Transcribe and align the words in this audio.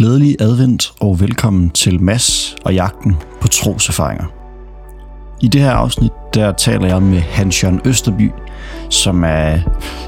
Glædelig 0.00 0.36
advent 0.40 0.92
og 1.00 1.20
velkommen 1.20 1.70
til 1.70 2.02
Mass 2.02 2.56
og 2.64 2.74
jagten 2.74 3.16
på 3.40 3.48
troserfaringer. 3.48 4.24
I 5.40 5.48
det 5.48 5.60
her 5.60 5.70
afsnit, 5.70 6.12
der 6.34 6.52
taler 6.52 6.86
jeg 6.86 7.02
med 7.02 7.18
Hans 7.18 7.64
Jørgen 7.64 7.80
Østerby, 7.84 8.30
som 8.90 9.24
er 9.24 9.58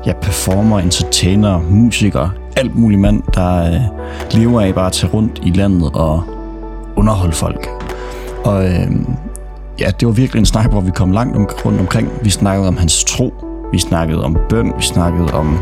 ja, 0.07 0.13
performer, 0.23 0.79
entertainer, 0.79 1.61
musiker, 1.61 2.29
alt 2.57 2.77
mulig 2.77 2.99
mand, 2.99 3.23
der 3.35 3.75
øh, 3.75 3.81
lever 4.41 4.61
af 4.61 4.75
bare 4.75 4.87
at 4.87 4.93
tage 4.93 5.13
rundt 5.13 5.41
i 5.45 5.51
landet 5.51 5.91
og 5.95 6.23
underholde 6.97 7.33
folk. 7.33 7.69
Og 8.45 8.65
øh, 8.65 8.91
ja, 9.81 9.91
det 10.01 10.09
var 10.09 10.13
virkelig 10.13 10.41
en 10.41 10.47
snak, 10.47 10.71
hvor 10.71 10.81
vi 10.81 10.91
kom 10.91 11.13
langt 11.13 11.37
om, 11.37 11.49
rundt 11.65 11.81
omkring. 11.81 12.09
Vi 12.23 12.31
snakkede 12.31 12.69
om 12.69 12.77
hans 12.77 13.05
tro, 13.05 13.35
vi 13.73 13.79
snakkede 13.79 14.25
om 14.25 14.37
bøn, 14.49 14.73
vi 14.77 14.83
snakkede 14.83 15.35
om 15.35 15.59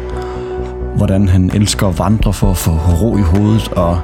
hvordan 0.96 1.28
han 1.28 1.50
elsker 1.54 1.86
at 1.86 1.98
vandre 1.98 2.32
for 2.32 2.50
at 2.50 2.56
få 2.56 2.70
ro 2.70 3.16
i 3.18 3.22
hovedet 3.22 3.68
og 3.72 4.00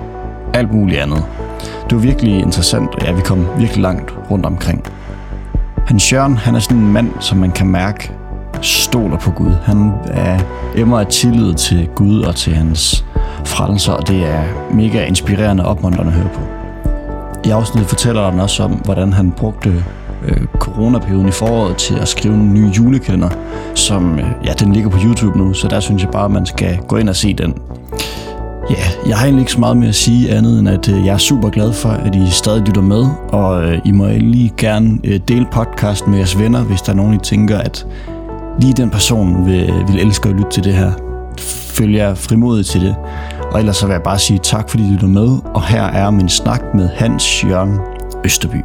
alt 0.55 0.73
muligt 0.73 1.01
andet. 1.01 1.25
Det 1.61 1.97
var 1.97 2.03
virkelig 2.03 2.41
interessant, 2.41 2.95
og 2.95 3.03
ja, 3.03 3.13
vi 3.13 3.21
kom 3.21 3.47
virkelig 3.59 3.83
langt 3.83 4.15
rundt 4.31 4.47
omkring. 4.47 4.85
Hans 5.87 6.13
Jørgen, 6.13 6.37
han 6.37 6.55
er 6.55 6.59
sådan 6.59 6.77
en 6.77 6.93
mand, 6.93 7.11
som 7.21 7.39
man 7.39 7.53
kan 7.53 7.67
mærke 7.67 8.13
stoler 8.63 9.17
på 9.19 9.31
Gud. 9.31 9.53
Han 9.65 9.93
er 10.07 10.39
emmer 10.77 11.01
af 11.01 11.07
tillid 11.07 11.55
til 11.55 11.89
Gud 11.95 12.21
og 12.23 12.35
til 12.37 12.55
hans 12.55 13.05
frelser, 13.45 13.93
og 13.93 14.09
det 14.09 14.25
er 14.25 14.43
mega 14.75 15.05
inspirerende 15.05 15.65
og 15.65 15.71
opmuntrende 15.71 16.13
at 16.13 16.19
høre 16.19 16.31
på. 16.35 16.41
I 17.45 17.51
afsnittet 17.51 17.89
fortæller 17.89 18.31
han 18.31 18.41
også 18.41 18.63
om, 18.63 18.71
hvordan 18.71 19.13
han 19.13 19.33
brugte 19.33 19.85
øh, 20.25 20.47
coronaperioden 20.59 21.29
i 21.29 21.31
foråret 21.31 21.77
til 21.77 21.95
at 21.95 22.09
skrive 22.09 22.35
en 22.35 22.55
ny 22.55 22.67
julekalender, 22.77 23.31
som 23.75 24.19
øh, 24.19 24.27
ja, 24.45 24.53
den 24.53 24.73
ligger 24.73 24.91
på 24.91 24.99
YouTube 25.05 25.39
nu, 25.39 25.53
så 25.53 25.69
der 25.69 25.81
synes 25.81 26.03
jeg 26.03 26.11
bare, 26.11 26.25
at 26.25 26.31
man 26.31 26.47
skal 26.47 26.79
gå 26.89 26.97
ind 26.97 27.09
og 27.09 27.17
se 27.17 27.35
den. 27.35 27.55
Ja, 28.71 29.09
jeg 29.09 29.17
har 29.17 29.25
egentlig 29.25 29.43
ikke 29.43 29.53
så 29.53 29.61
meget 29.61 29.77
mere 29.77 29.89
at 29.89 29.95
sige 29.95 30.31
andet 30.33 30.59
end, 30.59 30.69
at 30.69 30.89
øh, 30.89 31.07
jeg 31.07 31.15
er 31.15 31.19
super 31.19 31.51
glad 31.51 31.73
for, 31.73 31.89
at 31.89 32.15
I 32.15 32.31
stadig 32.31 32.63
lytter 32.63 32.83
med, 32.83 33.07
og 33.29 33.65
øh, 33.65 33.79
I 33.85 33.93
må 33.93 34.07
lige 34.07 34.53
gerne 34.57 34.99
øh, 35.05 35.21
dele 35.29 35.47
podcasten 35.53 36.11
med 36.11 36.19
jeres 36.19 36.39
venner, 36.39 36.63
hvis 36.63 36.83
der 36.83 36.93
er 36.93 36.97
nogen, 36.97 37.15
I 37.15 37.19
tænker, 37.19 37.59
at 37.59 37.87
lige 38.61 38.73
den 38.73 38.91
person 38.91 39.47
vil, 39.47 39.73
vil 39.89 40.01
elske 40.01 40.29
at 40.29 40.35
lytte 40.35 40.51
til 40.51 40.65
det 40.65 40.75
her. 40.75 40.93
Følg 41.39 41.95
jer 41.95 42.15
frimodigt 42.15 42.69
til 42.69 42.81
det. 42.81 42.97
Og 43.53 43.59
ellers 43.59 43.77
så 43.77 43.87
vil 43.87 43.93
jeg 43.93 44.03
bare 44.03 44.19
sige 44.19 44.39
tak, 44.43 44.71
fordi 44.71 44.83
I 44.89 44.93
lytter 44.93 45.09
med, 45.09 45.39
og 45.55 45.67
her 45.67 45.83
er 45.83 46.11
min 46.11 46.29
snak 46.29 46.63
med 46.75 46.89
Hans 46.89 47.45
Jørgen 47.45 47.79
Østerby. 48.25 48.63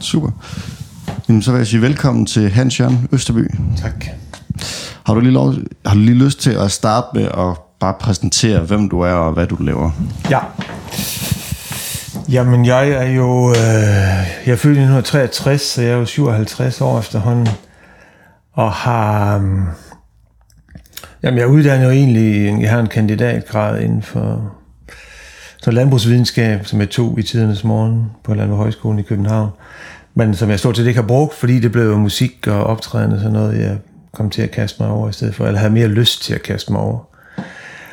Super. 0.00 0.30
Jamen, 1.30 1.42
så 1.42 1.50
vil 1.50 1.58
jeg 1.58 1.66
sige 1.66 1.82
velkommen 1.82 2.26
til 2.26 2.50
Hans 2.50 2.80
Jørgen 2.80 3.08
Østerby. 3.12 3.50
Tak. 3.76 4.06
Har 5.06 5.14
du 5.14 5.20
lige, 5.20 5.32
lov, 5.32 5.54
har 5.86 5.94
du 5.94 6.00
lige 6.00 6.24
lyst 6.24 6.40
til 6.40 6.50
at 6.50 6.70
starte 6.70 7.06
med 7.14 7.24
at 7.24 7.56
bare 7.80 7.94
præsentere, 8.00 8.60
hvem 8.60 8.88
du 8.88 9.00
er 9.00 9.12
og 9.12 9.32
hvad 9.32 9.46
du 9.46 9.56
laver? 9.60 9.90
Ja. 10.30 10.38
Jamen, 12.28 12.64
jeg 12.66 12.90
er 12.90 13.06
jo... 13.06 13.50
Øh, 13.50 13.56
jeg 14.46 14.52
er 14.52 14.56
født 14.56 14.76
i 14.76 14.82
1963, 14.82 15.60
så 15.60 15.82
jeg 15.82 15.90
er 15.90 15.96
jo 15.96 16.04
57 16.04 16.80
år 16.80 16.98
efterhånden. 16.98 17.48
Og 18.52 18.72
har... 18.72 19.36
Øh, 19.36 19.42
jamen, 21.22 21.38
jeg 21.38 21.48
uddanner 21.48 21.84
jo 21.84 21.90
egentlig... 21.90 22.60
Jeg 22.62 22.70
har 22.70 22.78
en 22.80 22.86
kandidatgrad 22.86 23.80
inden 23.80 24.02
for 24.02 24.52
så 25.62 25.70
landbrugsvidenskab, 25.70 26.66
som 26.66 26.80
jeg 26.80 26.90
tog 26.90 27.18
i 27.18 27.22
tidernes 27.22 27.64
morgen 27.64 28.04
på 28.24 28.34
Landbrug 28.34 28.58
Højskolen 28.58 28.98
i 28.98 29.02
København. 29.02 29.50
Men 30.14 30.34
som 30.34 30.50
jeg 30.50 30.58
stort 30.58 30.76
set 30.76 30.86
ikke 30.86 31.00
har 31.00 31.06
brugt, 31.06 31.34
fordi 31.34 31.60
det 31.60 31.72
blev 31.72 31.98
musik 31.98 32.46
og 32.46 32.64
optræden 32.64 33.12
og 33.12 33.18
sådan 33.18 33.32
noget, 33.32 33.60
jeg 33.60 33.78
kom 34.12 34.30
til 34.30 34.42
at 34.42 34.50
kaste 34.50 34.82
mig 34.82 34.90
over 34.90 35.08
i 35.08 35.12
stedet 35.12 35.34
for, 35.34 35.46
eller 35.46 35.58
havde 35.58 35.72
mere 35.72 35.88
lyst 35.88 36.22
til 36.22 36.34
at 36.34 36.42
kaste 36.42 36.72
mig 36.72 36.80
over. 36.80 36.98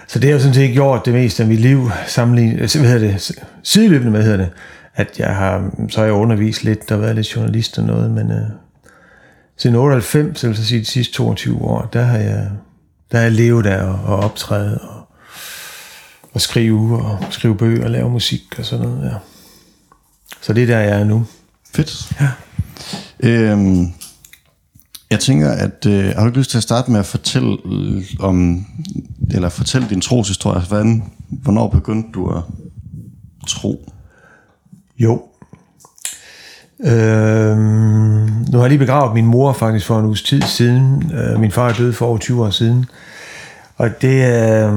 Så 0.07 0.19
det 0.19 0.29
har 0.29 0.33
jo 0.33 0.39
sådan 0.39 0.53
set 0.53 0.73
gjort 0.73 1.05
det 1.05 1.13
meste 1.13 1.43
af 1.43 1.49
mit 1.49 1.59
liv, 1.59 1.91
sammenlignet, 2.07 2.75
øh, 2.75 2.81
hvad 2.81 2.91
hedder 2.91 3.07
det, 3.07 3.31
sideløbende 3.63 4.11
med, 4.11 4.23
hedder 4.23 4.37
det, 4.37 4.49
at 4.95 5.19
jeg 5.19 5.35
har, 5.35 5.71
så 5.89 5.99
har 5.99 6.05
jeg 6.05 6.13
undervist 6.13 6.63
lidt, 6.63 6.89
der 6.89 6.97
været 6.97 7.15
lidt 7.15 7.35
journalist 7.35 7.77
og 7.77 7.83
noget, 7.83 8.11
men 8.11 8.31
øh, 8.31 8.49
siden 9.57 9.75
98, 9.75 10.39
så 10.39 10.47
vil 10.47 10.57
jeg 10.57 10.65
sige 10.65 10.79
de 10.79 10.85
sidste 10.85 11.13
22 11.13 11.61
år, 11.61 11.89
der 11.93 12.01
har 12.01 12.17
jeg, 12.17 12.49
der 13.11 13.17
har 13.17 13.23
jeg 13.23 13.31
levet 13.31 13.65
af 13.65 13.83
og, 13.83 13.99
og 14.05 14.19
optræde 14.19 14.79
og 14.81 15.07
og 16.37 16.41
skrive 16.41 17.01
og 17.05 17.19
skrive 17.29 17.57
bøger 17.57 17.83
og 17.83 17.89
lave 17.89 18.09
musik 18.09 18.43
og 18.57 18.65
sådan 18.65 18.85
noget. 18.85 19.09
Ja. 19.09 19.15
Så 20.41 20.53
det 20.53 20.63
er 20.63 20.67
der, 20.67 20.79
jeg 20.79 20.99
er 20.99 21.03
nu. 21.03 21.25
Fedt. 21.73 22.11
Ja. 22.21 22.29
Øhm, 23.19 23.87
jeg 25.11 25.19
tænker, 25.19 25.51
at 25.51 25.85
øh, 25.87 26.05
har 26.05 26.21
du 26.21 26.27
ikke 26.27 26.37
lyst 26.37 26.49
til 26.49 26.57
at 26.57 26.63
starte 26.63 26.91
med 26.91 26.99
at 26.99 27.05
fortælle 27.05 27.57
om, 28.19 28.65
eller 29.31 29.49
fortælle 29.49 29.89
din 29.89 30.01
troshistorie? 30.01 30.61
Hvordan, 30.61 31.03
hvornår 31.29 31.67
begyndte 31.67 32.09
du 32.13 32.29
at 32.29 32.41
tro? 33.47 33.91
Jo. 34.99 35.21
Øhm, 36.79 38.27
nu 38.51 38.57
har 38.57 38.61
jeg 38.61 38.69
lige 38.69 38.79
begravet 38.79 39.13
min 39.13 39.25
mor 39.25 39.53
faktisk 39.53 39.85
for 39.85 39.99
en 39.99 40.05
uges 40.05 40.21
tid 40.21 40.41
siden. 40.41 41.11
Øh, 41.13 41.39
min 41.39 41.51
far 41.51 41.69
er 41.69 41.73
død 41.73 41.93
for 41.93 42.05
over 42.05 42.17
20 42.17 42.45
år 42.45 42.49
siden. 42.49 42.85
Og 43.77 44.01
det, 44.01 44.15
øh, 44.15 44.71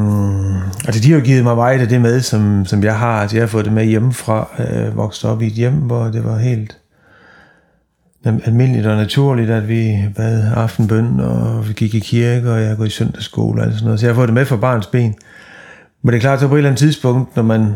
altså 0.86 1.00
de 1.02 1.10
har 1.10 1.18
jo 1.18 1.24
givet 1.24 1.44
mig 1.44 1.56
meget 1.56 1.80
af 1.80 1.88
det 1.88 2.00
med, 2.00 2.20
som, 2.20 2.66
som 2.66 2.84
jeg 2.84 2.98
har. 2.98 3.20
Altså 3.20 3.36
jeg 3.36 3.42
har 3.42 3.48
fået 3.48 3.64
det 3.64 3.72
med 3.72 3.84
hjemmefra, 3.84 4.48
øh, 4.58 4.96
vokset 4.96 5.30
op 5.30 5.42
i 5.42 5.46
et 5.46 5.52
hjem, 5.52 5.74
hvor 5.74 6.04
det 6.04 6.24
var 6.24 6.38
helt 6.38 6.76
almindeligt 8.24 8.86
og 8.86 8.96
naturligt, 8.96 9.50
at 9.50 9.68
vi 9.68 9.98
bad 10.16 10.52
aftenbøn, 10.56 11.20
og 11.20 11.68
vi 11.68 11.72
gik 11.72 11.94
i 11.94 11.98
kirke, 11.98 12.52
og 12.52 12.62
jeg 12.62 12.76
går 12.76 12.84
i 12.84 12.90
søndagsskole 12.90 13.60
og 13.60 13.66
alt 13.66 13.74
sådan 13.74 13.84
noget. 13.84 14.00
Så 14.00 14.06
jeg 14.06 14.14
har 14.14 14.18
fået 14.18 14.28
det 14.28 14.34
med 14.34 14.46
fra 14.46 14.56
barns 14.56 14.86
ben. 14.86 15.14
Men 16.02 16.12
det 16.12 16.16
er 16.16 16.20
klart, 16.20 16.42
at 16.42 16.48
på 16.48 16.54
et 16.54 16.58
eller 16.58 16.70
andet 16.70 16.78
tidspunkt, 16.78 17.36
når 17.36 17.42
man... 17.42 17.74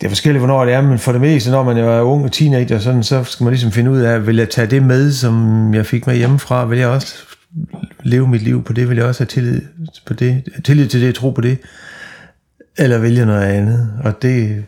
Det 0.00 0.06
er 0.06 0.08
forskelligt, 0.08 0.40
hvornår 0.40 0.64
det 0.64 0.74
er, 0.74 0.80
men 0.80 0.98
for 0.98 1.12
det 1.12 1.20
meste, 1.20 1.50
når 1.50 1.62
man 1.62 1.76
er 1.76 2.00
ung 2.00 2.24
og 2.24 2.32
teenager, 2.32 2.78
sådan, 2.78 3.02
så 3.02 3.24
skal 3.24 3.44
man 3.44 3.52
ligesom 3.52 3.72
finde 3.72 3.90
ud 3.90 4.00
af, 4.00 4.26
vil 4.26 4.36
jeg 4.36 4.50
tage 4.50 4.66
det 4.66 4.82
med, 4.82 5.12
som 5.12 5.74
jeg 5.74 5.86
fik 5.86 6.06
med 6.06 6.16
hjemmefra? 6.16 6.64
Vil 6.64 6.78
jeg 6.78 6.88
også 6.88 7.29
leve 8.02 8.28
mit 8.28 8.42
liv 8.42 8.64
på 8.64 8.72
det? 8.72 8.88
Vil 8.88 8.96
jeg 8.96 9.06
også 9.06 9.20
have 9.20 9.28
tillid, 9.28 9.62
på 10.06 10.14
det, 10.14 10.42
tillid 10.64 10.88
til 10.88 11.00
det, 11.00 11.14
tro 11.14 11.30
på 11.30 11.40
det? 11.40 11.58
Eller 12.78 12.98
vælge 12.98 13.26
noget 13.26 13.42
andet? 13.42 13.92
Og 14.04 14.22
det, 14.22 14.64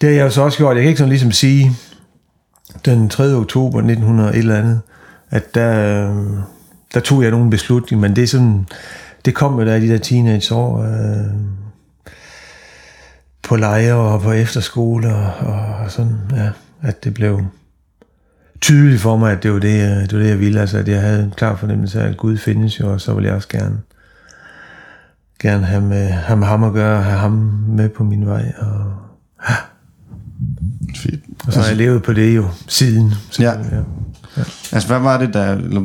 det 0.00 0.08
har 0.08 0.16
jeg 0.16 0.24
jo 0.24 0.30
så 0.30 0.42
også 0.42 0.58
gjort. 0.58 0.76
Jeg 0.76 0.82
kan 0.82 0.88
ikke 0.88 0.98
sådan 0.98 1.08
ligesom 1.08 1.32
sige, 1.32 1.70
den 2.84 3.08
3. 3.08 3.34
oktober 3.34 3.78
1900 3.78 4.30
et 4.30 4.38
eller 4.38 4.58
andet, 4.58 4.80
at 5.30 5.54
der, 5.54 6.06
der 6.94 7.00
tog 7.00 7.22
jeg 7.22 7.30
nogle 7.30 7.50
beslutninger, 7.50 8.08
men 8.08 8.16
det 8.16 8.22
er 8.22 8.28
sådan, 8.28 8.66
det 9.24 9.34
kom 9.34 9.58
jo 9.58 9.66
der 9.66 9.74
i 9.74 9.80
de 9.80 9.88
der 9.88 9.98
teenageår, 9.98 10.82
øh, 10.82 11.34
på 13.42 13.56
lejre 13.56 13.94
og 13.94 14.20
på 14.20 14.32
efterskole 14.32 15.14
og, 15.14 15.32
og 15.84 15.90
sådan, 15.90 16.18
ja, 16.36 16.50
at 16.82 17.04
det 17.04 17.14
blev 17.14 17.40
tydeligt 18.60 19.00
for 19.00 19.16
mig, 19.16 19.32
at 19.32 19.42
det 19.42 19.52
var 19.52 19.58
det, 19.58 20.10
det, 20.10 20.18
var 20.18 20.22
det 20.22 20.30
jeg 20.30 20.40
ville, 20.40 20.60
altså 20.60 20.78
at 20.78 20.88
jeg 20.88 21.00
havde 21.00 21.24
en 21.24 21.32
klar 21.36 21.56
fornemmelse 21.56 22.00
af, 22.00 22.08
at 22.08 22.16
Gud 22.16 22.36
findes 22.36 22.80
jo, 22.80 22.92
og 22.92 23.00
så 23.00 23.14
ville 23.14 23.26
jeg 23.26 23.36
også 23.36 23.48
gerne, 23.48 23.78
gerne 25.42 25.66
have 25.66 25.82
med, 25.82 26.08
have 26.08 26.36
med 26.38 26.46
ham 26.46 26.64
at 26.64 26.72
gøre, 26.72 27.02
have 27.02 27.18
ham 27.18 27.32
med 27.68 27.88
på 27.88 28.04
min 28.04 28.26
vej, 28.26 28.52
og 28.58 28.92
ja. 29.48 29.54
Fedt. 30.96 31.20
Og 31.46 31.52
så 31.52 31.60
har 31.60 31.68
jeg 31.68 31.76
levet 31.76 32.02
på 32.02 32.12
det 32.12 32.36
jo 32.36 32.48
siden. 32.68 33.12
Så, 33.30 33.42
Ja. 33.42 33.52
ja. 33.52 33.76
ja. 34.36 34.42
Altså, 34.72 34.88
hvad 34.88 34.98
var 34.98 35.18
det, 35.18 35.34
der... 35.34 35.52
Eller, 35.52 35.80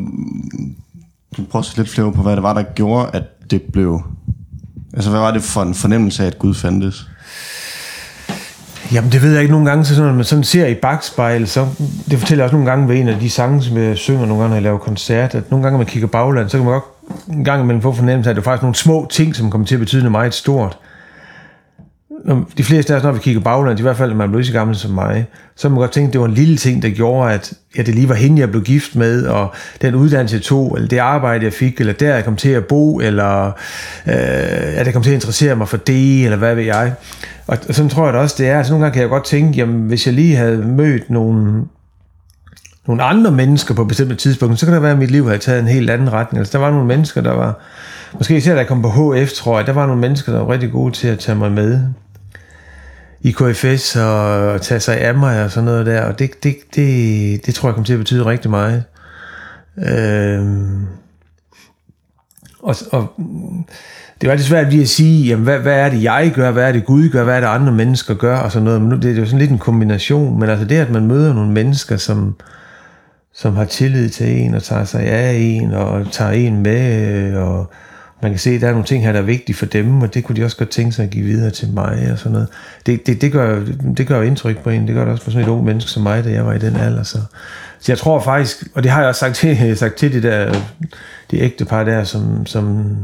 du 1.38 1.44
prøver 1.44 1.64
at 1.64 1.66
se 1.66 1.78
lidt 1.78 1.90
flere 1.90 2.12
på, 2.12 2.22
hvad 2.22 2.36
det 2.36 2.44
var, 2.44 2.54
der 2.54 2.64
gjorde, 2.64 3.10
at 3.14 3.24
det 3.52 3.62
blev... 3.62 4.02
Altså, 4.94 5.10
hvad 5.10 5.20
var 5.20 5.32
det 5.32 5.44
for 5.44 5.62
en 5.62 5.74
fornemmelse 5.74 6.24
af, 6.24 6.28
at 6.28 6.40
Gud 6.40 6.54
fandtes? 6.54 7.10
Jamen 8.94 9.12
det 9.12 9.22
ved 9.22 9.32
jeg 9.32 9.42
ikke 9.42 9.52
nogle 9.52 9.70
gange, 9.70 9.86
så 9.86 9.96
sådan, 9.96 10.10
når 10.10 10.16
man 10.16 10.26
sådan 10.26 10.44
ser 10.44 10.68
i 10.68 10.74
bagspejl, 10.74 11.48
så 11.48 11.68
det 12.10 12.20
fortæller 12.20 12.44
jeg 12.44 12.46
også 12.46 12.56
nogle 12.56 12.70
gange 12.70 12.90
ved 12.90 12.96
en 12.96 13.08
af 13.08 13.20
de 13.20 13.30
sange, 13.30 13.62
som 13.62 13.78
jeg 13.78 13.98
synger 13.98 14.26
nogle 14.26 14.42
gange, 14.42 14.50
når 14.50 14.56
jeg 14.56 14.64
laver 14.64 14.78
koncert, 14.78 15.36
at 15.36 15.52
nogle 15.52 15.64
gange, 15.64 15.72
når 15.72 15.78
man 15.78 15.88
kigger 15.88 16.08
bagland, 16.08 16.50
så 16.50 16.58
kan 16.58 16.66
man 16.66 16.74
godt 16.74 16.84
en 17.30 17.44
gang 17.44 17.62
imellem 17.62 17.82
få 17.82 17.92
fornemmelse 17.92 18.30
af, 18.30 18.32
at 18.32 18.36
det 18.36 18.42
er 18.42 18.44
faktisk 18.44 18.62
nogle 18.62 18.76
små 18.76 19.08
ting, 19.10 19.36
som 19.36 19.52
kommer 19.52 19.68
til 19.68 19.76
at 19.76 19.80
betyde 19.80 20.02
noget 20.02 20.12
meget 20.12 20.34
stort. 20.34 20.78
Når 22.26 22.50
de 22.58 22.64
fleste 22.64 22.94
af 22.94 22.98
os, 22.98 23.04
når 23.04 23.12
vi 23.12 23.20
kigger 23.20 23.42
baglandet, 23.42 23.80
i 23.80 23.82
hvert 23.82 23.98
fald 23.98 24.10
når 24.10 24.18
man 24.18 24.32
blev 24.32 24.44
så 24.44 24.52
gammel 24.52 24.76
som 24.76 24.92
mig, 24.92 25.26
så 25.56 25.70
må 25.70 25.76
man 25.76 25.82
godt 25.82 25.92
tænke, 25.92 26.08
at 26.08 26.14
det 26.14 26.22
var 26.22 26.28
en 26.28 26.34
lille 26.34 26.58
ting, 26.58 26.82
der 26.82 26.90
gjorde, 26.90 27.34
at 27.34 27.54
ja, 27.78 27.82
det 27.82 27.96
lige 27.96 28.10
var 28.10 28.16
hende, 28.16 28.40
jeg 28.40 28.52
blev 28.52 28.64
gift 28.64 28.96
med, 28.96 29.26
og 29.26 29.54
den 29.82 29.96
uddannelse, 29.96 30.36
jeg 30.36 30.44
tog, 30.44 30.76
eller 30.76 30.88
det 30.88 30.98
arbejde, 30.98 31.46
jeg 31.46 31.54
fik, 31.54 31.80
eller 31.80 31.94
der, 31.94 32.16
jeg 32.16 32.26
kom 32.26 32.36
til 32.36 32.50
at 32.50 32.66
bo, 32.66 33.00
eller 33.00 33.46
øh, 34.08 34.80
at 34.80 34.86
jeg 34.86 34.94
kom 34.94 35.04
til 35.04 35.10
at 35.10 35.16
interessere 35.16 35.56
mig 35.56 35.68
for 35.68 35.78
det, 35.78 36.24
eller 36.24 36.38
hvad 36.38 36.56
ved 36.56 36.64
jeg. 36.64 36.94
Og, 37.48 37.58
og 37.70 37.76
sådan 37.76 37.90
tror 37.90 38.06
jeg 38.06 38.14
da 38.14 38.20
også, 38.20 38.36
det 38.38 38.48
er. 38.48 38.58
Altså, 38.58 38.74
nogle 38.74 38.86
gange 38.86 38.94
kan 38.94 39.02
jeg 39.02 39.10
godt 39.10 39.26
tænke, 39.26 39.58
jamen, 39.58 39.82
hvis 39.82 40.06
jeg 40.06 40.14
lige 40.14 40.36
havde 40.36 40.58
mødt 40.58 41.10
nogle, 41.10 41.64
nogle 42.88 43.04
andre 43.04 43.32
mennesker 43.32 43.74
på 43.74 43.84
bestemte 43.84 44.16
tidspunkter, 44.16 44.58
så 44.58 44.66
kan 44.66 44.74
det 44.74 44.82
være, 44.82 44.92
at 44.92 44.98
mit 44.98 45.12
liv 45.12 45.26
havde 45.26 45.40
taget 45.40 45.60
en 45.60 45.68
helt 45.68 45.90
anden 45.90 46.14
retning. 46.14 46.40
Altså, 46.40 46.58
der 46.58 46.64
var 46.64 46.72
nogle 46.72 46.88
mennesker, 46.88 47.22
der 47.22 47.34
var... 47.34 47.60
Måske 48.14 48.38
især 48.38 48.54
da 48.54 48.60
jeg 48.60 48.68
kom 48.68 48.82
på 48.82 48.90
HF, 48.90 49.32
tror 49.32 49.58
jeg, 49.58 49.68
der 49.68 49.74
var 49.74 49.86
nogle 49.86 50.02
mennesker, 50.02 50.32
der 50.32 50.40
var 50.40 50.54
rigtig 50.54 50.72
gode 50.72 50.92
til 50.94 51.08
at 51.08 51.20
tage 51.20 51.38
mig 51.38 51.52
med 51.52 51.82
i 53.24 53.32
KFS 53.32 53.96
og 53.96 54.62
tage 54.62 54.80
sig 54.80 54.98
af 54.98 55.16
mig 55.16 55.44
og 55.44 55.52
sådan 55.52 55.66
noget 55.66 55.86
der. 55.86 56.02
Og 56.02 56.20
det, 56.20 56.44
det, 56.44 56.56
det, 56.76 57.46
det 57.46 57.56
tror 57.56 57.70
jeg 57.70 57.74
kommer 57.74 57.86
til 57.86 57.94
at 57.94 58.00
betyde 58.00 58.26
rigtig 58.26 58.52
meget. 58.52 58.84
Øhm, 59.78 60.88
Og, 62.60 62.76
og 62.92 63.14
det 64.22 64.28
er 64.28 64.28
jo 64.28 64.32
altid 64.32 64.46
svært 64.46 64.70
lige 64.70 64.82
at 64.82 64.90
sige, 64.90 65.28
jamen, 65.28 65.44
hvad, 65.44 65.60
hvad 65.60 65.80
er 65.80 65.90
det, 65.90 66.04
jeg 66.04 66.32
gør, 66.36 66.52
hvad 66.52 66.68
er 66.68 66.72
det, 66.72 66.86
Gud 66.86 67.10
gør, 67.10 67.24
hvad 67.24 67.36
er 67.36 67.40
det, 67.40 67.48
andre 67.48 67.72
mennesker 67.72 68.14
gør, 68.14 68.38
og 68.38 68.52
sådan 68.52 68.64
noget. 68.64 68.82
Men 68.82 68.90
nu, 68.90 68.96
det 68.96 69.12
er 69.12 69.20
jo 69.20 69.26
sådan 69.26 69.40
lidt 69.40 69.52
en 69.52 69.58
kombination, 69.58 70.40
men 70.40 70.50
altså 70.50 70.66
det, 70.66 70.76
at 70.76 70.90
man 70.90 71.08
møder 71.08 71.34
nogle 71.34 71.52
mennesker, 71.52 71.98
som, 71.98 72.36
som 73.34 73.56
har 73.56 73.66
tillid 73.66 74.10
til 74.10 74.28
en, 74.42 74.54
og 74.54 74.64
tager 74.64 74.84
sig 74.84 75.02
af 75.02 75.34
en, 75.34 75.74
og 75.74 76.12
tager 76.12 76.32
en 76.32 76.64
med, 76.64 77.36
og 77.36 77.72
man 78.22 78.32
kan 78.32 78.40
se, 78.40 78.50
at 78.50 78.62
der 78.62 78.68
er 78.68 78.72
nogle 78.72 78.86
ting 78.86 79.04
her, 79.04 79.12
der 79.12 79.20
er 79.20 79.24
vigtige 79.24 79.56
for 79.56 79.66
dem, 79.66 80.02
og 80.02 80.14
det 80.14 80.24
kunne 80.24 80.36
de 80.36 80.44
også 80.44 80.58
godt 80.58 80.70
tænke 80.70 80.92
sig 80.92 81.04
at 81.04 81.10
give 81.10 81.26
videre 81.26 81.50
til 81.50 81.74
mig, 81.74 82.10
og 82.12 82.18
sådan 82.18 82.32
noget. 82.32 82.48
Det, 82.86 83.08
det, 83.08 83.22
det, 83.22 83.32
gør, 83.32 83.66
det 83.98 84.08
gør 84.08 84.22
indtryk 84.22 84.64
på 84.64 84.70
en, 84.70 84.88
det 84.88 84.96
gør 84.96 85.02
det 85.06 85.12
også 85.12 85.26
på 85.26 85.32
sådan 85.32 85.48
et 85.48 85.52
ung 85.52 85.64
menneske 85.64 85.92
som 85.92 86.04
mig, 86.04 86.24
da 86.24 86.30
jeg 86.32 86.46
var 86.46 86.54
i 86.54 86.60
den 86.60 86.76
alder, 86.76 87.04
så... 87.04 87.18
Så 87.82 87.92
jeg 87.92 87.98
tror 87.98 88.20
faktisk, 88.20 88.68
og 88.74 88.84
det 88.84 88.92
har 88.92 89.00
jeg 89.00 89.10
også 89.10 89.20
sagt 89.20 89.36
til, 89.36 89.78
sagt 89.78 89.96
til 89.96 90.14
de 90.14 90.22
der, 90.22 90.54
de 91.32 91.40
ægte 91.40 91.66
par 91.66 91.84
der, 91.84 92.04
som, 92.04 92.46
som, 92.46 92.96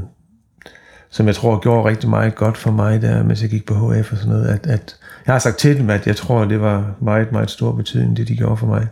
som 1.09 1.27
jeg 1.27 1.35
tror 1.35 1.59
gjorde 1.59 1.89
rigtig 1.89 2.09
meget 2.09 2.35
godt 2.35 2.57
for 2.57 2.71
mig 2.71 3.01
der, 3.01 3.23
mens 3.23 3.41
jeg 3.41 3.49
gik 3.49 3.65
på 3.65 3.73
HF 3.73 4.11
og 4.11 4.17
sådan 4.17 4.33
noget, 4.33 4.47
at, 4.47 4.67
at 4.67 4.95
jeg 5.25 5.33
har 5.33 5.39
sagt 5.39 5.57
til 5.57 5.77
dem, 5.77 5.89
at 5.89 6.07
jeg 6.07 6.15
tror, 6.15 6.45
det 6.45 6.61
var 6.61 6.95
meget, 7.01 7.31
meget 7.31 7.51
stor 7.51 7.71
betydning, 7.71 8.17
det 8.17 8.27
de 8.27 8.35
gjorde 8.35 8.57
for 8.57 8.67
mig. 8.67 8.87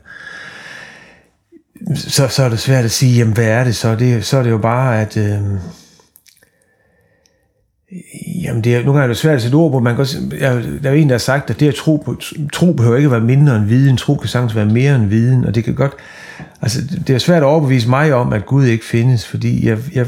Så, 1.95 2.27
så 2.27 2.43
er 2.43 2.49
det 2.49 2.59
svært 2.59 2.85
at 2.85 2.91
sige, 2.91 3.17
jamen 3.17 3.33
hvad 3.33 3.47
er 3.47 3.63
det 3.63 3.75
så? 3.75 3.95
Det, 3.95 4.25
så 4.25 4.37
er 4.37 4.43
det 4.43 4.49
jo 4.49 4.57
bare, 4.57 5.01
at... 5.01 5.17
Øh, 5.17 5.39
Jamen, 8.43 8.63
det 8.63 8.75
er, 8.75 8.83
nogle 8.83 8.99
gange 8.99 9.03
er 9.03 9.07
det 9.07 9.17
svært 9.17 9.35
at 9.35 9.41
sætte 9.41 9.55
ord 9.55 9.71
på. 9.71 9.79
Man 9.79 9.95
kan 9.95 10.05
jeg, 10.39 10.63
der 10.83 10.89
er 10.89 10.93
en, 10.93 11.09
der 11.09 11.13
har 11.13 11.19
sagt, 11.19 11.49
at 11.49 11.59
det 11.59 11.67
at 11.67 11.75
tro, 11.75 11.95
på, 12.05 12.15
tro 12.53 12.73
behøver 12.73 12.97
ikke 12.97 13.07
at 13.07 13.11
være 13.11 13.21
mindre 13.21 13.55
end 13.55 13.65
viden. 13.65 13.97
Tro 13.97 14.15
kan 14.15 14.29
sagtens 14.29 14.55
være 14.55 14.65
mere 14.65 14.95
end 14.95 15.05
viden. 15.05 15.45
Og 15.45 15.55
det 15.55 15.63
kan 15.63 15.75
godt... 15.75 15.93
Altså, 16.61 16.79
det 17.07 17.15
er 17.15 17.19
svært 17.19 17.43
at 17.43 17.45
overbevise 17.45 17.89
mig 17.89 18.13
om, 18.13 18.33
at 18.33 18.45
Gud 18.45 18.65
ikke 18.65 18.85
findes, 18.85 19.27
fordi 19.27 19.67
jeg, 19.67 19.77
jeg, 19.93 20.07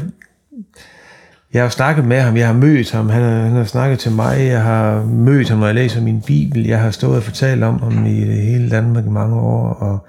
jeg 1.52 1.62
har 1.62 1.68
snakket 1.68 2.04
med 2.04 2.20
ham, 2.20 2.36
jeg 2.36 2.46
har 2.46 2.54
mødt 2.54 2.90
ham, 2.92 3.08
han 3.08 3.22
har, 3.22 3.40
han 3.40 3.52
har 3.52 3.64
snakket 3.64 3.98
til 3.98 4.12
mig, 4.12 4.46
jeg 4.46 4.62
har 4.62 5.04
mødt 5.04 5.48
ham, 5.48 5.58
når 5.58 5.66
jeg 5.66 5.74
læser 5.74 6.00
min 6.00 6.20
bibel, 6.20 6.66
jeg 6.66 6.80
har 6.80 6.90
stået 6.90 7.16
og 7.16 7.22
fortalt 7.22 7.64
om 7.64 7.82
ham 7.82 8.06
i 8.06 8.24
hele 8.24 8.70
Danmark 8.70 9.06
i 9.06 9.08
mange 9.08 9.36
år, 9.36 9.68
og, 9.68 10.06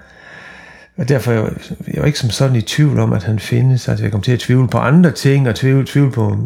og 0.96 1.08
derfor 1.08 1.32
jeg, 1.32 1.44
jeg 1.86 2.00
var 2.00 2.06
ikke 2.06 2.18
som 2.18 2.30
sådan 2.30 2.56
i 2.56 2.60
tvivl 2.60 2.98
om, 2.98 3.12
at 3.12 3.24
han 3.24 3.38
findes. 3.38 3.88
Altså, 3.88 4.04
jeg 4.04 4.12
kom 4.12 4.20
til 4.20 4.32
at 4.32 4.38
tvivle 4.38 4.68
på 4.68 4.78
andre 4.78 5.10
ting, 5.10 5.48
og 5.48 5.54
tvivle, 5.54 5.86
tvivle 5.86 6.10
på 6.10 6.38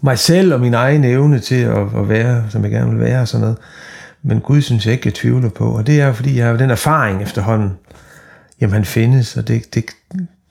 mig 0.00 0.18
selv 0.18 0.54
og 0.54 0.60
min 0.60 0.74
egen 0.74 1.04
evne 1.04 1.38
til 1.38 1.54
at, 1.54 1.78
at 1.96 2.08
være, 2.08 2.44
som 2.50 2.62
jeg 2.62 2.70
gerne 2.70 2.90
vil 2.90 3.00
være 3.00 3.20
og 3.20 3.28
sådan 3.28 3.40
noget. 3.40 3.56
Men 4.22 4.40
Gud 4.40 4.60
synes 4.60 4.86
jeg 4.86 4.92
ikke, 4.92 5.06
jeg 5.06 5.14
tvivler 5.14 5.48
på. 5.48 5.64
Og 5.76 5.86
det 5.86 6.00
er 6.00 6.12
fordi, 6.12 6.38
jeg 6.38 6.46
har 6.46 6.56
den 6.56 6.70
erfaring 6.70 7.22
efterhånden. 7.22 7.72
Jamen, 8.60 8.74
han 8.74 8.84
findes, 8.84 9.36
og 9.36 9.48
det, 9.48 9.74
det, 9.74 9.84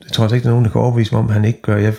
jeg 0.03 0.11
tror 0.13 0.33
ikke, 0.33 0.43
der 0.43 0.49
er 0.49 0.53
nogen, 0.53 0.65
der 0.65 0.71
kan 0.71 0.81
overbevise 0.81 1.11
mig 1.11 1.19
om, 1.19 1.27
at 1.27 1.33
han 1.33 1.45
ikke 1.45 1.61
gør. 1.61 1.77
Jeg, 1.77 1.93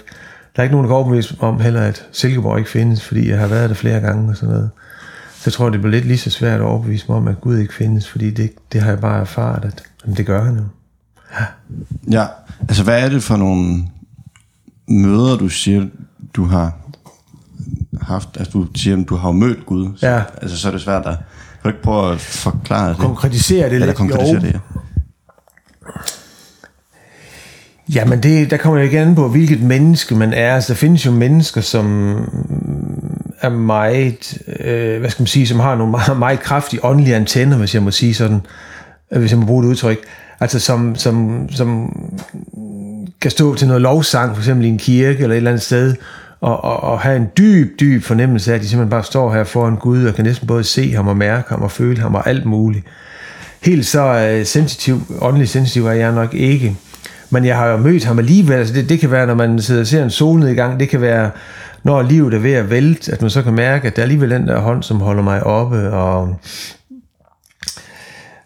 der 0.56 0.62
er 0.62 0.62
ikke 0.62 0.72
nogen, 0.72 0.84
der 0.84 0.88
kan 0.88 0.96
overbevise 0.96 1.36
mig 1.40 1.50
om 1.50 1.60
heller, 1.60 1.80
at 1.80 2.06
Silkeborg 2.12 2.58
ikke 2.58 2.70
findes, 2.70 3.04
fordi 3.04 3.30
jeg 3.30 3.38
har 3.38 3.46
været 3.46 3.68
der 3.68 3.74
flere 3.74 4.00
gange 4.00 4.30
og 4.30 4.36
sådan 4.36 4.54
noget. 4.54 4.70
Så 5.34 5.42
jeg 5.46 5.52
tror, 5.52 5.70
det 5.70 5.80
bliver 5.80 5.92
lidt 5.92 6.04
lige 6.04 6.18
så 6.18 6.30
svært 6.30 6.60
at 6.60 6.66
overbevise 6.66 7.04
mig 7.08 7.16
om, 7.16 7.28
at 7.28 7.40
Gud 7.40 7.58
ikke 7.58 7.74
findes, 7.74 8.08
fordi 8.08 8.30
det, 8.30 8.52
det 8.72 8.80
har 8.80 8.90
jeg 8.90 9.00
bare 9.00 9.20
erfaret, 9.20 9.64
at 9.64 9.82
jamen, 10.04 10.16
det 10.16 10.26
gør 10.26 10.44
han 10.44 10.56
jo. 10.56 10.62
Ja. 11.40 11.44
ja, 12.20 12.26
altså 12.60 12.84
hvad 12.84 13.04
er 13.04 13.08
det 13.08 13.22
for 13.22 13.36
nogle 13.36 13.82
møder, 14.88 15.36
du 15.36 15.48
siger, 15.48 15.86
du 16.34 16.44
har 16.44 16.76
haft, 18.02 18.28
altså 18.36 18.52
du 18.52 18.66
siger, 18.74 18.96
at 18.96 19.08
du 19.08 19.16
har 19.16 19.32
mødt 19.32 19.66
Gud, 19.66 19.88
så, 19.96 20.06
ja. 20.06 20.22
altså 20.42 20.58
så 20.58 20.68
er 20.68 20.72
det 20.72 20.80
svært 20.80 21.06
at, 21.06 21.16
kan 21.16 21.62
du 21.62 21.68
ikke 21.68 21.82
prøve 21.82 22.12
at 22.12 22.20
forklare 22.20 22.88
det? 22.88 22.98
Konkretisere 22.98 23.64
det 23.64 23.72
Eller 23.72 23.86
lidt, 23.86 23.96
konkretisere 23.96 24.34
jo. 24.34 24.40
det, 24.40 24.52
ja. 24.52 24.58
Jamen, 27.94 28.22
det, 28.22 28.50
der 28.50 28.56
kommer 28.56 28.80
jeg 28.80 28.92
igen 28.92 29.14
på, 29.14 29.28
hvilket 29.28 29.62
menneske 29.62 30.14
man 30.14 30.32
er. 30.32 30.54
Altså, 30.54 30.72
der 30.72 30.76
findes 30.76 31.06
jo 31.06 31.10
mennesker, 31.10 31.60
som 31.60 32.16
er 33.40 33.48
meget, 33.48 34.38
øh, 34.60 35.00
hvad 35.00 35.10
skal 35.10 35.22
man 35.22 35.26
sige, 35.26 35.46
som 35.46 35.60
har 35.60 35.74
nogle 35.74 35.90
meget, 35.90 36.18
meget 36.18 36.40
kraftige 36.40 36.84
åndelige 36.84 37.16
antenner, 37.16 37.58
hvis 37.58 37.74
jeg 37.74 37.82
må 37.82 37.90
sige 37.90 38.14
sådan, 38.14 38.40
øh, 39.12 39.18
hvis 39.20 39.30
jeg 39.30 39.38
må 39.38 39.46
bruge 39.46 39.62
det 39.62 39.68
udtryk. 39.68 39.98
Altså, 40.40 40.60
som, 40.60 40.96
som, 40.96 41.48
som 41.50 41.92
kan 43.20 43.30
stå 43.30 43.54
til 43.54 43.66
noget 43.66 43.82
lovsang, 43.82 44.34
for 44.34 44.42
eksempel 44.42 44.66
i 44.66 44.68
en 44.68 44.78
kirke 44.78 45.22
eller 45.22 45.34
et 45.34 45.36
eller 45.36 45.50
andet 45.50 45.62
sted, 45.62 45.94
og, 46.40 46.64
og, 46.64 46.82
og 46.82 47.00
have 47.00 47.16
en 47.16 47.28
dyb, 47.38 47.80
dyb 47.80 48.02
fornemmelse 48.02 48.50
af, 48.50 48.54
at 48.54 48.62
de 48.62 48.68
simpelthen 48.68 48.90
bare 48.90 49.04
står 49.04 49.34
her 49.34 49.44
foran 49.44 49.76
Gud, 49.76 50.04
og 50.04 50.14
kan 50.14 50.24
næsten 50.24 50.46
både 50.46 50.64
se 50.64 50.92
ham 50.92 51.08
og 51.08 51.16
mærke 51.16 51.48
ham 51.48 51.62
og 51.62 51.70
føle 51.70 52.00
ham 52.00 52.14
og 52.14 52.28
alt 52.28 52.46
muligt. 52.46 52.84
Helt 53.62 53.86
så 53.86 54.36
uh, 54.40 54.46
sensitiv, 54.46 55.00
åndelig 55.20 55.48
sensitiv 55.48 55.86
er 55.86 55.92
jeg 55.92 56.12
nok 56.12 56.34
ikke. 56.34 56.76
Men 57.30 57.44
jeg 57.44 57.56
har 57.56 57.66
jo 57.66 57.76
mødt 57.76 58.04
ham 58.04 58.18
alligevel. 58.18 58.56
Altså 58.56 58.74
det, 58.74 58.88
det 58.88 59.00
kan 59.00 59.10
være, 59.10 59.26
når 59.26 59.34
man 59.34 59.60
sidder 59.60 59.80
og 59.80 59.86
ser 59.86 60.04
en 60.04 60.10
solnedgang. 60.10 60.80
Det 60.80 60.88
kan 60.88 61.00
være, 61.00 61.30
når 61.82 62.02
livet 62.02 62.34
er 62.34 62.38
ved 62.38 62.52
at 62.52 62.70
vælte, 62.70 63.12
at 63.12 63.20
man 63.20 63.30
så 63.30 63.42
kan 63.42 63.52
mærke, 63.52 63.86
at 63.86 63.96
der 63.96 64.02
er 64.02 64.04
alligevel 64.04 64.30
den 64.30 64.48
der 64.48 64.58
hånd, 64.58 64.82
som 64.82 65.00
holder 65.00 65.22
mig 65.22 65.42
oppe. 65.42 65.90
Og, 65.90 66.36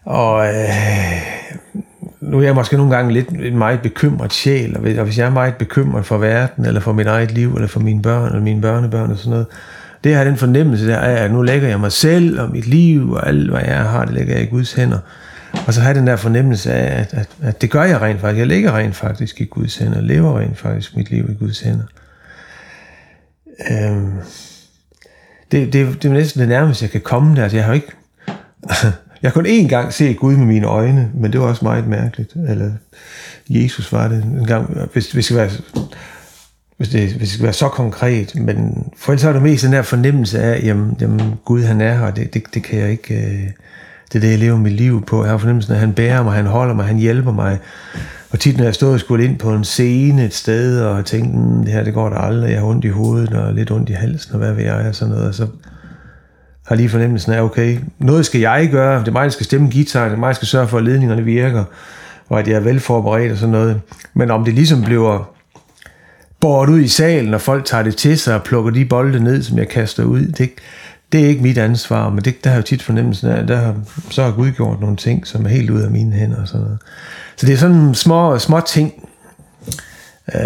og 0.05 0.47
øh, 0.47 1.21
nu 2.21 2.37
er 2.37 2.43
jeg 2.43 2.55
måske 2.55 2.77
nogle 2.77 2.95
gange 2.95 3.13
lidt 3.13 3.29
en 3.29 3.57
meget 3.57 3.81
bekymret 3.81 4.33
sjæl, 4.33 4.75
og 4.77 5.03
hvis 5.03 5.17
jeg 5.17 5.25
er 5.25 5.29
meget 5.29 5.55
bekymret 5.55 6.05
for 6.05 6.17
verden, 6.17 6.65
eller 6.65 6.81
for 6.81 6.93
mit 6.93 7.07
eget 7.07 7.31
liv, 7.31 7.53
eller 7.55 7.67
for 7.67 7.79
mine 7.79 8.01
børn, 8.01 8.25
eller 8.25 8.41
mine 8.41 8.61
børnebørn 8.61 9.11
og 9.11 9.17
sådan 9.17 9.31
noget, 9.31 9.45
det 10.03 10.15
har 10.15 10.23
den 10.23 10.37
fornemmelse 10.37 10.87
der 10.87 10.97
af, 10.97 11.23
at 11.23 11.31
nu 11.31 11.41
lægger 11.41 11.67
jeg 11.67 11.79
mig 11.79 11.91
selv 11.91 12.41
og 12.41 12.51
mit 12.51 12.67
liv 12.67 13.11
og 13.11 13.27
alt, 13.27 13.49
hvad 13.49 13.61
jeg 13.61 13.77
har, 13.77 14.05
det 14.05 14.13
lægger 14.13 14.33
jeg 14.33 14.43
i 14.43 14.47
Guds 14.47 14.73
hænder. 14.73 14.99
Og 15.67 15.73
så 15.73 15.81
har 15.81 15.93
den 15.93 16.07
der 16.07 16.15
fornemmelse 16.15 16.73
af, 16.73 17.01
at, 17.01 17.13
at, 17.13 17.29
at 17.41 17.61
det 17.61 17.71
gør 17.71 17.83
jeg 17.83 18.01
rent 18.01 18.21
faktisk. 18.21 18.39
Jeg 18.39 18.47
ligger 18.47 18.77
rent 18.77 18.95
faktisk 18.95 19.41
i 19.41 19.45
Guds 19.45 19.77
hænder, 19.77 20.01
lever 20.01 20.39
rent 20.39 20.57
faktisk 20.57 20.95
mit 20.95 21.11
liv 21.11 21.29
i 21.29 21.33
Guds 21.33 21.59
hænder. 21.59 21.85
Øhm, 23.71 24.13
det, 25.51 25.73
det, 25.73 26.03
det 26.03 26.05
er 26.05 26.13
næsten 26.13 26.41
det 26.41 26.49
nærmeste, 26.49 26.83
jeg 26.83 26.91
kan 26.91 27.01
komme 27.01 27.35
der. 27.35 27.43
Altså, 27.43 27.57
jeg 27.57 27.65
har 27.65 27.73
ikke... 27.73 27.91
Jeg 29.23 29.33
kunne 29.33 29.49
én 29.49 29.67
gang 29.67 29.93
se 29.93 30.13
Gud 30.13 30.35
med 30.35 30.45
mine 30.45 30.67
øjne, 30.67 31.11
men 31.13 31.31
det 31.31 31.41
var 31.41 31.47
også 31.47 31.65
meget 31.65 31.87
mærkeligt. 31.87 32.33
Eller 32.49 32.71
Jesus 33.49 33.91
var 33.91 34.07
det 34.07 34.23
en 34.23 34.45
gang, 34.45 34.77
hvis, 34.93 35.11
hvis, 35.11 35.27
det, 35.27 35.37
være, 35.37 35.49
hvis, 36.77 36.89
det, 36.89 37.01
hvis 37.01 37.19
det 37.19 37.29
skal 37.29 37.43
være 37.43 37.53
så 37.53 37.67
konkret. 37.67 38.35
Men 38.35 38.87
for 38.97 39.11
ellers 39.11 39.23
er 39.23 39.33
det 39.33 39.41
mest 39.41 39.63
den 39.63 39.73
der 39.73 39.81
fornemmelse 39.81 40.39
af, 40.39 40.63
jamen, 40.63 40.97
jamen 41.01 41.33
Gud 41.45 41.63
han 41.63 41.81
er 41.81 41.93
her, 41.93 42.05
og 42.05 42.15
det, 42.15 42.33
det, 42.33 42.43
det 42.53 42.63
kan 42.63 42.79
jeg 42.79 42.91
ikke... 42.91 43.15
Øh, 43.15 43.49
det 44.13 44.17
er 44.17 44.21
det, 44.21 44.31
jeg 44.31 44.39
lever 44.39 44.57
mit 44.57 44.73
liv 44.73 45.05
på. 45.05 45.23
Jeg 45.23 45.31
har 45.31 45.37
fornemmelsen 45.37 45.73
af, 45.73 45.77
at 45.77 45.79
han 45.79 45.93
bærer 45.93 46.23
mig, 46.23 46.33
han 46.33 46.45
holder 46.45 46.73
mig, 46.73 46.85
han 46.85 46.97
hjælper 46.97 47.31
mig. 47.31 47.59
Og 48.31 48.39
tit, 48.39 48.57
når 48.57 48.63
jeg 48.63 48.75
stod 48.75 48.93
og 48.93 48.99
skulle 48.99 49.25
ind 49.25 49.37
på 49.37 49.53
en 49.53 49.63
scene 49.63 50.25
et 50.25 50.33
sted, 50.33 50.81
og 50.81 51.05
tænkte, 51.05 51.37
mm, 51.37 51.63
det 51.63 51.73
her, 51.73 51.83
det 51.83 51.93
går 51.93 52.09
da 52.09 52.15
aldrig, 52.15 52.51
jeg 52.51 52.59
har 52.59 52.67
ondt 52.67 52.85
i 52.85 52.87
hovedet, 52.87 53.33
og 53.33 53.53
lidt 53.53 53.71
ondt 53.71 53.89
i 53.89 53.93
halsen, 53.93 54.33
og 54.33 54.37
hvad 54.37 54.53
ved 54.53 54.63
jeg, 54.63 54.85
og 54.87 54.95
sådan 54.95 55.13
noget. 55.13 55.27
Og 55.27 55.35
så 55.35 55.47
har 56.71 56.75
lige 56.75 56.89
fornemmelsen 56.89 57.33
af, 57.33 57.41
okay, 57.41 57.77
noget 57.99 58.25
skal 58.25 58.41
jeg 58.41 58.69
gøre, 58.71 58.99
det 58.99 59.07
er 59.07 59.11
mig, 59.11 59.23
der 59.23 59.29
skal 59.29 59.45
stemme 59.45 59.71
guitar, 59.71 60.05
det 60.05 60.13
er 60.13 60.17
mig, 60.17 60.27
der 60.27 60.33
skal 60.33 60.47
sørge 60.47 60.67
for, 60.67 60.77
at 60.77 60.83
ledningerne 60.83 61.23
virker, 61.23 61.63
og 62.29 62.39
at 62.39 62.47
jeg 62.47 62.55
er 62.55 62.59
velforberedt 62.59 63.31
og 63.31 63.37
sådan 63.37 63.51
noget. 63.51 63.81
Men 64.13 64.31
om 64.31 64.45
det 64.45 64.53
ligesom 64.53 64.83
bliver 64.83 65.31
båret 66.39 66.69
ud 66.69 66.79
i 66.79 66.87
salen, 66.87 67.33
og 67.33 67.41
folk 67.41 67.65
tager 67.65 67.83
det 67.83 67.95
til 67.95 68.19
sig 68.19 68.35
og 68.35 68.43
plukker 68.43 68.71
de 68.71 68.85
bolde 68.85 69.23
ned, 69.23 69.43
som 69.43 69.57
jeg 69.57 69.69
kaster 69.69 70.03
ud, 70.03 70.25
det, 70.25 70.49
det 71.11 71.23
er 71.23 71.27
ikke 71.27 71.43
mit 71.43 71.57
ansvar, 71.57 72.09
men 72.09 72.25
det, 72.25 72.43
der 72.43 72.49
har 72.49 72.57
jo 72.57 72.63
tit 72.63 72.81
fornemmelsen 72.81 73.29
af, 73.29 73.47
der 73.47 73.55
har, 73.55 73.75
så 74.09 74.23
har 74.23 74.31
Gud 74.31 74.51
gjort 74.51 74.81
nogle 74.81 74.95
ting, 74.95 75.27
som 75.27 75.45
er 75.45 75.49
helt 75.49 75.69
ud 75.69 75.81
af 75.81 75.91
mine 75.91 76.13
hænder 76.13 76.41
og 76.41 76.47
sådan 76.47 76.61
noget. 76.61 76.79
Så 77.35 77.45
det 77.45 77.53
er 77.53 77.57
sådan 77.57 77.95
små, 77.95 78.39
små 78.39 78.59
ting, 78.59 79.07
øh, 80.35 80.41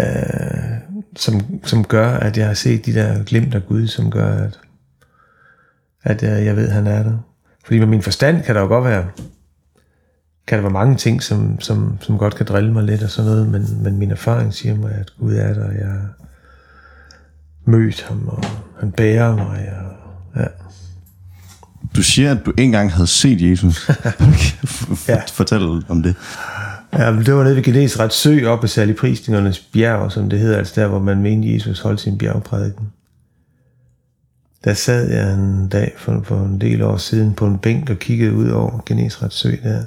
som, 1.16 1.40
som 1.64 1.84
gør, 1.84 2.08
at 2.08 2.36
jeg 2.36 2.46
har 2.46 2.54
set 2.54 2.86
de 2.86 2.94
der 2.94 3.24
glimt 3.24 3.54
af 3.54 3.66
Gud, 3.66 3.86
som 3.86 4.10
gør, 4.10 4.44
at 4.44 4.58
at 6.06 6.22
øh, 6.22 6.44
jeg 6.44 6.56
ved, 6.56 6.68
at 6.68 6.74
han 6.74 6.86
er 6.86 7.02
der. 7.02 7.18
Fordi 7.64 7.78
med 7.78 7.86
min 7.86 8.02
forstand 8.02 8.42
kan 8.42 8.54
der 8.54 8.60
jo 8.60 8.66
godt 8.66 8.84
være, 8.84 9.06
kan 10.46 10.58
der 10.58 10.62
være 10.62 10.72
mange 10.72 10.96
ting, 10.96 11.22
som, 11.22 11.60
som, 11.60 11.98
som 12.00 12.18
godt 12.18 12.34
kan 12.34 12.46
drille 12.46 12.72
mig 12.72 12.84
lidt 12.84 13.02
og 13.02 13.10
sådan 13.10 13.30
noget, 13.30 13.48
men, 13.48 13.82
men 13.82 13.98
min 13.98 14.10
erfaring 14.10 14.54
siger 14.54 14.74
mig, 14.74 14.92
at 14.92 15.12
Gud 15.20 15.34
er 15.34 15.54
der, 15.54 15.64
og 15.68 15.74
jeg 15.74 15.86
har 15.86 16.08
mødt 17.64 18.02
ham, 18.02 18.28
og 18.28 18.44
han 18.80 18.92
bærer 18.92 19.36
mig, 19.36 19.72
og 19.72 20.40
ja. 20.40 20.46
Du 21.96 22.02
siger, 22.02 22.30
at 22.30 22.46
du 22.46 22.52
engang 22.58 22.92
havde 22.92 23.06
set 23.06 23.50
Jesus. 23.50 23.88
ja. 25.08 25.20
Fortæl 25.32 25.82
om 25.88 26.02
det. 26.02 26.14
Ja, 26.92 27.12
det 27.12 27.34
var 27.34 27.44
nede 27.44 27.56
ved 27.56 27.62
Genesret 27.62 28.12
Sø, 28.12 28.46
oppe 28.46 28.62
ved 28.62 28.68
særlig 28.68 28.96
prisningernes 28.96 29.60
bjerg, 29.60 30.12
som 30.12 30.30
det 30.30 30.38
hedder, 30.38 30.58
altså 30.58 30.80
der, 30.80 30.88
hvor 30.88 30.98
man 30.98 31.22
mente, 31.22 31.54
Jesus 31.54 31.80
holdt 31.80 32.00
sin 32.00 32.18
bjergprædiken 32.18 32.86
der 34.66 34.74
sad 34.74 35.10
jeg 35.10 35.34
en 35.34 35.68
dag 35.68 35.92
for, 35.96 36.20
for 36.24 36.36
en 36.36 36.60
del 36.60 36.82
år 36.82 36.96
siden 36.96 37.34
på 37.34 37.46
en 37.46 37.58
bænk 37.58 37.90
og 37.90 37.96
kiggede 37.96 38.32
ud 38.32 38.48
over 38.48 38.82
Genesret 38.86 39.32
Sø 39.32 39.50
der. 39.62 39.80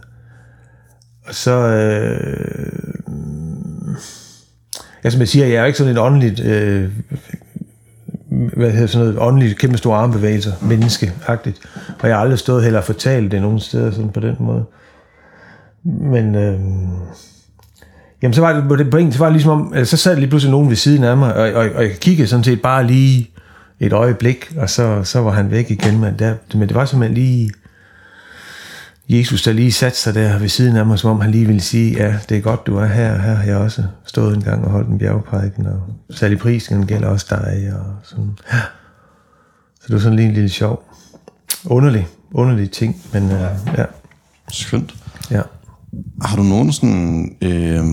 Og 1.27 1.35
så... 1.35 1.51
Øh, 1.51 2.71
ja, 5.03 5.09
som 5.09 5.19
jeg 5.19 5.27
siger, 5.27 5.45
jeg 5.45 5.55
er 5.55 5.65
ikke 5.65 5.77
sådan 5.77 5.91
en 5.91 5.97
åndeligt... 5.97 6.39
Øh, 6.39 6.91
hvad 8.57 8.71
hedder 8.71 8.87
sådan 8.87 9.07
noget 9.07 9.21
åndeligt, 9.21 9.59
kæmpe 9.59 9.77
store 9.77 9.97
armbevægelser, 9.97 10.53
menneskeagtigt. 10.61 11.59
Og 11.99 12.07
jeg 12.07 12.15
har 12.15 12.21
aldrig 12.21 12.39
stået 12.39 12.63
heller 12.63 12.79
og 12.79 12.85
fortalt 12.85 13.31
det 13.31 13.41
nogen 13.41 13.59
steder 13.59 13.91
sådan 13.91 14.09
på 14.09 14.19
den 14.19 14.35
måde. 14.39 14.65
Men 15.83 16.35
øh, 16.35 16.59
Jamen, 18.21 18.33
så 18.33 18.41
var 18.41 18.53
det 18.53 18.63
på 18.67 18.75
det 18.75 18.91
point, 18.91 19.13
så 19.13 19.19
var 19.19 19.25
det 19.25 19.33
ligesom 19.33 19.51
om, 19.51 19.73
altså, 19.73 19.97
så 19.97 20.03
sad 20.03 20.11
der 20.11 20.19
lige 20.19 20.29
pludselig 20.29 20.51
nogen 20.51 20.69
ved 20.69 20.75
siden 20.75 21.03
af 21.03 21.17
mig, 21.17 21.35
og, 21.35 21.51
og, 21.51 21.69
og 21.75 21.83
jeg 21.83 21.91
kiggede 22.01 22.27
sådan 22.27 22.43
set 22.43 22.61
bare 22.61 22.87
lige 22.87 23.29
et 23.79 23.93
øjeblik, 23.93 24.53
og 24.57 24.69
så, 24.69 25.03
så 25.03 25.19
var 25.19 25.31
han 25.31 25.51
væk 25.51 25.71
igen, 25.71 25.99
men, 25.99 26.19
der, 26.19 26.35
men 26.53 26.67
det 26.67 26.75
var 26.75 26.85
simpelthen 26.85 27.17
lige, 27.17 27.51
Jesus, 29.09 29.43
der 29.43 29.53
lige 29.53 29.71
satte 29.71 29.97
sig 29.97 30.13
der 30.13 30.39
ved 30.39 30.49
siden 30.49 30.75
af 30.75 30.85
mig, 30.85 30.99
som 30.99 31.11
om 31.11 31.21
han 31.21 31.31
lige 31.31 31.45
ville 31.45 31.61
sige, 31.61 31.91
ja, 31.97 32.19
det 32.29 32.37
er 32.37 32.41
godt, 32.41 32.67
du 32.67 32.77
er 32.77 32.85
her, 32.85 33.17
her 33.17 33.35
har 33.35 33.43
jeg 33.43 33.57
også 33.57 33.83
stået 34.05 34.35
en 34.35 34.43
gang 34.43 34.65
og 34.65 34.71
holdt 34.71 34.89
en 34.89 34.97
bjergprædiken, 34.97 35.65
og 35.65 36.31
i 36.31 36.35
prisen 36.35 36.85
gælder 36.85 37.07
også 37.07 37.25
dig, 37.29 37.73
og 37.79 37.95
sådan. 38.03 38.37
Ja. 38.53 38.59
Så 39.81 39.85
det 39.87 39.93
var 39.93 39.99
sådan 39.99 40.15
lige 40.15 40.27
en 40.27 40.33
lille 40.33 40.49
sjov, 40.49 40.83
underlig, 41.65 42.07
underlig 42.31 42.71
ting, 42.71 43.01
men 43.13 43.23
uh, 43.23 43.77
ja. 43.77 43.85
Skønt. 44.51 44.95
Ja. 45.31 45.41
Har 46.21 46.35
du 46.35 46.43
nogen 46.43 46.71
sådan 46.71 47.35
øh, 47.41 47.83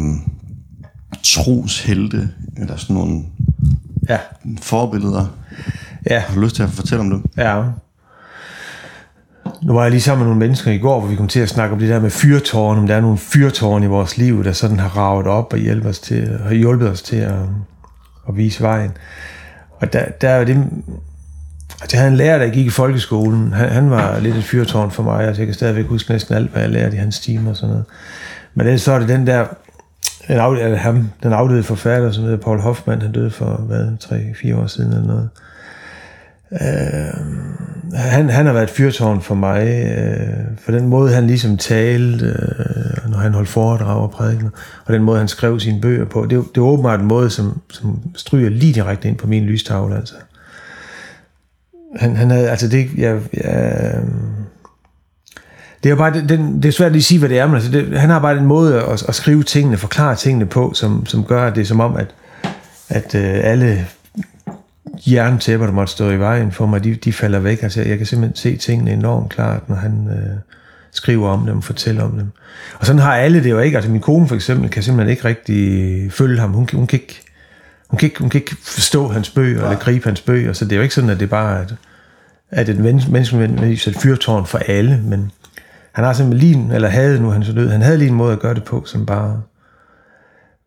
troshelte, 1.23 2.29
eller 2.57 2.77
sådan 2.77 2.97
nogle 2.97 3.25
Ja. 4.09 4.19
forbilleder? 4.63 5.27
Ja. 6.11 6.19
Har 6.19 6.35
du 6.35 6.41
lyst 6.41 6.57
til 6.57 6.63
at 6.63 6.71
fortælle 6.71 7.01
om 7.01 7.11
dem? 7.11 7.25
Ja. 7.37 7.63
Nu 9.63 9.73
var 9.73 9.83
jeg 9.83 9.91
lige 9.91 10.01
sammen 10.01 10.21
med 10.21 10.27
nogle 10.27 10.39
mennesker 10.39 10.71
i 10.71 10.79
går, 10.79 11.01
hvor 11.01 11.09
vi 11.09 11.17
kom 11.17 11.29
til 11.29 11.41
at 11.41 11.49
snakke 11.49 11.73
om 11.73 11.79
det 11.79 11.89
der 11.89 12.01
med 12.01 12.11
fyrtårn, 12.11 12.79
om 12.79 12.87
der 12.87 12.97
er 12.97 13.01
nogle 13.01 13.19
fyrtårn 13.19 13.83
i 13.83 13.87
vores 13.87 14.19
liv, 14.19 14.45
der 14.45 14.53
sådan 14.53 14.79
har 14.79 14.89
ravet 14.89 15.27
op 15.27 15.53
og 15.53 15.59
hjælpet 15.59 15.91
os 15.91 15.99
til, 15.99 16.39
har 16.43 16.55
hjulpet 16.55 16.91
os 16.91 17.03
til 17.03 17.17
at, 17.17 17.39
at 18.29 18.37
vise 18.37 18.63
vejen. 18.63 18.91
Og 19.81 19.93
der, 19.93 20.05
der 20.21 20.29
er 20.29 20.45
det, 20.45 20.57
altså 21.81 21.97
jeg 21.97 22.01
havde 22.01 22.11
en 22.11 22.17
lærer, 22.17 22.39
der 22.39 22.49
gik 22.49 22.67
i 22.67 22.71
folkeskolen. 22.71 23.53
Han, 23.53 23.69
han 23.69 23.91
var 23.91 24.19
lidt 24.19 24.37
et 24.37 24.45
fyrtårn 24.45 24.91
for 24.91 25.03
mig, 25.03 25.27
altså 25.27 25.43
jeg 25.43 25.47
kan 25.47 25.55
stadigvæk 25.55 25.87
huske 25.87 26.13
næsten 26.13 26.35
alt, 26.35 26.51
hvad 26.51 26.63
jeg 26.63 26.71
lærte 26.71 26.97
i 26.97 26.99
hans 26.99 27.21
timer 27.21 27.51
og 27.51 27.57
sådan 27.57 27.69
noget. 27.69 27.85
Men 28.55 28.67
ellers 28.67 28.83
så 28.83 28.93
er 28.93 28.99
det 28.99 29.09
den 29.09 29.27
der, 29.27 29.47
en 30.29 30.39
af, 30.39 30.79
ham, 30.79 31.11
den 31.23 31.33
afdøde 31.33 31.63
forfatter, 31.63 32.11
som 32.11 32.25
hedder 32.25 32.39
Paul 32.39 32.61
Hoffmann, 32.61 33.03
han 33.03 33.13
døde 33.13 33.31
for, 33.31 33.47
hvad, 33.47 33.89
3-4 34.05 34.57
år 34.57 34.67
siden 34.67 34.93
eller 34.93 35.07
noget. 35.07 35.29
Øh, 36.53 37.99
han, 37.99 38.31
han 38.31 38.47
har 38.47 38.53
været 38.53 38.65
et 38.65 38.71
fyrtårn 38.71 39.21
for 39.21 39.35
mig, 39.35 39.67
øh, 39.67 40.59
for 40.59 40.73
den 40.73 40.89
måde, 40.89 41.13
han 41.13 41.27
ligesom 41.27 41.57
talte, 41.57 42.27
øh, 42.27 43.11
når 43.11 43.19
han 43.19 43.35
holdt 43.35 43.49
foredrag 43.49 44.03
og 44.03 44.11
prædikener, 44.11 44.51
og 44.85 44.93
den 44.93 45.03
måde, 45.03 45.19
han 45.19 45.29
skrev 45.29 45.61
sine 45.61 45.81
bøger 45.81 46.05
på. 46.05 46.23
Det, 46.23 46.31
det 46.31 46.57
er 46.57 46.65
åbenbart 46.65 47.01
en 47.01 47.07
måde, 47.07 47.31
som, 47.31 47.61
som 47.71 48.01
stryger 48.15 48.51
lige 48.51 48.73
direkte 48.73 49.09
ind 49.09 49.17
på 49.17 49.27
min 49.27 49.45
lystavle, 49.45 49.97
altså. 49.97 50.15
Han, 51.97 52.17
han 52.17 52.31
havde, 52.31 52.51
altså 52.51 52.69
det, 52.69 52.89
jeg, 52.97 53.21
jeg, 53.35 53.95
det 55.87 55.93
er 55.93 55.97
bare, 55.97 56.23
den, 56.29 56.63
det 56.63 56.69
er 56.69 56.73
svært 56.73 56.93
lige 56.93 57.01
at 57.01 57.05
sige, 57.05 57.19
hvad 57.19 57.29
det 57.29 57.39
er, 57.39 57.47
men 57.47 57.55
altså 57.55 57.71
det, 57.71 58.01
han 58.01 58.11
har 58.11 58.19
bare 58.19 58.39
en 58.39 58.45
måde 58.45 58.83
at, 58.83 59.09
at 59.09 59.15
skrive 59.15 59.43
tingene, 59.43 59.77
forklare 59.77 60.17
tingene 60.17 60.47
på, 60.47 60.73
som, 60.75 61.07
som 61.07 61.25
gør, 61.25 61.47
at 61.47 61.55
det 61.55 61.61
er 61.61 61.65
som 61.65 61.81
om, 61.81 61.97
at, 61.97 62.15
at 62.89 63.15
øh, 63.15 63.41
alle 63.43 63.87
jerntæpper, 65.07 65.67
der 65.67 65.73
måtte 65.73 65.93
stå 65.93 66.11
i 66.11 66.19
vejen 66.19 66.53
for 66.53 66.67
mig, 66.67 66.85
de, 66.85 66.95
de 66.95 67.13
falder 67.13 67.39
væk. 67.39 67.63
Altså, 67.63 67.83
jeg 67.83 67.99
kan 67.99 68.07
simpelthen 68.07 68.37
se 68.37 68.57
tingene 68.57 68.93
enormt 68.93 69.31
klart, 69.31 69.69
når 69.69 69.77
han 69.77 70.09
øh, 70.11 70.37
skriver 70.93 71.29
om 71.29 71.47
dem, 71.47 71.63
fortæller 71.63 72.03
om 72.03 72.13
dem. 72.13 72.31
Og 72.79 72.87
sådan 72.87 73.03
har 73.03 73.15
alle 73.17 73.43
det 73.43 73.51
jo 73.51 73.59
ikke. 73.59 73.77
Altså, 73.77 73.91
min 73.91 74.01
kone 74.01 74.29
for 74.29 74.35
eksempel 74.35 74.71
kan 74.71 74.83
simpelthen 74.83 75.11
ikke 75.11 75.25
rigtig 75.25 76.13
følge 76.13 76.41
ham. 76.41 76.53
Hun, 76.53 76.69
hun, 76.73 76.87
kan, 76.87 77.01
ikke, 77.01 77.23
hun, 77.89 77.99
kan, 77.99 78.07
ikke, 78.07 78.21
hun 78.21 78.31
kan 78.31 78.41
ikke 78.41 78.57
forstå 78.63 79.09
hans 79.09 79.31
bøger, 79.31 79.61
ja. 79.61 79.65
eller 79.65 79.79
gribe 79.79 80.07
hans 80.07 80.21
bøger. 80.21 80.53
Så 80.53 80.65
det 80.65 80.73
er 80.73 80.77
jo 80.77 80.83
ikke 80.83 80.95
sådan, 80.95 81.11
at 81.11 81.21
det 81.21 81.31
bare 81.31 81.59
er, 81.59 81.63
at, 81.63 81.75
at 82.51 82.69
et 82.69 82.79
menneske, 82.79 83.11
menneske 83.11 83.37
med 83.37 83.73
et 83.73 83.97
fyrtårn 84.03 84.47
for 84.47 84.59
alle, 84.59 85.01
men 85.05 85.31
han 85.97 86.05
har 86.05 86.13
simpelthen 86.13 86.53
lige, 86.53 86.75
eller 86.75 86.89
havde 86.89 87.21
nu 87.21 87.31
han 87.31 87.45
så 87.45 87.53
død, 87.53 87.69
han 87.69 87.83
havde 87.83 87.99
lige 87.99 88.09
en 88.09 88.15
måde 88.15 88.33
at 88.33 88.39
gøre 88.39 88.55
det 88.55 88.65
på, 88.65 88.85
som 88.85 89.07
bare 89.07 89.43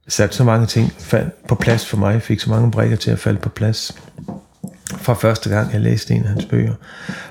satte 0.07 0.36
så 0.36 0.43
mange 0.43 0.65
ting 0.65 0.93
på 1.48 1.55
plads 1.55 1.86
for 1.86 1.98
mig, 1.98 2.21
fik 2.21 2.39
så 2.39 2.50
mange 2.50 2.71
brækker 2.71 2.98
til 2.98 3.12
at 3.12 3.19
falde 3.19 3.39
på 3.39 3.50
plads 3.50 3.95
fra 4.98 5.13
første 5.13 5.50
gang, 5.50 5.74
jeg 5.74 5.81
læste 5.81 6.13
en 6.13 6.24
af 6.24 6.29
hans 6.29 6.45
bøger. 6.45 6.74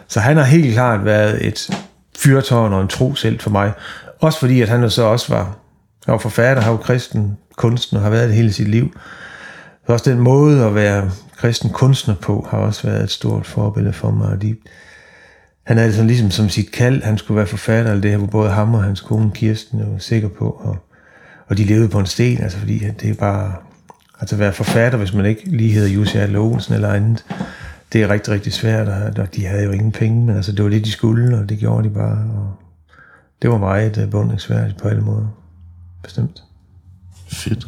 Så 0.09 0.21
han 0.21 0.37
har 0.37 0.45
helt 0.45 0.75
klart 0.75 1.05
været 1.05 1.47
et 1.47 1.71
fyrtårn 2.19 2.73
og 2.73 2.83
en 2.83 2.89
troselt 2.89 3.43
for 3.43 3.51
mig. 3.51 3.73
Også 4.21 4.39
fordi, 4.39 4.61
at 4.61 4.69
han 4.69 4.83
jo 4.83 4.89
så 4.89 5.03
også 5.03 5.35
var, 5.35 5.45
han 6.07 6.13
var 6.13 6.19
forfatter, 6.19 6.63
har 6.63 6.71
jo 6.71 6.77
kristen 6.77 7.39
kunstner, 7.57 8.01
har 8.01 8.11
været 8.11 8.29
det 8.29 8.37
hele 8.37 8.53
sit 8.53 8.69
liv. 8.69 8.93
Så 9.87 9.93
også 9.93 10.11
den 10.11 10.21
måde 10.21 10.65
at 10.65 10.75
være 10.75 11.11
kristen 11.37 11.71
kunstner 11.71 12.15
på, 12.15 12.47
har 12.51 12.59
også 12.59 12.89
været 12.89 13.03
et 13.05 13.11
stort 13.11 13.47
forbillede 13.47 13.93
for 13.93 14.11
mig. 14.11 14.29
Og 14.29 14.43
de, 14.43 14.57
han 15.69 15.77
havde 15.77 15.87
det 15.87 15.95
sådan 15.95 16.07
ligesom 16.07 16.31
som 16.31 16.49
sit 16.49 16.71
kald, 16.71 17.03
han 17.03 17.19
skulle 17.19 17.37
være 17.37 17.47
forfatter, 17.47 17.91
eller 17.91 18.03
det 18.03 18.11
her, 18.11 18.19
hvor 18.19 18.27
både 18.27 18.51
ham 18.51 18.75
og 18.75 18.83
hans 18.83 19.01
kone 19.01 19.31
Kirsten 19.35 19.93
var 19.93 19.99
sikker 19.99 20.29
på. 20.29 20.51
Og, 20.51 20.77
og 21.47 21.57
de 21.59 21.65
levede 21.65 21.89
på 21.89 21.99
en 21.99 22.07
sten, 22.07 22.43
altså 22.43 22.59
fordi 22.59 22.79
det 22.79 23.11
er 23.11 23.15
bare, 23.15 23.53
altså 24.21 24.35
at 24.35 24.39
være 24.39 24.53
forfatter, 24.53 24.99
hvis 24.99 25.15
man 25.15 25.27
ikke 25.27 25.51
lige 25.57 25.73
hedder 25.73 25.89
Jussi 25.89 26.19
Adler 26.19 26.41
Olsen 26.41 26.75
eller 26.75 26.93
andet, 26.93 27.25
det 27.93 28.03
er 28.03 28.09
rigtig, 28.09 28.33
rigtig 28.35 28.53
svært, 28.53 28.89
og 29.19 29.35
de 29.35 29.47
havde 29.47 29.65
jo 29.65 29.71
ingen 29.71 29.93
penge, 29.93 30.27
men 30.27 30.37
altså 30.37 30.53
det 30.53 30.65
var 30.65 30.71
det, 30.71 30.85
de 30.85 30.91
skulle, 30.91 31.39
og 31.39 31.49
det 31.49 31.59
gjorde 31.59 31.89
de 31.89 31.95
bare, 31.95 32.31
og 32.37 32.55
det 33.43 33.51
var 33.51 33.59
meget 33.59 33.99
øh, 33.99 34.11
beundringsværdigt 34.11 34.79
på 34.79 34.89
alle 34.89 35.03
måder, 35.03 35.27
bestemt. 36.03 36.43
Fedt. 37.29 37.67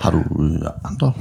Har 0.00 0.10
du 0.10 0.18
øh, 0.18 0.68
andre? 0.84 1.12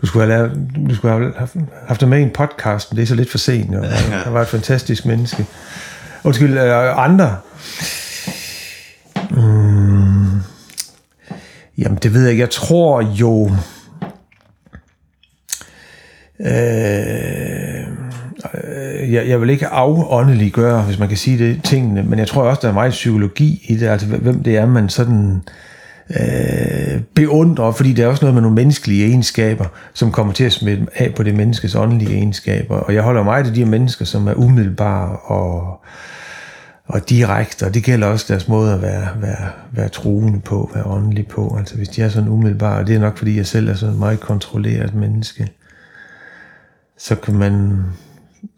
Du 0.00 0.06
skulle 0.06 0.26
have, 0.26 0.38
lavet, 0.38 0.68
du 0.88 0.94
skulle 0.94 1.12
have 1.12 1.32
haft, 1.38 1.56
haft 1.86 2.06
med 2.06 2.18
i 2.18 2.22
en 2.22 2.30
podcast, 2.30 2.92
men 2.92 2.96
det 2.96 3.02
er 3.02 3.06
så 3.06 3.14
lidt 3.14 3.30
for 3.30 3.38
sent. 3.38 3.74
Og 3.74 3.86
han 3.90 4.32
var 4.32 4.40
et 4.40 4.48
fantastisk 4.48 5.06
menneske. 5.06 5.46
Undskyld, 6.24 6.58
øh, 6.58 7.04
andre. 7.04 7.36
Mm, 9.30 10.40
jamen, 11.78 11.98
det 12.02 12.14
ved 12.14 12.22
jeg 12.22 12.30
ikke. 12.30 12.40
Jeg 12.40 12.50
tror 12.50 13.00
jo... 13.02 13.50
Øh, 16.40 16.50
jeg, 19.12 19.28
jeg 19.28 19.40
vil 19.40 19.50
ikke 19.50 19.66
afåndelig 19.66 20.52
gøre, 20.52 20.82
hvis 20.82 20.98
man 20.98 21.08
kan 21.08 21.16
sige 21.16 21.38
det, 21.38 21.64
tingene, 21.64 22.02
men 22.02 22.18
jeg 22.18 22.28
tror 22.28 22.42
også, 22.42 22.60
der 22.62 22.68
er 22.68 22.72
meget 22.72 22.90
psykologi 22.90 23.64
i 23.68 23.76
det, 23.76 23.88
altså 23.88 24.06
hvem 24.06 24.42
det 24.42 24.56
er, 24.56 24.66
man 24.66 24.88
sådan 24.88 25.34
øh, 25.34 25.52
Øh, 26.10 27.00
beundrer, 27.14 27.72
fordi 27.72 27.92
det 27.92 28.02
er 28.02 28.08
også 28.08 28.24
noget 28.24 28.34
med 28.34 28.42
nogle 28.42 28.54
menneskelige 28.54 29.06
egenskaber, 29.06 29.64
som 29.94 30.12
kommer 30.12 30.32
til 30.32 30.44
at 30.44 30.52
smitte 30.52 30.86
af 30.94 31.14
på 31.14 31.22
det 31.22 31.34
menneskes 31.34 31.74
åndelige 31.74 32.14
egenskaber. 32.14 32.76
Og 32.76 32.94
jeg 32.94 33.02
holder 33.02 33.22
meget 33.22 33.46
af 33.46 33.54
de 33.54 33.60
her 33.60 33.70
mennesker, 33.70 34.04
som 34.04 34.28
er 34.28 34.34
umiddelbare 34.34 35.16
og, 35.16 35.80
og 36.86 37.10
direkte, 37.10 37.66
og 37.66 37.74
det 37.74 37.84
gælder 37.84 38.06
også 38.06 38.26
deres 38.28 38.48
måde 38.48 38.74
at 38.74 38.82
være, 38.82 39.08
være, 39.20 39.50
være 39.72 39.88
troende 39.88 40.40
på, 40.40 40.70
være 40.74 40.86
åndelig 40.86 41.26
på. 41.26 41.56
Altså 41.58 41.76
hvis 41.76 41.88
de 41.88 42.02
er 42.02 42.08
sådan 42.08 42.28
umiddelbare, 42.28 42.78
og 42.78 42.86
det 42.86 42.96
er 42.96 43.00
nok 43.00 43.18
fordi, 43.18 43.36
jeg 43.36 43.46
selv 43.46 43.68
er 43.68 43.74
sådan 43.74 43.98
meget 43.98 44.20
kontrolleret 44.20 44.94
menneske, 44.94 45.48
så 46.98 47.14
kan 47.14 47.34
man 47.34 47.76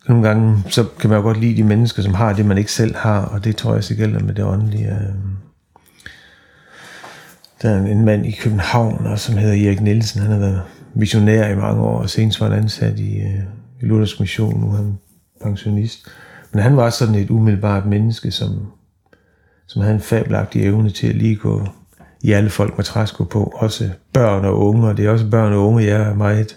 nogle 0.09 0.28
gange, 0.28 0.64
så 0.68 0.85
kan 1.00 1.11
man 1.11 1.18
jo 1.18 1.23
godt 1.23 1.40
lide 1.40 1.56
de 1.56 1.64
mennesker, 1.64 2.02
som 2.02 2.14
har 2.14 2.32
det, 2.32 2.47
man 2.47 2.59
ikke 2.59 2.73
selv 2.73 2.97
har, 2.97 3.21
og 3.21 3.44
det 3.44 3.56
tror 3.56 3.75
jeg 3.75 3.85
så 3.85 3.94
gælder 3.94 4.21
med 4.21 4.35
det 4.35 4.44
åndelige. 4.44 4.88
Øh, 4.88 5.41
der 7.62 7.71
er 7.71 7.87
en 7.87 8.04
mand 8.04 8.26
i 8.26 8.31
København, 8.31 9.07
og 9.07 9.19
som 9.19 9.37
hedder 9.37 9.66
Erik 9.66 9.81
Nielsen. 9.81 10.23
Han 10.23 10.31
har 10.31 10.38
været 10.38 10.62
missionær 10.95 11.49
i 11.49 11.57
mange 11.57 11.83
år, 11.83 11.99
og 11.99 12.11
senest 12.11 12.40
var 12.40 12.49
han 12.49 12.59
ansat 12.59 12.99
i, 12.99 13.16
øh, 13.21 13.40
i 13.83 13.85
Luthers 13.85 14.21
Mission, 14.21 14.61
nu 14.61 14.66
er 14.66 14.76
han 14.76 14.99
pensionist. 15.42 16.09
Men 16.52 16.62
han 16.62 16.76
var 16.76 16.90
sådan 16.90 17.14
et 17.14 17.31
umiddelbart 17.31 17.87
menneske, 17.87 18.31
som, 18.31 18.66
som 19.66 19.83
havde 19.83 19.95
en 19.95 20.00
fabelagtig 20.00 20.62
evne 20.62 20.90
til 20.90 21.07
at 21.07 21.14
lige 21.14 21.37
gå 21.37 21.66
i 22.23 22.33
alle 22.33 22.50
folk 22.50 22.76
med 22.76 22.85
træsko 22.85 23.25
på, 23.25 23.52
også 23.57 23.90
børn 24.12 24.45
og 24.45 24.59
unge, 24.59 24.88
og 24.88 24.97
det 24.97 25.07
er 25.07 25.11
også 25.11 25.31
børn 25.31 25.52
og 25.52 25.66
unge, 25.66 25.85
jeg 25.85 26.00
er 26.00 26.14
meget 26.14 26.57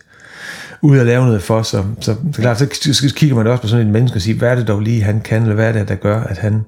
ud 0.81 0.97
at 0.97 1.05
lave 1.05 1.25
noget 1.25 1.43
for, 1.43 1.61
så, 1.61 1.83
så, 1.99 2.15
så 2.33 2.41
klart, 2.41 2.57
så 2.57 3.13
kigger 3.15 3.35
man 3.35 3.47
også 3.47 3.61
på 3.61 3.67
sådan 3.67 3.87
et 3.87 3.93
menneske 3.93 4.17
og 4.17 4.21
siger, 4.21 4.37
hvad 4.37 4.51
er 4.51 4.55
det 4.55 4.67
dog 4.67 4.79
lige, 4.79 5.03
han 5.03 5.21
kan, 5.21 5.41
eller 5.41 5.55
hvad 5.55 5.67
er 5.67 5.71
det, 5.71 5.87
der 5.87 5.95
gør, 5.95 6.19
at 6.19 6.37
han, 6.37 6.65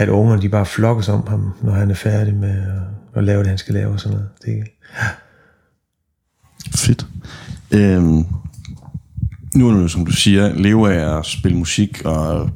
at 0.00 0.08
ungerne 0.08 0.42
de 0.42 0.48
bare 0.48 0.66
flokkes 0.66 1.08
om 1.08 1.26
ham, 1.26 1.52
når 1.62 1.72
han 1.72 1.90
er 1.90 1.94
færdig 1.94 2.34
med 2.34 2.62
at, 2.62 2.82
at 3.14 3.24
lave 3.24 3.38
det, 3.38 3.48
han 3.48 3.58
skal 3.58 3.74
lave 3.74 3.92
og 3.92 4.00
sådan 4.00 4.16
noget. 4.16 4.28
Det, 4.44 4.64
ja. 5.02 5.08
Fedt. 6.74 7.06
Øhm, 7.70 8.24
nu 9.56 9.68
er 9.68 9.80
det, 9.80 9.90
som 9.90 10.06
du 10.06 10.12
siger, 10.12 10.54
leve 10.54 10.94
af 10.94 11.18
at 11.18 11.26
spille 11.26 11.58
musik 11.58 12.02
og 12.04 12.50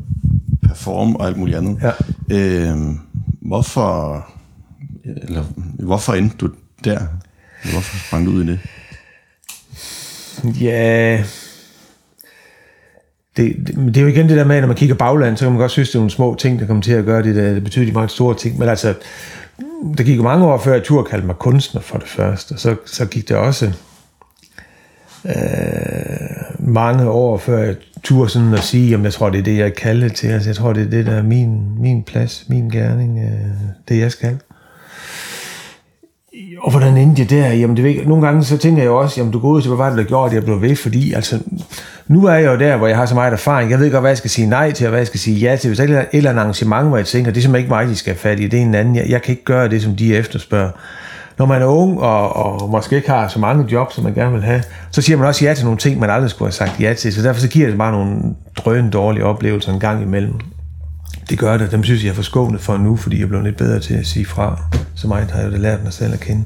performe 0.63 1.21
og 1.21 1.27
alt 1.27 1.37
muligt 1.37 1.59
andet. 1.59 1.79
Ja. 1.83 1.93
Øhm, 2.37 2.99
hvorfor, 3.43 4.27
eller, 5.05 5.45
hvorfor 5.79 6.15
endte 6.15 6.37
du 6.37 6.51
der? 6.85 7.01
Hvorfor 7.73 8.07
sprang 8.07 8.27
du 8.27 8.31
ud 8.31 8.45
i 8.45 8.47
det? 8.47 8.61
Ja, 10.61 11.25
det, 13.37 13.57
det, 13.67 13.77
det 13.77 13.97
er 13.97 14.01
jo 14.01 14.07
igen 14.07 14.29
det 14.29 14.37
der 14.37 14.45
med, 14.45 14.61
når 14.61 14.67
man 14.67 14.77
kigger 14.77 14.95
bagland, 14.95 15.37
så 15.37 15.45
kan 15.45 15.53
man 15.53 15.61
godt 15.61 15.71
synes, 15.71 15.89
det 15.89 15.95
er 15.95 15.99
nogle 15.99 16.11
små 16.11 16.35
ting, 16.35 16.61
der 16.61 16.67
kommer 16.67 16.83
til 16.83 16.93
at 16.93 17.05
gøre 17.05 17.23
det. 17.23 17.35
Der, 17.37 17.55
det 17.55 17.65
betyder 17.65 17.87
de 17.87 17.93
meget 17.93 18.11
store 18.11 18.35
ting. 18.35 18.59
Men 18.59 18.69
altså, 18.69 18.95
der 19.99 20.05
gik 20.05 20.21
mange 20.21 20.45
år 20.47 20.59
før, 20.59 20.73
jeg 20.73 20.83
Tur 20.85 21.03
kaldte 21.03 21.27
mig 21.27 21.37
kunstner 21.37 21.81
for 21.81 21.99
det 21.99 22.09
første. 22.09 22.59
Så, 22.59 22.77
så 22.87 23.07
gik 23.07 23.29
det 23.29 23.37
også 23.37 23.73
øh, 25.27 25.33
mange 26.59 27.09
år 27.11 27.39
før 27.39 27.59
jeg 27.59 27.75
Tur 28.03 28.27
sådan 28.27 28.55
at 28.55 28.61
sige, 28.63 28.95
om 28.97 29.05
jeg 29.05 29.13
tror, 29.13 29.31
det 29.31 29.39
er 29.39 29.43
det, 29.43 29.59
jeg 29.59 29.75
kalder 29.75 30.09
til. 30.09 30.27
Altså, 30.27 30.49
jeg 30.49 30.57
tror, 30.57 30.73
det 30.73 30.83
er 30.87 30.91
det, 30.91 31.07
der 31.07 31.13
er 31.13 31.23
min, 31.23 31.81
min 31.81 32.03
plads, 32.03 32.45
min 32.49 32.71
gerning, 32.71 33.19
øh, 33.19 33.51
det 33.89 33.99
jeg 34.01 34.13
skal. 34.13 34.39
og 36.63 36.71
hvordan 36.71 36.97
endte 36.97 37.23
jeg 37.23 37.31
der? 37.31 37.49
Jamen, 37.53 37.77
det 37.77 37.85
ved, 37.85 37.91
jeg- 37.91 38.05
nogle 38.05 38.27
gange 38.27 38.45
så 38.45 38.59
tænker 38.59 38.83
jeg 38.83 38.89
jo 38.89 38.99
også, 38.99 39.21
jamen 39.21 39.33
du 39.33 39.39
går 39.39 39.49
ud 39.49 39.63
til, 39.63 39.69
hvad 39.69 39.77
var 39.79 39.89
det, 39.89 39.99
der 39.99 40.05
gjorde, 40.05 40.27
at 40.31 40.35
jeg 40.35 40.45
blev 40.45 40.63
ved? 40.63 40.77
Fordi 40.77 41.13
altså, 41.13 41.39
nu 42.09 42.27
er 42.27 42.35
jeg 42.35 42.47
jo 42.47 42.59
der, 42.59 42.77
hvor 42.77 42.87
jeg 42.87 42.97
har 42.97 43.07
så 43.07 43.15
meget 43.15 43.33
erfaring. 43.33 43.71
Jeg 43.71 43.79
ved 43.79 43.91
godt, 43.91 44.03
hvad 44.03 44.11
jeg 44.11 44.19
skal 44.19 44.31
sige 44.31 44.49
nej 44.49 44.73
til, 44.73 44.87
og 44.87 44.91
hvad 44.91 45.01
jeg 45.01 45.07
skal 45.07 45.21
sige 45.21 45.37
ja 45.37 45.57
til. 45.57 45.69
Hvis 45.69 45.79
der 45.79 45.97
er 45.97 46.01
et 46.01 46.07
eller 46.13 46.31
andet 46.31 46.41
arrangement, 46.41 46.89
hvor 46.89 46.97
jeg 46.97 47.07
tænker, 47.07 47.31
det 47.31 47.39
er 47.39 47.43
simpelthen 47.43 47.65
ikke 47.65 47.75
mig, 47.75 47.89
de 47.89 47.97
skal 47.97 48.13
have 48.13 48.19
fat 48.19 48.41
i, 48.41 48.47
det 48.47 48.59
er 48.59 48.63
en 48.63 48.75
anden. 48.75 48.97
Jeg, 48.97 49.05
jeg 49.09 49.23
kan 49.23 49.33
ikke 49.33 49.45
gøre 49.45 49.69
det, 49.69 49.83
som 49.83 49.97
de 49.97 50.17
efterspørger. 50.17 50.71
Når 51.39 51.47
man 51.47 51.63
er 51.63 51.67
ung, 51.67 52.01
og, 52.01 52.37
og 52.37 52.71
måske 52.71 52.97
ikke 52.97 53.11
har 53.11 53.29
så 53.29 53.39
mange 53.39 53.67
jobs, 53.73 53.95
som 53.95 54.05
man 54.05 54.15
gerne 54.15 54.33
vil 54.33 54.43
have, 54.43 54.63
så 54.91 55.03
siger 55.03 55.17
man 55.17 55.27
også 55.27 55.45
ja 55.45 55.55
til 55.55 55.65
nogle 55.65 55.79
ting, 55.79 56.01
man 56.01 56.11
aldrig 56.11 56.31
skulle 56.31 56.47
have 56.47 56.53
sagt 56.53 56.81
ja 56.81 56.95
til. 56.95 57.13
Så 57.13 57.23
derfor 57.23 57.41
så 57.41 57.49
giver 57.49 57.69
det 57.69 57.79
bare 57.79 57.93
nogle 57.93 58.23
drøn 58.57 58.91
dårlige 58.91 59.25
oplevelser 59.25 59.73
en 59.73 59.81
gang 59.81 60.03
imellem. 60.03 60.35
Det 61.31 61.39
gør 61.39 61.57
det. 61.57 61.71
Dem 61.71 61.85
synes 61.85 62.05
jeg 62.05 62.11
er 62.11 62.15
forskånet 62.15 62.61
for 62.61 62.77
nu, 62.77 62.97
fordi 62.97 63.17
jeg 63.17 63.25
er 63.25 63.29
blevet 63.29 63.45
lidt 63.45 63.57
bedre 63.57 63.81
til 63.81 63.95
at 63.95 64.07
sige 64.07 64.27
fra. 64.27 64.63
Så 64.95 65.09
meget 65.09 65.31
har 65.31 65.41
jeg 65.41 65.53
jo 65.53 65.59
lært 65.59 65.85
mig 65.85 65.93
selv 65.93 66.13
at 66.13 66.21
kende. 66.21 66.45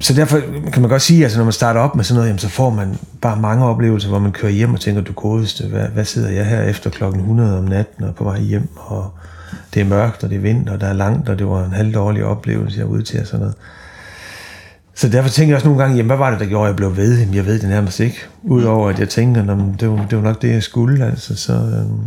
Så 0.00 0.14
derfor 0.14 0.40
kan 0.72 0.82
man 0.82 0.90
godt 0.90 1.02
sige, 1.02 1.18
at 1.18 1.24
altså, 1.24 1.38
når 1.38 1.44
man 1.44 1.52
starter 1.52 1.80
op 1.80 1.96
med 1.96 2.04
sådan 2.04 2.16
noget, 2.16 2.28
jamen, 2.28 2.38
så 2.38 2.48
får 2.48 2.70
man 2.70 2.98
bare 3.20 3.40
mange 3.40 3.64
oplevelser, 3.64 4.08
hvor 4.08 4.18
man 4.18 4.32
kører 4.32 4.52
hjem 4.52 4.74
og 4.74 4.80
tænker, 4.80 5.02
du 5.02 5.12
godeste, 5.12 5.66
hvad, 5.66 5.88
hvad 5.88 6.04
sidder 6.04 6.30
jeg 6.30 6.46
her 6.46 6.62
efter 6.62 6.90
klokken 6.90 7.20
100 7.20 7.58
om 7.58 7.64
natten 7.64 8.04
og 8.04 8.14
på 8.14 8.24
vej 8.24 8.40
hjem, 8.40 8.68
og 8.76 9.10
det 9.74 9.80
er 9.80 9.84
mørkt, 9.84 10.24
og 10.24 10.30
det 10.30 10.36
er 10.36 10.40
vinter, 10.40 10.72
og 10.72 10.80
der 10.80 10.86
er 10.86 10.92
langt, 10.92 11.28
og 11.28 11.38
det 11.38 11.46
var 11.46 11.64
en 11.64 11.72
halvdårlig 11.72 12.24
oplevelse, 12.24 12.78
jeg 12.78 12.86
var 12.86 12.92
ude 12.92 13.02
til 13.02 13.20
og 13.20 13.26
sådan 13.26 13.40
noget. 13.40 13.54
Så 14.94 15.08
derfor 15.08 15.28
tænker 15.28 15.50
jeg 15.50 15.56
også 15.56 15.66
nogle 15.66 15.82
gange, 15.82 15.96
jamen, 15.96 16.08
hvad 16.08 16.16
var 16.16 16.30
det, 16.30 16.40
der 16.40 16.46
gjorde, 16.46 16.64
at 16.64 16.68
jeg 16.68 16.76
blev 16.76 16.96
ved? 16.96 17.18
Jamen, 17.18 17.34
jeg 17.34 17.46
ved 17.46 17.58
det 17.58 17.68
nærmest 17.68 18.00
ikke. 18.00 18.18
Udover 18.42 18.88
at 18.88 18.98
jeg 18.98 19.08
tænker, 19.08 19.44
jamen, 19.44 19.76
det, 19.80 19.90
var, 19.90 20.06
det 20.10 20.18
var 20.18 20.24
nok 20.24 20.42
det, 20.42 20.52
jeg 20.52 20.62
skulle, 20.62 21.04
altså, 21.04 21.36
så, 21.36 21.52
øhm, 21.52 22.00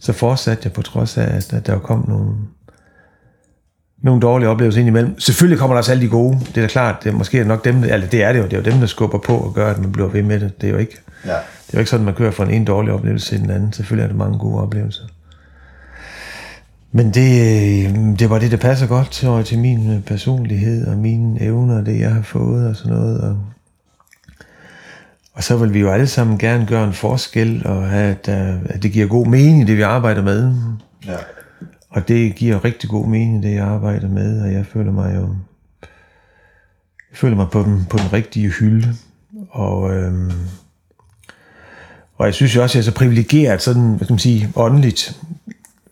så 0.00 0.12
fortsatte 0.12 0.62
jeg 0.64 0.72
på 0.72 0.82
trods 0.82 1.18
af, 1.18 1.36
at, 1.36 1.52
at 1.52 1.66
der 1.66 1.78
kom 1.78 2.04
nogle, 2.08 2.34
nogle 4.02 4.20
dårlige 4.20 4.48
oplevelser 4.48 4.80
ind 4.80 4.88
imellem. 4.88 5.20
Selvfølgelig 5.20 5.58
kommer 5.58 5.74
der 5.74 5.78
også 5.78 5.90
alle 5.92 6.02
de 6.02 6.08
gode. 6.08 6.38
Det 6.40 6.56
er 6.56 6.60
da 6.60 6.66
klart, 6.66 7.04
det 7.04 7.10
er 7.12 7.14
måske 7.16 7.38
er 7.38 7.44
nok 7.44 7.64
dem, 7.64 7.82
eller 7.84 8.06
det 8.06 8.22
er 8.22 8.32
det 8.32 8.38
jo, 8.38 8.44
det 8.44 8.52
er 8.52 8.56
jo 8.56 8.62
dem, 8.64 8.80
der 8.80 8.86
skubber 8.86 9.18
på 9.18 9.36
og 9.36 9.54
gør, 9.54 9.70
at 9.70 9.78
man 9.78 9.92
bliver 9.92 10.08
ved 10.08 10.22
med 10.22 10.40
det. 10.40 10.60
Det 10.60 10.66
er 10.68 10.72
jo 10.72 10.78
ikke, 10.78 10.98
Ja. 11.24 11.30
det 11.30 11.36
er 11.36 11.74
jo 11.74 11.78
ikke 11.78 11.90
sådan, 11.90 12.02
at 12.02 12.04
man 12.04 12.14
kører 12.14 12.30
fra 12.30 12.44
en 12.44 12.50
ene 12.50 12.64
dårlig 12.64 12.92
oplevelse 12.92 13.28
til 13.28 13.40
den 13.40 13.50
anden. 13.50 13.72
Selvfølgelig 13.72 14.04
er 14.04 14.08
der 14.08 14.16
mange 14.16 14.38
gode 14.38 14.62
oplevelser. 14.62 15.02
Men 16.92 17.10
det, 17.10 17.30
øh, 17.86 18.18
det 18.18 18.30
var 18.30 18.38
det, 18.38 18.50
der 18.50 18.56
passer 18.56 18.86
godt 18.86 19.10
til, 19.10 19.28
til 19.44 19.58
min 19.58 19.90
øh, 19.96 20.02
personlighed 20.02 20.86
og 20.86 20.96
mine 20.96 21.42
evner 21.42 21.78
og 21.78 21.86
det, 21.86 22.00
jeg 22.00 22.10
har 22.14 22.22
fået 22.22 22.68
og 22.68 22.76
sådan 22.76 22.92
noget. 22.92 23.20
Og, 23.20 23.38
og 25.34 25.44
så 25.44 25.56
vil 25.56 25.74
vi 25.74 25.80
jo 25.80 25.90
alle 25.90 26.06
sammen 26.06 26.38
gerne 26.38 26.66
gøre 26.66 26.84
en 26.84 26.92
forskel 26.92 27.62
og 27.64 27.88
have, 27.88 28.10
at, 28.10 28.28
øh, 28.28 28.54
at 28.64 28.82
det 28.82 28.92
giver 28.92 29.06
god 29.06 29.26
mening, 29.26 29.66
det 29.66 29.76
vi 29.76 29.82
arbejder 29.82 30.22
med. 30.22 30.54
Ja. 31.06 31.12
Og 31.92 32.08
det 32.08 32.34
giver 32.34 32.64
rigtig 32.64 32.90
god 32.90 33.06
mening, 33.06 33.42
det 33.42 33.54
jeg 33.54 33.64
arbejder 33.64 34.08
med, 34.08 34.42
og 34.42 34.52
jeg 34.52 34.66
føler 34.66 34.92
mig 34.92 35.14
jo 35.14 35.36
jeg 37.12 37.18
føler 37.18 37.36
mig 37.36 37.48
på 37.50 37.62
den, 37.62 37.86
på 37.90 37.98
den 37.98 38.12
rigtige 38.12 38.48
hylde. 38.48 38.94
Og, 39.50 39.94
øhm, 39.94 40.32
og 42.16 42.26
jeg 42.26 42.34
synes 42.34 42.56
jo 42.56 42.62
også, 42.62 42.78
at 42.78 42.84
jeg 42.84 42.90
er 42.90 42.92
så 42.92 42.98
privilegeret, 42.98 43.62
sådan, 43.62 43.94
hvad 43.94 44.06
skal 44.06 44.12
man 44.12 44.18
sige, 44.18 44.52
åndeligt, 44.56 45.20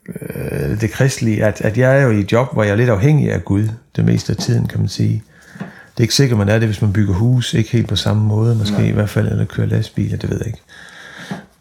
øh, 0.08 0.80
det 0.80 0.90
kristelige, 0.90 1.44
at, 1.44 1.60
at 1.60 1.78
jeg 1.78 1.98
er 1.98 2.02
jo 2.02 2.10
i 2.10 2.20
et 2.20 2.32
job, 2.32 2.52
hvor 2.52 2.62
jeg 2.62 2.72
er 2.72 2.76
lidt 2.76 2.90
afhængig 2.90 3.32
af 3.32 3.44
Gud, 3.44 3.68
det 3.96 4.04
meste 4.04 4.32
af 4.32 4.36
tiden, 4.36 4.68
kan 4.68 4.78
man 4.78 4.88
sige. 4.88 5.22
Det 5.58 5.96
er 5.96 6.02
ikke 6.02 6.14
sikkert, 6.14 6.38
man 6.38 6.48
er 6.48 6.58
det, 6.58 6.68
hvis 6.68 6.82
man 6.82 6.92
bygger 6.92 7.14
hus, 7.14 7.54
ikke 7.54 7.70
helt 7.70 7.88
på 7.88 7.96
samme 7.96 8.22
måde, 8.22 8.56
måske 8.56 8.76
Nej. 8.76 8.86
i 8.86 8.92
hvert 8.92 9.10
fald, 9.10 9.28
eller 9.28 9.44
kører 9.44 9.66
lastbiler, 9.66 10.16
det 10.16 10.30
ved 10.30 10.38
jeg 10.38 10.46
ikke. 10.46 10.62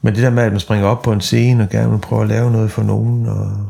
Men 0.02 0.16
det 0.16 0.24
der 0.24 0.30
med, 0.30 0.44
at 0.44 0.52
man 0.52 0.60
springer 0.60 0.88
op 0.88 1.02
på 1.02 1.12
en 1.12 1.22
scene, 1.22 1.64
og 1.64 1.70
gerne 1.70 1.92
vil 1.92 1.98
prøve 1.98 2.22
at 2.22 2.28
lave 2.28 2.52
noget 2.52 2.72
for 2.72 2.84
nogen, 2.84 3.28
og 3.28 3.66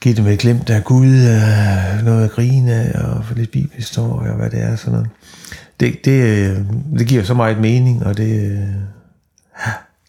give 0.00 0.14
dem 0.14 0.26
et 0.26 0.38
glemt 0.38 0.70
af 0.70 0.84
Gud, 0.84 1.06
øh, 1.06 2.04
noget 2.04 2.24
at 2.24 2.30
grine 2.30 2.72
af, 2.72 3.00
og 3.00 3.24
få 3.24 3.34
lidt 3.34 3.50
bibelhistorie, 3.50 4.30
og 4.30 4.36
hvad 4.36 4.50
det 4.50 4.62
er, 4.62 4.76
sådan 4.76 4.92
noget. 4.92 5.08
Det, 5.80 6.04
det, 6.04 6.22
øh, 6.22 6.56
det 6.98 7.06
giver 7.06 7.24
så 7.24 7.34
meget 7.34 7.60
mening, 7.60 8.06
og 8.06 8.16
det, 8.16 8.50
øh, 8.50 8.68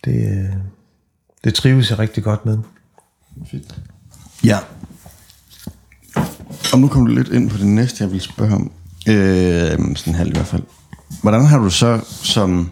det, 0.06 0.30
øh, 0.32 0.54
det 1.44 1.54
trives 1.54 1.90
jeg 1.90 2.00
rigtig 2.00 2.24
godt 2.24 2.46
med. 2.46 2.58
Ja. 4.44 4.58
Og 6.74 6.80
nu 6.80 6.88
kommer 6.88 7.10
du 7.10 7.16
lidt 7.16 7.30
ind 7.30 7.50
på 7.50 7.58
det 7.58 7.68
næste, 7.68 8.04
jeg 8.04 8.12
vil 8.12 8.22
spørge 8.22 8.56
om. 8.56 8.72
Øh, 9.08 9.96
sådan 9.96 10.16
halvt 10.16 10.30
i 10.30 10.38
hvert 10.38 10.48
fald. 10.48 10.64
Hvordan 11.22 11.46
har 11.46 11.58
du 11.58 11.70
så 11.70 12.02
som 12.24 12.72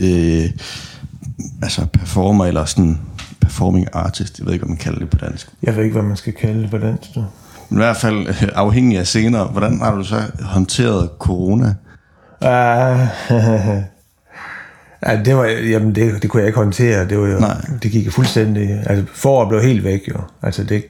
øh, 0.00 0.50
altså 1.62 1.86
performer, 1.86 2.46
eller 2.46 2.64
sådan 2.64 2.98
performing 3.40 3.86
artist, 3.92 4.38
jeg 4.38 4.46
ved 4.46 4.52
ikke, 4.52 4.62
om 4.62 4.68
man 4.68 4.78
kalder 4.78 4.98
det 4.98 5.10
på 5.10 5.16
dansk, 5.16 5.48
Jeg 5.62 5.76
ved 5.76 5.82
ikke, 5.84 5.92
hvad 5.92 6.02
man 6.02 6.16
skal 6.16 6.32
kalde 6.32 6.62
det 6.62 6.70
på 6.70 6.78
dansk. 6.78 7.16
nu. 7.16 7.24
men 7.68 7.78
i 7.78 7.82
hvert 7.82 7.96
fald 7.96 8.28
øh, 8.28 8.48
afhængig 8.54 8.98
af 8.98 9.06
senere, 9.06 9.44
hvordan 9.44 9.80
har 9.80 9.94
du 9.94 10.04
så 10.04 10.16
håndteret 10.42 11.10
corona? 11.18 11.74
Ah, 12.40 13.06
ja, 15.06 15.22
det 15.24 15.36
var, 15.36 15.44
jamen 15.44 15.94
det, 15.94 16.22
det 16.22 16.30
kunne 16.30 16.40
jeg 16.40 16.46
ikke 16.46 16.58
håndtere. 16.58 17.08
Det, 17.08 17.18
var 17.18 17.26
jo, 17.28 17.38
Nej. 17.38 17.56
det 17.82 17.90
gik 17.90 18.12
fuldstændig... 18.12 18.82
Altså, 18.86 19.04
foråret 19.14 19.48
blev 19.48 19.62
helt 19.62 19.84
væk, 19.84 20.00
jo. 20.08 20.20
Altså, 20.42 20.64
det, 20.64 20.84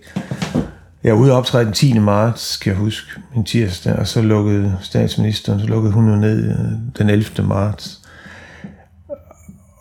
jeg 1.04 1.14
var 1.14 1.20
ude 1.20 1.32
og 1.32 1.38
optræde 1.38 1.64
den 1.64 1.72
10. 1.72 1.98
marts, 1.98 2.56
kan 2.56 2.70
jeg 2.72 2.78
huske, 2.78 3.06
en 3.36 3.44
tirsdag, 3.44 3.92
og 3.96 4.06
så 4.06 4.22
lukkede 4.22 4.76
statsministeren, 4.82 5.60
så 5.60 5.66
lukkede 5.66 5.92
hun 5.92 6.08
jo 6.08 6.16
ned 6.16 6.50
øh, 6.50 6.56
den 6.98 7.10
11. 7.10 7.44
marts. 7.44 7.99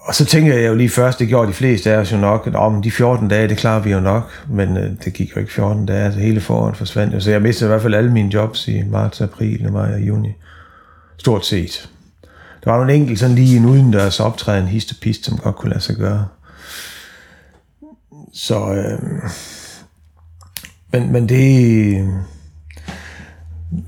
Og 0.09 0.15
så 0.15 0.25
tænker 0.25 0.53
jeg 0.53 0.67
jo 0.67 0.75
lige 0.75 0.89
først, 0.89 1.19
det 1.19 1.27
gjorde 1.27 1.47
de 1.47 1.53
fleste 1.53 1.91
af 1.91 1.97
os 1.97 2.11
jo 2.11 2.17
nok, 2.17 2.47
at 2.47 2.55
om 2.55 2.81
de 2.81 2.91
14 2.91 3.27
dage, 3.27 3.47
det 3.47 3.57
klarer 3.57 3.81
vi 3.81 3.91
jo 3.91 3.99
nok, 3.99 4.45
men 4.49 4.77
øh, 4.77 4.91
det 5.05 5.13
gik 5.13 5.35
jo 5.35 5.39
ikke 5.39 5.53
14 5.53 5.85
dage, 5.85 6.03
altså 6.03 6.19
hele 6.19 6.41
foråret 6.41 6.77
forsvandt 6.77 7.13
jo. 7.13 7.19
Så 7.19 7.31
jeg 7.31 7.41
mistede 7.41 7.67
i 7.67 7.71
hvert 7.71 7.81
fald 7.81 7.93
alle 7.93 8.11
mine 8.11 8.33
jobs 8.33 8.67
i 8.67 8.83
marts, 8.83 9.21
april, 9.21 9.71
maj 9.71 9.93
og 9.93 9.99
juni. 9.99 10.29
Stort 11.17 11.45
set. 11.45 11.89
Der 12.63 12.71
var 12.71 12.83
en 12.83 12.89
enkelt 12.89 13.19
sådan 13.19 13.35
lige 13.35 13.57
en 13.57 13.65
udendørs 13.65 14.19
optræden, 14.19 14.67
hist 14.67 14.91
og 14.91 14.97
pist, 15.01 15.25
som 15.25 15.37
godt 15.37 15.55
kunne 15.55 15.69
lade 15.69 15.83
sig 15.83 15.95
gøre. 15.95 16.27
Så, 18.33 18.73
øh, 18.73 18.99
men, 20.91 21.11
men 21.11 21.29
det, 21.29 22.09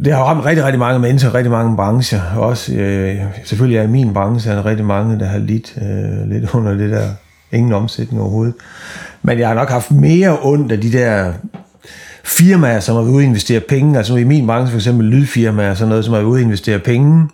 det 0.06 0.14
har 0.14 0.24
ramt 0.24 0.46
rigtig, 0.46 0.66
rigtig 0.66 0.80
mange 0.80 1.00
mennesker, 1.00 1.34
rigtig 1.34 1.52
mange 1.52 1.76
brancher. 1.76 2.22
Også, 2.38 2.74
øh, 2.74 3.18
selvfølgelig 3.44 3.78
er 3.78 3.84
i 3.84 3.88
min 3.88 4.14
branche, 4.14 4.52
er 4.52 4.56
der 4.56 4.66
rigtig 4.66 4.86
mange, 4.86 5.20
der 5.20 5.26
har 5.26 5.40
lidt, 5.40 5.74
øh, 5.78 6.30
lidt 6.30 6.56
under 6.56 6.74
det 6.74 6.92
der, 6.92 7.08
ingen 7.52 7.74
omsætning 7.74 8.22
overhovedet. 8.22 8.54
Men 9.22 9.40
jeg 9.40 9.48
har 9.48 9.56
nok 9.56 9.70
haft 9.70 9.92
mere 9.92 10.38
ondt 10.42 10.72
af 10.72 10.82
de 10.82 10.92
der 10.92 11.34
firmaer, 12.24 12.80
som 12.80 12.96
har 12.96 13.02
været 13.02 13.14
ude 13.14 13.24
at 13.24 13.28
investere 13.28 13.60
penge, 13.60 13.98
altså 13.98 14.16
i 14.16 14.24
min 14.24 14.48
branche 14.48 14.72
for 14.72 14.78
eksempel 14.78 15.08
lydfirmaer, 15.08 15.74
sådan 15.74 15.90
noget, 15.90 16.06
som 16.06 16.14
har 16.14 16.22
været 16.22 16.30
ude 16.30 16.40
at 16.40 16.46
investere 16.46 16.80
penge, 16.80 17.30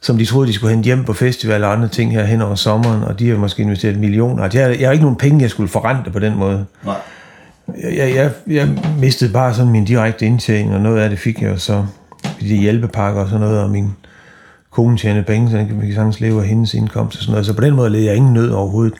som 0.00 0.18
de 0.18 0.24
troede, 0.24 0.48
de 0.48 0.52
skulle 0.52 0.74
hente 0.74 0.86
hjem 0.86 1.04
på 1.04 1.12
festival 1.12 1.64
og 1.64 1.72
andre 1.72 1.88
ting 1.88 2.12
her 2.12 2.24
hen 2.24 2.42
over 2.42 2.54
sommeren, 2.54 3.04
og 3.04 3.18
de 3.18 3.28
har 3.28 3.36
måske 3.36 3.62
investeret 3.62 3.98
millioner. 3.98 4.42
Jeg 4.42 4.54
Jeg, 4.54 4.80
jeg 4.80 4.88
har 4.88 4.92
ikke 4.92 5.04
nogen 5.04 5.16
penge, 5.16 5.42
jeg 5.42 5.50
skulle 5.50 5.68
forrente 5.68 6.10
på 6.10 6.18
den 6.18 6.36
måde. 6.36 6.64
Nej. 6.84 6.94
Jeg, 7.82 7.96
jeg, 7.96 8.14
jeg, 8.14 8.32
jeg 8.46 8.68
mistede 8.98 9.32
bare 9.32 9.54
sådan 9.54 9.72
min 9.72 9.84
direkte 9.84 10.26
indtjening, 10.26 10.74
og 10.74 10.80
noget 10.80 11.00
af 11.00 11.10
det 11.10 11.18
fik 11.18 11.42
jeg 11.42 11.50
jo 11.50 11.56
så 11.56 11.86
i 12.40 12.48
de 12.48 12.56
hjælpepakker 12.56 13.20
og 13.20 13.28
sådan 13.28 13.40
noget, 13.40 13.60
og 13.60 13.70
min 13.70 13.90
kone 14.70 14.98
tjente 14.98 15.22
penge, 15.22 15.50
så 15.50 15.56
vi 15.56 15.86
kan 15.86 15.94
sagtens 15.94 16.20
leve 16.20 16.42
af 16.42 16.48
hendes 16.48 16.74
indkomst 16.74 17.16
og 17.16 17.22
sådan 17.22 17.32
noget. 17.32 17.46
Så 17.46 17.54
på 17.54 17.60
den 17.60 17.74
måde 17.74 17.90
led 17.90 18.00
jeg 18.00 18.16
ingen 18.16 18.34
nød 18.34 18.50
overhovedet. 18.50 18.94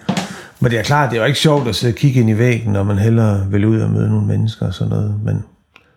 Men 0.61 0.71
det 0.71 0.79
er 0.79 0.83
klart, 0.83 1.11
det 1.11 1.17
er 1.17 1.21
jo 1.21 1.27
ikke 1.27 1.39
sjovt 1.39 1.69
at 1.69 1.75
sidde 1.75 1.93
og 1.93 1.97
kigge 1.97 2.21
ind 2.21 2.31
i 2.31 2.39
væggen, 2.39 2.73
når 2.73 2.83
man 2.83 2.99
hellere 2.99 3.47
vil 3.51 3.65
ud 3.65 3.81
og 3.81 3.91
møde 3.91 4.09
nogle 4.09 4.27
mennesker 4.27 4.67
og 4.67 4.75
sådan 4.75 4.91
noget. 4.91 5.21
Men 5.25 5.45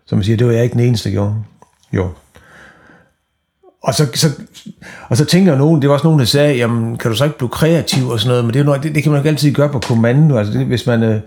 som 0.06 0.18
man 0.18 0.24
siger, 0.24 0.38
det 0.38 0.48
var 0.48 0.54
jeg 0.54 0.64
ikke 0.64 0.74
den 0.74 0.82
eneste, 0.82 1.10
der 1.10 1.14
gjorde. 1.14 1.36
Jo. 1.94 2.10
Og 3.84 3.94
så, 3.94 4.08
så, 4.14 4.28
og 5.10 5.18
så 5.18 5.26
tænker 5.26 5.52
jeg 5.52 5.60
nogen, 5.60 5.82
det 5.82 5.90
var 5.90 5.94
også 5.94 6.08
nogen, 6.08 6.20
der 6.20 6.26
sagde, 6.26 6.56
jamen, 6.56 6.98
kan 6.98 7.12
du 7.12 7.18
så 7.18 7.24
ikke 7.24 7.38
blive 7.38 7.50
kreativ 7.50 8.08
og 8.08 8.20
sådan 8.20 8.30
noget, 8.30 8.46
men 8.46 8.54
det, 8.54 8.60
er 8.60 8.64
jo 8.64 8.66
noget, 8.66 8.84
det, 8.84 8.96
det 8.96 9.04
kan 9.04 9.12
man 9.12 9.18
jo 9.18 9.22
ikke 9.22 9.30
altid 9.30 9.52
gøre 9.52 9.70
på 9.70 9.80
kommando. 9.80 10.38
Altså, 10.38 10.54
det, 10.54 10.66
hvis 10.66 10.88
man 10.88 11.04
Øh, 11.04 11.20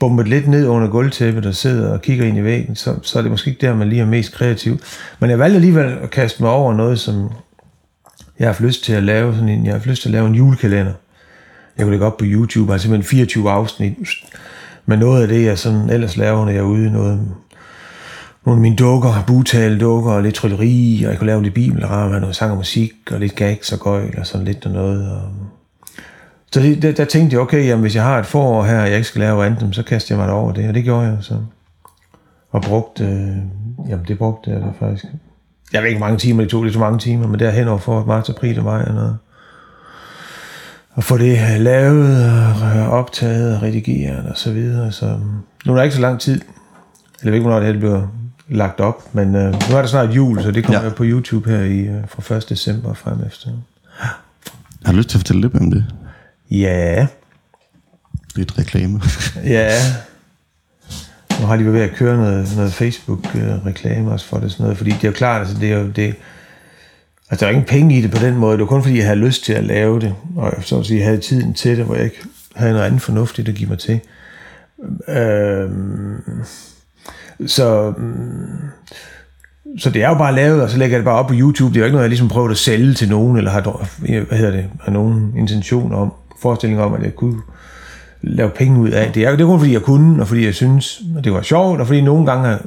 bumpet 0.00 0.28
lidt 0.28 0.48
ned 0.48 0.66
under 0.66 0.88
gulvtæppet 0.88 1.46
og 1.46 1.54
sidder 1.54 1.92
og 1.92 2.02
kigger 2.02 2.24
ind 2.26 2.38
i 2.38 2.44
væggen, 2.44 2.76
så, 2.76 2.94
så 3.02 3.18
er 3.18 3.22
det 3.22 3.30
måske 3.30 3.50
ikke 3.50 3.66
der, 3.66 3.74
man 3.74 3.88
lige 3.88 4.02
er 4.02 4.06
mest 4.06 4.32
kreativ. 4.32 4.78
Men 5.18 5.30
jeg 5.30 5.38
valgte 5.38 5.54
alligevel 5.54 5.98
at 6.02 6.10
kaste 6.10 6.42
mig 6.42 6.52
over 6.52 6.74
noget, 6.74 7.00
som 7.00 7.30
jeg 8.38 8.46
har 8.46 8.52
haft 8.52 8.60
lyst 8.60 8.84
til 8.84 8.92
at 8.92 9.02
lave. 9.02 9.34
Sådan 9.34 9.48
en, 9.48 9.64
jeg 9.64 9.72
har 9.72 9.78
haft 9.78 9.86
lyst 9.86 10.02
til 10.02 10.08
at 10.08 10.12
lave 10.12 10.26
en 10.26 10.34
julekalender. 10.34 10.92
Jeg 11.76 11.84
kunne 11.84 11.90
lægge 11.90 12.06
op 12.06 12.16
på 12.16 12.24
YouTube, 12.28 12.72
altså 12.72 12.82
simpelthen 12.82 13.10
24 13.10 13.50
afsnit. 13.50 13.94
Men 14.86 14.98
noget 14.98 15.22
af 15.22 15.28
det, 15.28 15.44
jeg 15.44 15.58
sådan 15.58 15.90
ellers 15.90 16.16
laver, 16.16 16.44
når 16.44 16.52
jeg 16.52 16.58
er 16.58 16.62
ude 16.62 16.92
noget 16.92 17.20
nogle 18.44 18.58
af 18.58 18.62
mine 18.62 18.76
dukker, 18.76 19.24
butale-dukker 19.26 20.12
og 20.12 20.22
lidt 20.22 20.34
trylleri, 20.34 21.02
og 21.04 21.10
jeg 21.10 21.18
kunne 21.18 21.26
lave 21.26 21.42
lidt 21.42 21.54
bibelramme, 21.54 22.20
noget 22.20 22.36
sang 22.36 22.50
og 22.50 22.56
musik, 22.56 22.92
og 23.10 23.20
lidt 23.20 23.34
gags 23.34 23.72
og 23.72 23.78
gøjl, 23.78 24.18
og 24.18 24.26
sådan 24.26 24.46
lidt 24.46 24.66
og 24.66 24.72
noget. 24.72 25.10
Og... 25.10 25.22
Så 26.54 26.60
det, 26.60 26.82
der, 26.82 26.92
der, 26.92 27.04
tænkte 27.04 27.34
jeg, 27.34 27.40
okay, 27.40 27.66
jamen, 27.66 27.80
hvis 27.80 27.94
jeg 27.94 28.02
har 28.04 28.18
et 28.18 28.26
forår 28.26 28.64
her, 28.64 28.80
og 28.80 28.86
jeg 28.88 28.96
ikke 28.96 29.08
skal 29.08 29.20
lave 29.20 29.46
andet, 29.46 29.74
så 29.74 29.82
kaster 29.82 30.14
jeg 30.16 30.24
mig 30.26 30.34
over 30.34 30.52
det, 30.52 30.68
og 30.68 30.74
det 30.74 30.84
gjorde 30.84 31.06
jeg 31.06 31.16
så. 31.20 31.34
Og 32.50 32.62
brugte, 32.62 33.04
øh, 33.04 33.36
jamen 33.88 34.04
det 34.08 34.18
brugte 34.18 34.50
jeg 34.50 34.60
da 34.60 34.86
faktisk. 34.86 35.04
Jeg 35.72 35.82
ved 35.82 35.88
ikke, 35.88 35.98
hvor 35.98 36.06
mange 36.06 36.18
timer 36.18 36.42
det 36.42 36.50
tog, 36.50 36.64
det 36.64 36.72
tog 36.72 36.80
mange 36.80 36.98
timer, 36.98 37.26
men 37.28 37.40
der 37.40 37.50
henover 37.50 37.78
for 37.78 38.04
marts, 38.04 38.28
april 38.30 38.58
og 38.58 38.64
maj 38.64 38.82
og 38.82 38.94
noget. 38.94 39.18
Og 40.92 41.04
få 41.04 41.18
det 41.18 41.60
lavet, 41.60 42.24
og 42.62 42.90
optaget, 42.90 43.56
og 43.56 43.62
redigeret 43.62 44.26
og 44.26 44.36
så 44.38 44.52
videre. 44.52 44.92
Så 44.92 45.18
nu 45.66 45.72
er 45.72 45.76
der 45.76 45.82
ikke 45.82 45.94
så 45.94 46.00
lang 46.00 46.20
tid. 46.20 46.40
Jeg 47.22 47.26
ved 47.26 47.32
ikke, 47.32 47.42
hvornår 47.48 47.60
det 47.64 47.72
her 47.72 47.80
bliver 47.80 48.06
lagt 48.48 48.80
op. 48.80 49.14
Men 49.14 49.34
øh, 49.34 49.52
nu 49.52 49.76
er 49.76 49.80
der 49.80 49.86
snart 49.86 50.10
jul, 50.10 50.42
så 50.42 50.50
det 50.50 50.64
kommer 50.64 50.82
Ja. 50.84 50.90
på 50.90 51.04
YouTube 51.06 51.50
her 51.50 51.60
i, 51.60 51.78
øh, 51.80 51.94
fra 52.08 52.36
1. 52.36 52.48
december 52.48 52.94
frem 52.94 53.18
efter. 53.26 53.48
Har 54.84 54.92
du 54.92 54.98
lyst 54.98 55.08
til 55.08 55.16
at 55.16 55.20
fortælle 55.20 55.42
lidt 55.42 55.54
om 55.54 55.70
det? 55.70 55.84
Ja, 56.50 57.06
Lidt 58.36 58.58
reklame. 58.58 59.00
ja. 59.44 59.70
Nu 61.40 61.46
har 61.46 61.56
de 61.56 61.64
været 61.64 61.74
ved 61.74 61.82
at 61.82 61.96
køre 61.96 62.16
noget, 62.16 62.56
noget 62.56 62.72
Facebook-reklame 62.72 64.10
også 64.10 64.26
for 64.26 64.38
det 64.38 64.52
sådan 64.52 64.64
noget, 64.64 64.78
fordi 64.78 64.90
det 64.90 65.04
er 65.04 65.08
jo 65.08 65.12
klart, 65.12 65.40
altså 65.40 65.58
det 65.60 65.72
er 65.72 65.78
jo 65.78 65.88
det, 65.88 66.14
altså 67.30 67.44
der 67.44 67.46
er 67.46 67.50
ingen 67.54 67.68
penge 67.68 67.98
i 67.98 68.02
det 68.02 68.10
på 68.10 68.18
den 68.18 68.36
måde, 68.36 68.52
det 68.52 68.60
var 68.60 68.66
kun 68.66 68.82
fordi, 68.82 68.96
jeg 68.96 69.04
havde 69.04 69.18
lyst 69.18 69.44
til 69.44 69.52
at 69.52 69.64
lave 69.64 70.00
det, 70.00 70.14
og 70.36 70.52
jeg 70.56 70.64
så 70.64 70.78
at 70.78 70.86
sige, 70.86 71.02
havde 71.02 71.18
tiden 71.18 71.54
til 71.54 71.76
det, 71.76 71.84
hvor 71.84 71.94
jeg 71.94 72.04
ikke 72.04 72.22
havde 72.56 72.72
noget 72.72 72.86
andet 72.86 73.02
fornuftigt 73.02 73.48
at 73.48 73.54
give 73.54 73.68
mig 73.68 73.78
til. 73.78 74.00
Øhm, 75.08 76.22
så, 77.46 77.92
mm, 77.98 79.78
så 79.78 79.90
det 79.90 80.02
er 80.02 80.08
jo 80.08 80.14
bare 80.14 80.34
lavet, 80.34 80.62
og 80.62 80.70
så 80.70 80.78
lægger 80.78 80.96
jeg 80.96 81.00
det 81.00 81.04
bare 81.04 81.18
op 81.18 81.26
på 81.26 81.34
YouTube. 81.36 81.70
Det 81.70 81.76
er 81.76 81.80
jo 81.80 81.84
ikke 81.84 81.94
noget, 81.94 82.04
jeg 82.04 82.10
ligesom 82.10 82.28
prøver 82.28 82.50
at 82.50 82.56
sælge 82.56 82.94
til 82.94 83.08
nogen, 83.08 83.36
eller 83.36 83.50
har, 83.50 83.88
hvad 84.24 84.38
hedder 84.38 84.52
det, 84.52 84.70
har 84.80 84.92
nogen 84.92 85.34
intention 85.36 85.94
om, 85.94 86.12
forestilling 86.42 86.80
om, 86.80 86.94
at 86.94 87.02
jeg 87.02 87.14
kunne 87.14 87.40
lave 88.22 88.50
penge 88.50 88.80
ud 88.80 88.88
af. 88.88 89.12
Det 89.12 89.24
er, 89.24 89.30
det 89.30 89.40
er 89.40 89.46
kun 89.46 89.58
fordi, 89.58 89.72
jeg 89.72 89.82
kunne, 89.82 90.22
og 90.22 90.28
fordi 90.28 90.44
jeg 90.44 90.54
synes, 90.54 91.02
at 91.18 91.24
det 91.24 91.32
var 91.32 91.42
sjovt, 91.42 91.80
og 91.80 91.86
fordi 91.86 92.00
nogle 92.00 92.26
gange 92.26 92.48
har, 92.48 92.60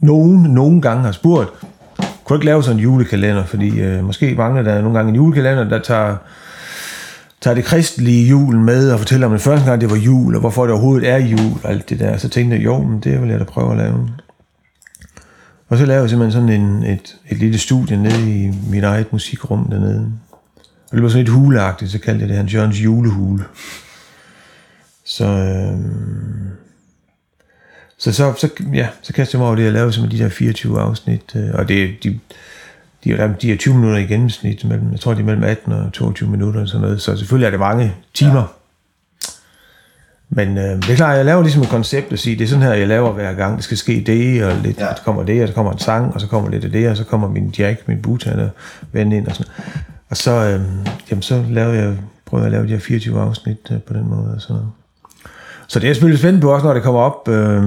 nogen, 0.00 0.42
nogen 0.42 0.82
gange 0.82 1.02
har 1.02 1.12
spurgt, 1.12 1.50
kunne 2.24 2.34
du 2.34 2.40
ikke 2.40 2.46
lave 2.46 2.62
sådan 2.62 2.76
en 2.76 2.82
julekalender? 2.82 3.44
Fordi 3.44 3.80
øh, 3.80 4.04
måske 4.04 4.34
mangler 4.34 4.62
der 4.62 4.82
nogle 4.82 4.98
gange 4.98 5.10
en 5.10 5.16
julekalender, 5.16 5.68
der 5.68 5.78
tager, 5.78 6.16
tager 7.40 7.54
det 7.54 7.64
kristelige 7.64 8.28
jul 8.28 8.56
med 8.56 8.92
og 8.92 8.98
fortæller 8.98 9.26
om 9.26 9.32
den 9.32 9.40
første 9.40 9.66
gang, 9.66 9.80
det 9.80 9.90
var 9.90 9.96
jul, 9.96 10.34
og 10.34 10.40
hvorfor 10.40 10.62
det 10.62 10.72
overhovedet 10.72 11.08
er 11.08 11.16
jul, 11.16 11.52
og 11.64 11.70
alt 11.70 11.90
det 11.90 12.00
der. 12.00 12.16
Så 12.16 12.28
tænkte 12.28 12.56
jeg, 12.56 12.64
jo, 12.64 12.82
men 12.82 13.00
det 13.00 13.22
vil 13.22 13.30
jeg 13.30 13.38
da 13.38 13.44
prøve 13.44 13.70
at 13.70 13.76
lave. 13.76 14.08
Og 15.68 15.78
så 15.78 15.86
lavede 15.86 16.02
jeg 16.02 16.10
simpelthen 16.10 16.32
sådan 16.32 16.62
en, 16.62 16.82
et, 16.84 17.16
et 17.30 17.38
lille 17.38 17.58
studie 17.58 17.96
nede 17.96 18.30
i 18.30 18.52
mit 18.70 18.84
eget 18.84 19.12
musikrum 19.12 19.70
dernede. 19.70 20.12
Det 20.92 21.02
var 21.02 21.08
sådan 21.08 21.24
lidt 21.24 21.34
huleagtigt, 21.34 21.90
så 21.90 21.98
kaldte 21.98 22.20
jeg 22.20 22.28
det 22.28 22.36
Hans 22.36 22.54
Jørgens 22.54 22.84
julehule. 22.84 23.44
Så, 25.04 25.24
øh, 25.24 25.78
så, 27.98 28.12
så, 28.12 28.34
så, 28.38 28.50
ja, 28.74 28.88
så 29.02 29.12
kastede 29.12 29.36
jeg 29.36 29.40
mig 29.40 29.46
over 29.46 29.56
det, 29.56 29.64
jeg 29.64 29.72
lavede 29.72 29.92
simpelthen 29.92 30.20
de 30.20 30.24
der 30.24 30.30
24 30.30 30.80
afsnit. 30.80 31.32
Øh, 31.36 31.50
og 31.54 31.68
det, 31.68 32.04
de, 32.04 32.20
de, 33.04 33.12
er, 33.12 33.34
de 33.34 33.52
er 33.52 33.56
20 33.56 33.74
minutter 33.74 33.98
i 33.98 34.04
gennemsnit, 34.04 34.64
mellem, 34.64 34.92
jeg 34.92 35.00
tror, 35.00 35.14
de 35.14 35.20
er 35.20 35.24
mellem 35.24 35.44
18 35.44 35.72
og 35.72 35.92
22 35.92 36.30
minutter 36.30 36.60
og 36.60 36.68
sådan 36.68 36.80
noget. 36.80 37.02
Så 37.02 37.16
selvfølgelig 37.16 37.46
er 37.46 37.50
det 37.50 37.60
mange 37.60 37.94
timer. 38.14 38.40
Ja. 38.40 38.44
Men 40.30 40.58
øh, 40.58 40.64
det 40.64 40.90
er 40.90 40.96
klart, 40.96 41.16
jeg 41.16 41.24
laver 41.24 41.42
ligesom 41.42 41.62
et 41.62 41.68
koncept 41.68 42.12
at 42.12 42.18
sige, 42.18 42.36
det 42.36 42.44
er 42.44 42.48
sådan 42.48 42.62
her, 42.62 42.72
jeg 42.72 42.88
laver 42.88 43.12
hver 43.12 43.34
gang. 43.34 43.56
Det 43.56 43.64
skal 43.64 43.76
ske 43.76 44.02
det, 44.06 44.44
og 44.44 44.56
lidt, 44.62 44.78
ja. 44.78 44.96
Så 44.96 45.02
kommer 45.02 45.22
det, 45.22 45.42
og 45.42 45.48
så 45.48 45.54
kommer 45.54 45.72
en 45.72 45.78
sang, 45.78 46.14
og 46.14 46.20
så 46.20 46.26
kommer 46.26 46.50
lidt 46.50 46.64
af 46.64 46.70
det, 46.70 46.90
og 46.90 46.96
så 46.96 47.04
kommer 47.04 47.28
min 47.28 47.54
Jack, 47.58 47.88
min 47.88 48.02
butan 48.02 48.38
og 48.38 48.50
ven 48.92 49.12
ind 49.12 49.26
og 49.26 49.36
sådan 49.36 49.52
Og 50.10 50.16
så, 50.16 50.30
øh, 50.30 50.60
jamen, 51.10 51.22
så 51.22 51.44
laver 51.50 51.72
jeg, 51.72 51.98
prøver 52.26 52.44
jeg 52.44 52.46
at 52.46 52.52
lave 52.52 52.66
de 52.66 52.72
her 52.72 52.78
24 52.78 53.20
afsnit 53.20 53.58
øh, 53.70 53.82
på 53.82 53.92
den 53.94 54.08
måde. 54.08 54.34
Og 54.34 54.40
sådan 54.40 54.54
noget. 54.54 54.68
Så 55.68 55.78
det 55.78 55.84
er 55.84 55.88
jeg 55.88 55.96
selvfølgelig 55.96 56.18
spændt 56.18 56.40
på 56.40 56.54
også, 56.54 56.66
når 56.66 56.74
det 56.74 56.82
kommer 56.82 57.00
op, 57.00 57.28
øh, 57.28 57.58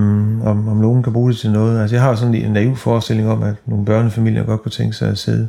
om, 0.48 0.68
om 0.68 0.78
nogen 0.78 1.04
kan 1.04 1.14
bruge 1.14 1.32
det 1.32 1.40
til 1.40 1.52
noget. 1.52 1.82
Altså 1.82 1.96
jeg 1.96 2.04
har 2.04 2.16
sådan 2.16 2.36
en 2.36 2.52
naiv 2.52 2.76
forestilling 2.76 3.30
om, 3.30 3.44
at 3.44 3.56
nogle 3.66 3.86
børnefamilier 3.86 4.44
godt 4.44 4.62
kunne 4.64 4.72
tænke 4.72 4.94
sig 4.94 5.10
at 5.10 5.18
sidde. 5.18 5.48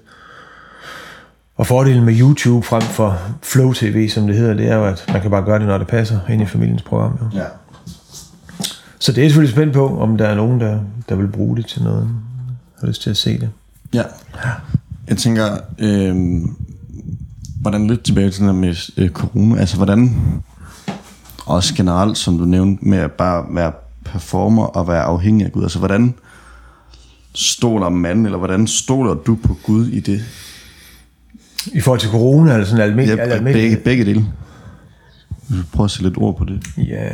Og 1.56 1.66
fordelen 1.66 2.04
med 2.04 2.20
YouTube 2.20 2.66
frem 2.66 2.82
for 2.82 3.18
Flow 3.42 3.72
TV, 3.72 4.08
som 4.08 4.26
det 4.26 4.36
hedder, 4.36 4.54
det 4.54 4.68
er 4.68 4.76
jo, 4.76 4.84
at 4.84 5.04
man 5.12 5.20
kan 5.20 5.30
bare 5.30 5.42
gøre 5.42 5.58
det, 5.58 5.66
når 5.66 5.78
det 5.78 5.86
passer 5.86 6.20
ind 6.30 6.42
i 6.42 6.46
familiens 6.46 6.82
program. 6.82 7.18
Jo. 7.20 7.38
ja. 7.38 7.44
Så 8.98 9.12
det 9.12 9.18
er 9.18 9.22
jeg 9.22 9.30
selvfølgelig 9.30 9.54
spændt 9.54 9.72
på, 9.72 9.98
om 9.98 10.16
der 10.16 10.26
er 10.26 10.34
nogen, 10.34 10.60
der, 10.60 10.78
der 11.08 11.14
vil 11.14 11.28
bruge 11.28 11.56
det 11.56 11.66
til 11.66 11.82
noget. 11.82 12.08
Har 12.80 12.86
lyst 12.86 13.02
til 13.02 13.10
at 13.10 13.16
se 13.16 13.38
det. 13.40 13.50
Ja. 13.94 14.02
Jeg 15.08 15.16
tænker, 15.16 15.58
øh, 15.78 16.42
hvordan 17.62 17.86
lidt 17.86 18.02
tilbage 18.04 18.30
til 18.30 18.40
det 18.40 18.46
der 18.48 18.54
med 18.54 18.74
øh, 18.96 19.10
corona, 19.10 19.60
altså 19.60 19.76
hvordan, 19.76 20.16
også 21.46 21.74
generelt, 21.74 22.18
som 22.18 22.38
du 22.38 22.44
nævnte, 22.44 22.84
med 22.84 22.98
at 22.98 23.12
bare 23.12 23.44
være 23.50 23.72
performer 24.04 24.64
og 24.64 24.88
være 24.88 25.02
afhængig 25.02 25.46
af 25.46 25.52
Gud, 25.52 25.62
altså 25.62 25.78
hvordan 25.78 26.14
stoler 27.34 27.88
man, 27.88 28.26
eller 28.26 28.38
hvordan 28.38 28.66
stoler 28.66 29.14
du 29.14 29.38
på 29.42 29.56
Gud 29.66 29.86
i 29.86 30.00
det? 30.00 30.20
I 31.72 31.80
forhold 31.80 32.00
til 32.00 32.10
corona, 32.10 32.52
eller 32.52 32.66
sådan 32.66 32.90
almindelig, 32.90 33.16
Ja, 33.16 33.22
ja, 33.22 33.28
begge, 33.28 33.48
almindelig. 33.50 33.82
begge 33.84 34.04
dele. 34.04 34.26
Prøve 35.72 35.84
at 35.84 35.90
sætte 35.90 36.04
lidt 36.04 36.18
ord 36.18 36.36
på 36.36 36.44
det. 36.44 36.62
Ja. 36.76 37.08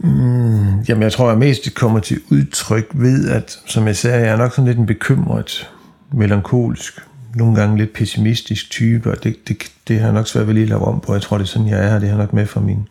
Mm, 0.00 0.80
jamen, 0.88 1.02
jeg 1.02 1.12
tror, 1.12 1.28
jeg 1.28 1.38
mest 1.38 1.74
kommer 1.74 2.00
til 2.00 2.20
udtryk 2.30 2.86
ved, 2.94 3.28
at, 3.28 3.58
som 3.66 3.86
jeg 3.86 3.96
sagde, 3.96 4.18
jeg 4.18 4.28
er 4.28 4.36
nok 4.36 4.52
sådan 4.52 4.64
lidt 4.64 4.78
en 4.78 4.86
bekymret, 4.86 5.70
melankolsk, 6.12 7.00
nogle 7.36 7.54
gange 7.54 7.76
lidt 7.76 7.92
pessimistisk 7.92 8.70
type, 8.70 9.10
og 9.10 9.24
det, 9.24 9.48
det, 9.48 9.56
det 9.88 9.98
har 9.98 10.06
jeg 10.06 10.14
nok 10.14 10.28
svært 10.28 10.46
ved 10.46 10.54
lige 10.54 10.62
at 10.62 10.68
lave 10.68 10.84
om 10.84 11.00
på. 11.00 11.12
Jeg 11.12 11.22
tror, 11.22 11.38
det 11.38 11.44
er 11.44 11.48
sådan, 11.48 11.68
jeg 11.68 11.84
er. 11.84 11.98
Det 11.98 12.08
har 12.08 12.16
nok 12.16 12.32
med 12.32 12.46
fra 12.46 12.60
min, 12.60 12.88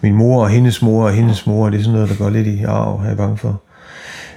min 0.00 0.14
mor 0.14 0.42
og 0.42 0.48
hendes 0.48 0.82
mor 0.82 1.04
og 1.04 1.12
hendes 1.12 1.46
mor. 1.46 1.70
Det 1.70 1.78
er 1.78 1.82
sådan 1.82 1.94
noget, 1.94 2.08
der 2.08 2.16
går 2.16 2.30
lidt 2.30 2.46
i 2.46 2.62
arv, 2.62 3.00
er 3.04 3.08
jeg 3.08 3.16
bange 3.16 3.36
for. 3.36 3.62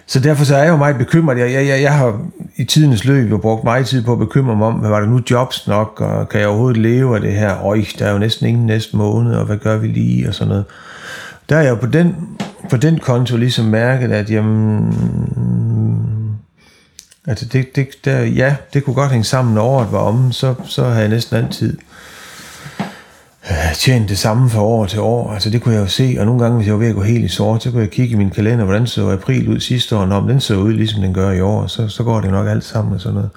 Så 0.07 0.19
derfor 0.19 0.45
så 0.45 0.55
er 0.55 0.63
jeg 0.63 0.71
jo 0.71 0.75
meget 0.75 0.97
bekymret. 0.97 1.37
Jeg, 1.37 1.51
jeg, 1.51 1.67
jeg, 1.67 1.81
jeg 1.81 1.97
har 1.97 2.21
i 2.55 2.63
tidens 2.63 3.05
løb 3.05 3.29
jo 3.29 3.37
brugt 3.37 3.63
meget 3.63 3.85
tid 3.85 4.03
på 4.03 4.13
at 4.13 4.19
bekymre 4.19 4.55
mig 4.55 4.67
om, 4.67 4.73
hvad 4.73 4.89
var 4.89 4.99
der 4.99 5.07
nu 5.07 5.21
jobs 5.31 5.67
nok, 5.67 6.01
og 6.01 6.29
kan 6.29 6.39
jeg 6.39 6.47
overhovedet 6.47 6.81
leve 6.81 7.15
af 7.15 7.21
det 7.21 7.33
her? 7.33 7.63
Øj, 7.63 7.81
der 7.99 8.05
er 8.05 8.11
jo 8.11 8.17
næsten 8.17 8.47
ingen 8.47 8.65
næste 8.65 8.97
måned, 8.97 9.35
og 9.35 9.45
hvad 9.45 9.57
gør 9.57 9.77
vi 9.77 9.87
lige, 9.87 10.27
og 10.27 10.33
sådan 10.33 10.49
noget. 10.49 10.65
Der 11.49 11.55
er 11.57 11.61
jeg 11.61 11.69
jo 11.69 11.75
på 11.75 11.85
den, 11.85 12.15
på 12.69 12.77
den 12.77 12.99
konto 12.99 13.37
ligesom 13.37 13.65
mærket, 13.65 14.11
at 14.11 14.29
jamen, 14.29 14.93
altså 17.27 17.45
det, 17.45 17.75
det, 17.75 17.87
der, 18.05 18.19
ja, 18.19 18.55
det 18.73 18.83
kunne 18.83 18.93
godt 18.93 19.11
hænge 19.11 19.23
sammen, 19.23 19.55
når 19.55 19.63
året 19.63 19.91
var 19.91 19.99
omme, 19.99 20.33
så, 20.33 20.55
så 20.65 20.83
havde 20.83 20.99
jeg 20.99 21.09
næsten 21.09 21.37
altid 21.37 21.77
øh, 23.49 23.75
tjent 23.75 24.09
det 24.09 24.17
samme 24.17 24.49
fra 24.49 24.61
år 24.61 24.85
til 24.85 24.99
år. 24.99 25.33
Altså 25.33 25.49
det 25.49 25.61
kunne 25.61 25.75
jeg 25.75 25.81
jo 25.81 25.87
se, 25.87 26.15
og 26.19 26.25
nogle 26.25 26.41
gange, 26.41 26.57
hvis 26.57 26.67
jeg 26.67 26.73
var 26.73 26.79
ved 26.79 26.89
at 26.89 26.95
gå 26.95 27.01
helt 27.01 27.25
i 27.25 27.27
sort, 27.27 27.63
så 27.63 27.71
kunne 27.71 27.81
jeg 27.81 27.91
kigge 27.91 28.13
i 28.13 28.17
min 28.17 28.29
kalender, 28.29 28.65
hvordan 28.65 28.87
så 28.87 29.09
april 29.11 29.49
ud 29.49 29.59
sidste 29.59 29.95
år, 29.95 30.05
når 30.05 30.19
den 30.19 30.39
så 30.39 30.55
ud, 30.55 30.73
ligesom 30.73 31.01
den 31.01 31.13
gør 31.13 31.31
i 31.31 31.41
år, 31.41 31.67
så, 31.67 31.87
så 31.87 32.03
går 32.03 32.21
det 32.21 32.31
nok 32.31 32.47
alt 32.47 32.63
sammen 32.63 32.93
og 32.93 33.01
sådan 33.01 33.15
noget. 33.15 33.29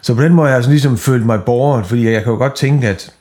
Så 0.00 0.14
på 0.14 0.22
den 0.22 0.32
måde 0.32 0.44
har 0.44 0.50
jeg 0.50 0.56
altså 0.56 0.70
ligesom 0.70 0.98
følt 0.98 1.26
mig 1.26 1.42
borgeret, 1.42 1.86
fordi 1.86 2.10
jeg 2.10 2.22
kan 2.22 2.32
jo 2.32 2.38
godt 2.38 2.54
tænke, 2.54 2.88
at 2.88 3.12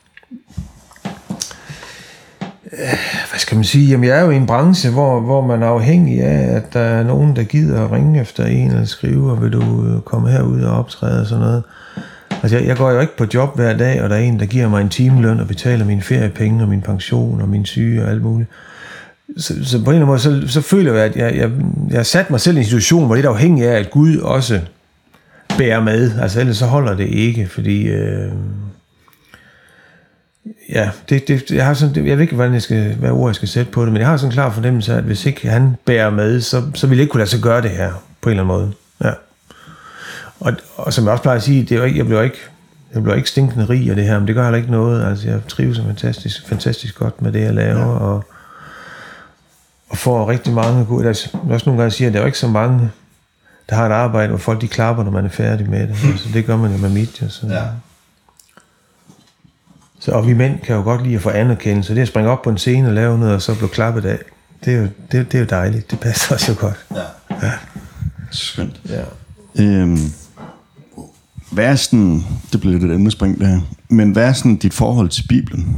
Øh, 2.80 3.00
hvad 3.30 3.40
skal 3.40 3.56
man 3.56 3.64
sige, 3.64 3.88
jamen 3.88 4.10
jeg 4.10 4.18
er 4.18 4.24
jo 4.24 4.30
i 4.30 4.36
en 4.36 4.46
branche, 4.46 4.92
hvor, 4.92 5.20
hvor 5.20 5.48
man 5.48 5.64
er 5.64 5.68
afhængig 5.68 6.24
af, 6.24 6.56
at 6.56 6.74
der 6.74 6.80
er 6.80 7.04
nogen, 7.04 7.36
der 7.36 7.44
gider 7.44 7.84
at 7.84 7.92
ringe 7.92 8.22
efter 8.22 8.46
en 8.46 8.72
eller 8.72 8.86
skrive, 8.86 9.32
og 9.32 9.42
vil 9.42 9.52
du 9.52 9.86
øh, 9.88 10.02
komme 10.02 10.30
herud 10.30 10.62
og 10.62 10.78
optræde 10.78 11.22
og 11.22 11.28
sådan 11.28 11.44
noget. 11.44 11.64
Altså 12.44 12.58
jeg, 12.58 12.68
jeg 12.68 12.78
går 12.78 12.92
jo 12.92 13.00
ikke 13.00 13.18
på 13.18 13.26
job 13.34 13.56
hver 13.56 13.78
dag, 13.78 14.02
og 14.02 14.10
der 14.10 14.16
er 14.16 14.20
en, 14.20 14.40
der 14.40 14.46
giver 14.46 14.70
mig 14.70 14.82
en 14.82 14.90
timeløn 14.90 15.40
og 15.40 15.48
betaler 15.48 15.86
mine 15.86 16.02
feriepenge 16.02 16.64
og 16.64 16.70
min 16.70 16.82
pension 16.82 17.42
og 17.42 17.50
min 17.50 17.66
syge 17.66 18.04
og 18.04 18.10
alt 18.10 18.22
muligt. 18.22 18.50
Så, 19.38 19.54
så 19.64 19.84
på 19.84 19.92
en 19.92 19.96
eller 19.96 20.08
anden 20.08 20.08
måde, 20.08 20.20
så, 20.20 20.54
så 20.54 20.62
føler 20.62 20.94
jeg, 20.94 21.04
at 21.04 21.16
jeg, 21.16 21.36
jeg, 21.36 21.52
jeg 21.90 21.98
har 21.98 22.04
sat 22.04 22.30
mig 22.30 22.40
selv 22.40 22.58
i 22.58 22.60
en 22.60 22.66
situation, 22.66 23.06
hvor 23.06 23.16
det 23.16 23.26
er 23.26 23.30
afhængig 23.30 23.66
af, 23.66 23.80
at 23.80 23.92
Gud 23.92 24.18
også 24.18 24.60
bærer 25.58 25.82
med. 25.82 26.12
Altså 26.22 26.40
ellers 26.40 26.58
så 26.58 26.66
holder 26.66 26.96
det 26.96 27.08
ikke, 27.08 27.48
fordi... 27.48 27.88
Øh, 27.88 28.32
ja, 30.70 30.90
det, 31.10 31.28
det, 31.28 31.52
jeg 31.52 31.66
har 31.66 31.74
sådan, 31.74 31.96
det, 31.96 32.06
jeg 32.06 32.18
ved 32.18 32.22
ikke, 32.22 32.36
hvordan 32.36 32.54
jeg 32.54 32.62
skal, 32.62 32.96
hvad 32.96 33.12
ord 33.12 33.30
jeg 33.30 33.36
skal 33.36 33.48
sætte 33.48 33.72
på 33.72 33.86
det, 33.86 33.92
men 33.92 34.00
jeg 34.00 34.08
har 34.08 34.18
sådan 34.18 34.30
en 34.30 34.34
klar 34.34 34.52
fornemmelse 34.52 34.94
af, 34.94 34.98
at 34.98 35.04
hvis 35.04 35.26
ikke 35.26 35.50
han 35.50 35.76
bærer 35.86 36.10
med, 36.10 36.42
så, 36.42 36.64
så 36.74 36.88
ville 36.88 37.00
jeg 37.00 37.04
ikke 37.04 37.12
kunne 37.12 37.20
lade 37.20 37.30
sig 37.30 37.42
gøre 37.42 37.62
det 37.62 37.72
her, 37.72 37.92
på 38.22 38.30
en 38.30 38.40
eller 38.40 38.44
anden 38.44 38.58
måde. 38.58 38.74
Ja. 39.04 39.12
Og, 40.40 40.54
og 40.78 40.94
som 40.94 41.04
jeg 41.04 41.12
også 41.12 41.22
plejer 41.22 41.38
at 41.38 41.44
sige, 41.44 41.64
det 41.64 41.78
er 41.78 41.84
ikke, 41.84 41.98
jeg 41.98 42.06
bliver 42.06 42.22
ikke, 42.22 42.38
jeg 42.94 43.04
bliver 43.04 43.16
ikke 43.16 43.30
stinkende 43.30 43.66
rig 43.66 43.90
af 43.90 43.96
det 43.96 44.06
her, 44.06 44.20
men 44.20 44.28
det 44.28 44.36
gør 44.36 44.44
heller 44.44 44.58
ikke 44.58 44.72
noget. 44.72 45.10
Altså, 45.10 45.30
jeg 45.30 45.40
trives 45.48 45.80
fantastisk, 45.80 46.48
fantastisk 46.48 46.96
godt 46.96 47.22
med 47.22 47.32
det, 47.32 47.42
jeg 47.42 47.54
laver, 47.54 47.80
ja. 47.80 47.86
og, 47.86 48.24
og 49.90 49.98
får 49.98 50.30
rigtig 50.30 50.54
mange 50.54 50.86
gode... 50.86 51.08
Altså, 51.08 51.30
jeg 51.46 51.54
også 51.54 51.70
nogle 51.70 51.82
gange 51.82 51.92
siger, 51.92 52.08
at 52.08 52.14
der 52.14 52.22
er 52.22 52.26
ikke 52.26 52.38
så 52.38 52.48
mange, 52.48 52.92
der 53.70 53.76
har 53.76 53.86
et 53.86 53.92
arbejde, 53.92 54.30
hvor 54.30 54.38
folk 54.38 54.62
de 54.62 54.68
klapper, 54.68 55.04
når 55.04 55.12
man 55.12 55.26
er 55.26 55.30
færdig 55.30 55.70
med 55.70 55.88
det. 55.88 55.96
Altså, 56.12 56.30
det 56.34 56.46
gør 56.46 56.58
man 56.58 56.72
jo 56.72 56.78
med 56.78 56.90
mit. 56.90 57.22
Altså. 57.22 57.48
Ja. 57.48 57.64
Så, 60.06 60.12
og 60.12 60.28
vi 60.28 60.34
mænd 60.34 60.60
kan 60.60 60.76
jo 60.76 60.82
godt 60.82 61.04
lide 61.04 61.16
at 61.16 61.22
få 61.22 61.30
anerkendelse. 61.30 61.96
Det 61.96 62.02
at 62.02 62.08
springe 62.08 62.30
op 62.30 62.42
på 62.42 62.50
en 62.50 62.58
scene 62.58 62.88
og 62.88 62.94
lave 62.94 63.20
noget, 63.20 63.36
og 63.36 63.42
så 63.42 63.56
blive 63.56 63.70
klappet 63.70 64.06
af, 64.06 64.20
det 64.66 64.74
er 64.74 64.78
jo, 64.78 64.88
det, 65.12 65.32
det 65.32 65.34
er 65.34 65.40
jo 65.40 65.46
dejligt. 65.46 65.92
Det 65.92 66.00
passer 66.00 66.34
også 66.34 66.52
jo 66.52 66.58
godt. 66.60 66.86
Ja. 67.44 67.52
Skønt. 68.32 68.82
Ja. 68.90 69.04
Øhm, 69.64 69.98
hvad 71.52 71.66
er 71.66 71.76
sådan, 71.76 72.24
det 72.52 72.60
bliver 72.60 72.74
lidt 72.74 72.84
et 72.84 72.96
emnespring 72.96 73.40
det 73.40 73.48
her, 73.48 73.62
men 73.90 74.12
hvad 74.12 74.28
er 74.28 74.34
sådan 74.34 74.56
dit 74.56 74.74
forhold 74.74 75.10
til 75.10 75.26
Bibelen? 75.30 75.78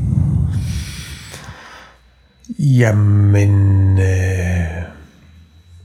Jamen, 2.60 4.00
øh, 4.00 4.06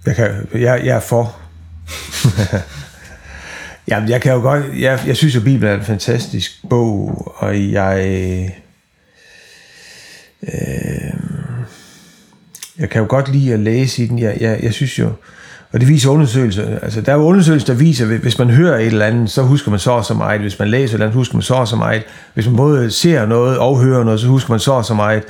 jeg, 0.07 0.17
kan, 0.17 0.31
jeg, 0.55 0.83
jeg 0.85 0.97
er 0.97 1.01
for. 1.01 1.37
Jamen, 3.89 4.09
jeg 4.09 4.21
kan 4.21 4.33
jo 4.33 4.41
godt, 4.41 4.65
jeg, 4.79 5.01
jeg 5.07 5.17
synes 5.17 5.35
jo, 5.35 5.41
Bibelen 5.41 5.73
er 5.73 5.79
en 5.79 5.85
fantastisk 5.85 6.69
bog, 6.71 7.33
og 7.37 7.73
jeg, 7.73 8.05
øh, 8.07 8.51
jeg 12.79 12.91
kan 12.91 13.01
jo 13.01 13.07
godt 13.09 13.33
lide 13.33 13.53
at 13.53 13.61
læse 13.61 14.05
i 14.05 14.07
den. 14.07 14.19
Jeg, 14.19 14.37
jeg, 14.41 14.59
jeg 14.63 14.73
synes 14.73 14.99
jo, 14.99 15.13
og 15.73 15.81
det 15.81 15.89
viser 15.89 16.11
undersøgelser. 16.11 16.79
Altså, 16.79 17.01
der 17.01 17.13
er 17.13 17.17
jo 17.17 17.23
undersøgelser, 17.23 17.67
der 17.67 17.75
viser, 17.75 18.11
at 18.11 18.19
hvis 18.19 18.39
man 18.39 18.51
hører 18.51 18.79
et 18.79 18.87
eller 18.87 19.07
andet, 19.07 19.31
så 19.31 19.43
husker 19.43 19.71
man 19.71 19.81
så 19.81 19.91
og 19.91 20.05
så 20.05 20.15
meget. 20.15 20.41
Hvis 20.41 20.59
man 20.59 20.69
læser 20.69 20.85
et 20.85 20.93
eller 20.93 21.07
andet, 21.07 21.17
husker 21.17 21.35
man 21.35 21.43
så 21.43 21.55
og 21.55 21.69
så 21.69 21.77
meget. 21.77 22.03
Hvis 22.35 22.47
man 22.47 22.57
både 22.57 22.91
ser 22.91 23.27
noget 23.27 23.59
og 23.59 23.83
hører 23.83 24.05
noget, 24.05 24.21
så 24.21 24.27
husker 24.27 24.51
man 24.51 24.61
så 24.61 24.73
og 24.73 24.85
så 24.85 24.95
meget. 24.95 25.23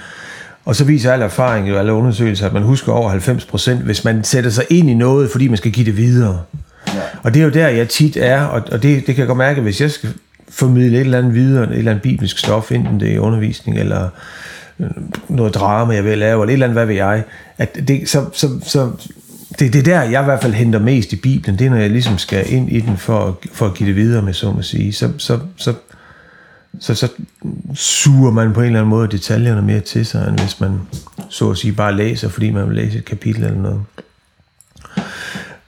Og 0.64 0.76
så 0.76 0.84
viser 0.84 1.12
al 1.12 1.22
erfaring 1.22 1.68
jo, 1.68 1.78
alle 1.78 1.92
undersøgelser, 1.92 2.46
at 2.46 2.52
man 2.52 2.62
husker 2.62 2.92
over 2.92 3.10
90 3.10 3.44
procent, 3.44 3.82
hvis 3.82 4.04
man 4.04 4.24
sætter 4.24 4.50
sig 4.50 4.64
ind 4.70 4.90
i 4.90 4.94
noget, 4.94 5.30
fordi 5.30 5.48
man 5.48 5.56
skal 5.56 5.72
give 5.72 5.86
det 5.86 5.96
videre. 5.96 6.42
Ja. 6.86 7.00
Og 7.22 7.34
det 7.34 7.40
er 7.40 7.44
jo 7.44 7.50
der, 7.50 7.68
jeg 7.68 7.88
tit 7.88 8.16
er, 8.16 8.42
og, 8.42 8.62
og 8.72 8.82
det, 8.82 9.06
det 9.06 9.14
kan 9.14 9.18
jeg 9.18 9.26
godt 9.26 9.38
mærke, 9.38 9.60
hvis 9.60 9.80
jeg 9.80 9.90
skal 9.90 10.10
formidle 10.48 10.96
et 10.96 11.00
eller 11.00 11.18
andet 11.18 11.34
videre, 11.34 11.64
et 11.64 11.78
eller 11.78 11.90
andet 11.90 12.02
bibelsk 12.02 12.38
stof, 12.38 12.72
enten 12.72 13.00
det 13.00 13.14
er 13.14 13.20
undervisning, 13.20 13.78
eller 13.78 14.08
øh, 14.80 14.90
noget 15.28 15.54
drama, 15.54 15.94
jeg 15.94 16.04
vil 16.04 16.18
lave, 16.18 16.42
eller 16.42 16.50
et 16.50 16.52
eller 16.52 16.66
andet, 16.66 16.76
hvad 16.76 16.86
ved 16.86 16.94
jeg, 16.94 17.24
at 17.58 17.88
det, 17.88 18.08
så, 18.08 18.24
så, 18.32 18.60
så 18.66 18.90
det, 19.58 19.72
det 19.72 19.78
er 19.78 19.82
der, 19.82 20.02
jeg 20.02 20.22
i 20.22 20.24
hvert 20.24 20.42
fald 20.42 20.52
henter 20.52 20.78
mest 20.78 21.12
i 21.12 21.16
Bibelen, 21.16 21.58
det 21.58 21.66
er, 21.66 21.70
når 21.70 21.76
jeg 21.76 21.90
ligesom 21.90 22.18
skal 22.18 22.52
ind 22.52 22.72
i 22.72 22.80
den 22.80 22.96
for, 22.96 23.38
for 23.52 23.66
at 23.66 23.74
give 23.74 23.88
det 23.88 23.96
videre, 23.96 24.22
med 24.22 24.32
så 24.32 24.52
må 24.52 24.62
sige. 24.62 24.92
Så, 24.92 25.12
så, 25.18 25.38
så, 25.56 25.74
så, 26.80 26.94
så 26.94 27.08
suger 27.74 28.30
man 28.30 28.52
på 28.52 28.60
en 28.60 28.66
eller 28.66 28.78
anden 28.78 28.90
måde 28.90 29.08
detaljerne 29.08 29.62
mere 29.62 29.80
til 29.80 30.06
sig, 30.06 30.28
end 30.28 30.38
hvis 30.38 30.60
man 30.60 30.80
så 31.28 31.50
at 31.50 31.58
sige 31.58 31.72
bare 31.72 31.96
læser, 31.96 32.28
fordi 32.28 32.50
man 32.50 32.68
vil 32.68 32.76
læse 32.76 32.98
et 32.98 33.04
kapitel 33.04 33.44
eller 33.44 33.60
noget. 33.60 33.80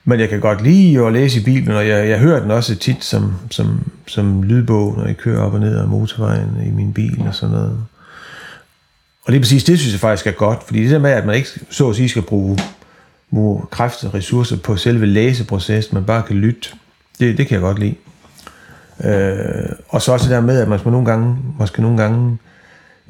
Men 0.05 0.21
jeg 0.21 0.29
kan 0.29 0.40
godt 0.40 0.62
lide 0.62 1.07
at 1.07 1.12
læse 1.12 1.40
i 1.40 1.45
Bibelen, 1.45 1.77
og 1.77 1.88
jeg, 1.88 2.09
jeg 2.09 2.19
hører 2.19 2.40
den 2.40 2.51
også 2.51 2.77
tit 2.77 3.05
som, 3.05 3.35
som, 3.51 3.93
som 4.07 4.43
lydbog, 4.43 4.95
når 4.99 5.07
jeg 5.07 5.17
kører 5.17 5.43
op 5.43 5.55
og 5.55 5.61
ned 5.61 5.79
ad 5.79 5.87
motorvejen 5.87 6.51
i 6.67 6.71
min 6.71 6.93
bil 6.93 7.25
og 7.29 7.35
sådan 7.35 7.55
noget. 7.55 7.79
Og 9.25 9.33
det 9.33 9.37
er 9.37 9.40
præcis 9.40 9.64
det, 9.64 9.79
synes 9.79 9.93
jeg 9.93 10.01
faktisk 10.01 10.27
er 10.27 10.31
godt, 10.31 10.62
fordi 10.62 10.83
det 10.83 10.90
der 10.90 10.99
med, 10.99 11.11
at 11.11 11.27
man 11.27 11.35
ikke 11.35 11.49
så 11.71 11.88
at 11.88 11.97
sige 11.97 12.09
skal 12.09 12.23
bruge, 12.23 12.59
bruge 13.31 13.62
kræfter 13.71 14.09
og 14.09 14.14
ressourcer 14.14 14.57
på 14.57 14.77
selve 14.77 15.07
læseprocessen, 15.07 15.95
man 15.95 16.05
bare 16.05 16.23
kan 16.23 16.37
lytte, 16.37 16.69
det, 17.21 17.38
det 17.38 17.47
kan 17.47 17.55
jeg 17.55 17.61
godt 17.61 17.79
lide. 17.79 17.95
Øh, 19.05 19.73
og 19.88 20.03
så 20.03 20.12
også 20.12 20.25
det 20.25 20.35
der 20.35 20.40
med, 20.40 20.59
at 20.59 20.69
man 20.69 20.79
måske 20.79 20.90
nogle 20.90 21.07
gange, 21.07 21.37
måske 21.59 21.83
nogle 21.83 21.97
gange 21.97 22.38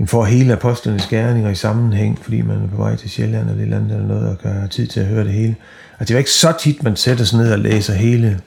får 0.07 0.25
hele 0.25 0.53
apostlenes 0.53 1.07
gerninger 1.07 1.51
i 1.51 1.55
sammenhæng, 1.55 2.19
fordi 2.23 2.43
man 2.43 2.57
er 2.57 2.69
på 2.69 2.77
vej 2.77 2.97
til 2.97 3.11
Sjælland 3.11 3.51
eller 3.51 3.55
et 3.55 3.63
eller 3.63 3.77
andet 3.77 3.93
eller 3.93 4.09
noget, 4.09 4.39
og 4.43 4.51
have 4.51 4.69
tid 4.69 4.87
til 4.87 5.01
at 5.01 5.07
høre 5.07 5.25
det 5.25 5.33
hele. 5.33 5.57
Altså, 5.99 6.13
det 6.13 6.15
er 6.15 6.19
ikke 6.19 6.31
så 6.31 6.55
tit, 6.61 6.83
man 6.83 6.97
sætter 6.97 7.25
sig 7.25 7.39
ned 7.39 7.53
og 7.53 7.59
læser 7.59 7.95
hele 7.95 8.41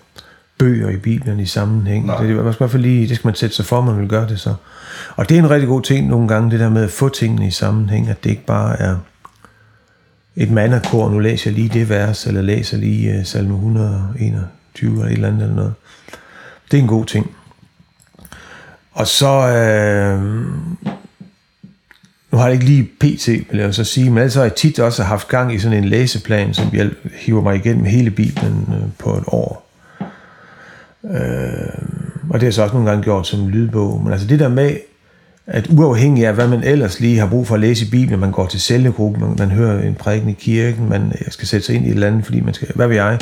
bøger 0.58 0.90
i 0.90 0.98
Bibelen 0.98 1.40
i 1.40 1.46
sammenhæng. 1.46 2.06
Nej. 2.06 2.24
Det, 2.24 2.36
man 2.36 2.54
skal 2.54 2.64
i 2.64 2.66
hvert 2.66 2.72
fald 2.72 2.84
lige, 2.84 3.08
det 3.08 3.16
skal 3.16 3.28
man 3.28 3.36
sætte 3.36 3.56
sig 3.56 3.66
for, 3.66 3.82
man 3.82 4.00
vil 4.00 4.10
gøre 4.10 4.28
det 4.28 4.40
så. 4.40 4.54
Og 5.16 5.30
det 5.30 5.36
er 5.36 5.40
en 5.40 5.50
rigtig 5.50 5.68
god 5.68 5.82
ting 5.82 6.08
nogle 6.08 6.28
gange, 6.28 6.52
det 6.52 6.60
der 6.60 6.70
med 6.70 6.84
at 6.84 6.92
få 6.92 7.10
tingene 7.10 7.48
i 7.48 7.52
sammenhæng, 7.52 8.10
at 8.10 8.24
det 8.24 8.30
ikke 8.30 8.46
bare 8.46 8.80
er 8.80 8.98
et 10.36 10.52
mandakor, 10.52 11.10
nu 11.10 11.20
læser 11.20 11.52
jeg 11.52 11.60
lige 11.60 11.80
det 11.80 11.90
vers, 11.90 12.26
eller 12.26 12.42
læser 12.42 12.78
lige 12.78 13.20
uh, 13.20 13.26
salme 13.26 13.54
121 13.54 14.92
eller 14.92 15.06
et 15.06 15.12
eller 15.12 15.28
andet 15.28 15.42
eller 15.42 15.56
noget. 15.56 15.74
Det 16.72 16.78
er 16.78 16.82
en 16.82 16.88
god 16.88 17.06
ting. 17.06 17.32
Og 18.92 19.08
så, 19.08 19.48
øh, 19.48 20.46
nu 22.38 22.42
har 22.42 22.48
jeg 22.48 22.54
ikke 22.54 22.66
lige 22.66 22.84
PT, 22.84 23.28
vil 23.28 23.60
jeg 23.60 23.74
så 23.74 23.84
sige, 23.84 24.10
men 24.10 24.18
ellers 24.18 24.36
har 24.36 24.42
jeg 24.42 24.56
tit 24.56 24.80
også 24.80 25.04
haft 25.04 25.28
gang 25.28 25.54
i 25.54 25.60
sådan 25.60 25.78
en 25.78 25.86
læseplan, 25.86 26.54
som 26.54 26.70
jeg 26.74 26.90
hiver 27.14 27.42
mig 27.42 27.56
igennem 27.56 27.86
hele 27.86 28.12
Bibelen 28.12 28.68
øh, 28.74 28.90
på 28.98 29.18
et 29.18 29.24
år. 29.28 29.70
Øh, 31.06 31.20
og 32.30 32.34
det 32.34 32.42
har 32.42 32.48
jeg 32.48 32.54
så 32.54 32.62
også 32.62 32.74
nogle 32.74 32.90
gange 32.90 33.04
gjort 33.04 33.28
som 33.28 33.48
lydbog. 33.48 34.02
Men 34.04 34.12
altså 34.12 34.28
det 34.28 34.40
der 34.40 34.48
med, 34.48 34.78
at 35.48 35.68
uafhængig 35.70 36.28
af, 36.28 36.34
hvad 36.34 36.48
man 36.48 36.64
ellers 36.64 37.00
lige 37.00 37.20
har 37.20 37.28
brug 37.28 37.48
for 37.48 37.56
at 37.56 37.62
læse 37.62 37.86
i 37.86 37.90
Bibelen, 37.90 38.20
man 38.20 38.32
går 38.32 38.48
til 38.48 38.62
cellegruppe, 38.62 39.20
man, 39.20 39.36
man 39.40 39.52
hører 39.52 39.82
en 39.82 39.96
prædiken 39.96 40.30
i 40.30 40.34
kirken, 40.34 40.90
man 40.90 41.14
øh, 41.22 41.32
skal 41.32 41.48
sætte 41.48 41.66
sig 41.66 41.76
ind 41.76 41.86
i 41.86 41.88
et 41.88 41.94
eller 41.94 42.08
andet, 42.08 42.26
fordi 42.26 42.40
man 42.40 42.54
skal, 42.54 42.68
hvad 42.76 42.88
ved 42.88 42.96
jeg, 42.96 43.20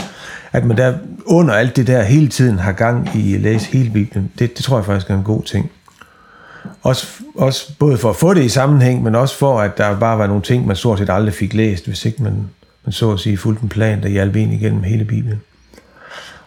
at 0.52 0.66
man 0.66 0.78
der 0.78 0.94
under 1.26 1.54
alt 1.54 1.76
det 1.76 1.88
der 1.88 2.04
hele 2.04 2.28
tiden 2.28 2.60
har 2.60 2.72
gang 2.72 3.10
i 3.16 3.36
at 3.36 3.42
læse 3.42 3.72
hele 3.72 3.90
Bibelen, 3.90 4.32
det, 4.40 4.58
det 4.58 4.66
tror 4.66 4.78
jeg 4.78 4.86
faktisk 4.86 5.10
er 5.10 5.18
en 5.18 5.24
god 5.24 5.44
ting. 5.44 5.72
Også, 6.84 7.08
også 7.36 7.72
både 7.80 7.98
for 7.98 8.10
at 8.10 8.16
få 8.16 8.34
det 8.34 8.44
i 8.44 8.50
sammenhæng, 8.50 9.04
men 9.04 9.16
også 9.16 9.38
for, 9.38 9.60
at 9.60 9.78
der 9.78 10.00
bare 10.00 10.18
var 10.18 10.28
nogle 10.28 10.42
ting, 10.42 10.68
man 10.68 10.76
stort 10.76 11.00
set 11.00 11.10
aldrig 11.10 11.34
fik 11.34 11.54
læst, 11.54 11.88
hvis 11.88 12.06
ikke 12.06 12.24
man, 12.24 12.50
man 12.86 12.94
så 12.94 13.12
at 13.12 13.20
sige 13.20 13.38
fuldt 13.38 13.60
en 13.62 13.70
plan, 13.70 14.04
der 14.04 14.10
hjalp 14.10 14.36
en 14.36 14.54
igennem 14.54 14.84
hele 14.84 15.06
Bibelen. 15.06 15.42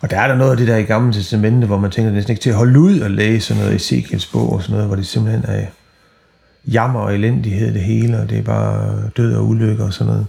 Og 0.01 0.11
der 0.11 0.21
er 0.21 0.29
der 0.29 0.35
noget 0.35 0.51
af 0.51 0.57
det 0.57 0.69
der 0.69 0.77
i 0.77 0.83
Gamle 0.83 1.13
Testamente, 1.13 1.67
hvor 1.67 1.79
man 1.79 1.91
tænker, 1.91 2.09
det 2.09 2.15
er 2.15 2.17
næsten 2.17 2.33
ikke 2.33 2.43
til 2.43 2.51
at 2.51 2.57
holde 2.57 2.81
ud 2.81 3.01
og 3.01 3.11
læse 3.11 3.47
sådan 3.47 3.63
noget 3.63 3.73
i 3.73 3.77
Ezekiels 3.77 4.27
bog 4.27 4.53
og 4.53 4.63
sådan 4.63 4.73
noget, 4.73 4.87
hvor 4.87 4.97
det 4.97 5.07
simpelthen 5.07 5.45
er 5.49 5.67
jammer 6.67 7.01
og 7.01 7.15
elendighed 7.15 7.75
det 7.75 7.83
hele, 7.83 8.21
og 8.21 8.31
det 8.31 8.39
er 8.39 8.43
bare 8.43 8.95
død 9.17 9.35
og 9.35 9.49
ulykke 9.49 9.85
og 9.85 9.93
sådan 9.93 10.13
noget. 10.13 10.27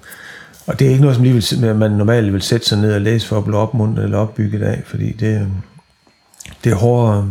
Og 0.67 0.80
det 0.80 0.88
er 0.88 0.91
ikke 0.91 1.02
noget, 1.02 1.15
som 1.15 1.23
lige 1.23 1.62
vil, 1.62 1.75
man 1.75 1.91
normalt 1.91 2.34
vil 2.34 2.41
sætte 2.41 2.67
sig 2.67 2.78
ned 2.78 2.93
og 2.93 3.02
læse 3.02 3.28
for 3.28 3.38
at 3.38 3.43
blive 3.43 3.58
opmuntret 3.58 4.04
eller 4.04 4.17
opbygget 4.17 4.62
af, 4.62 4.82
fordi 4.86 5.12
det, 5.12 5.47
det, 6.63 6.71
er 6.71 6.75
hårde, 6.75 7.25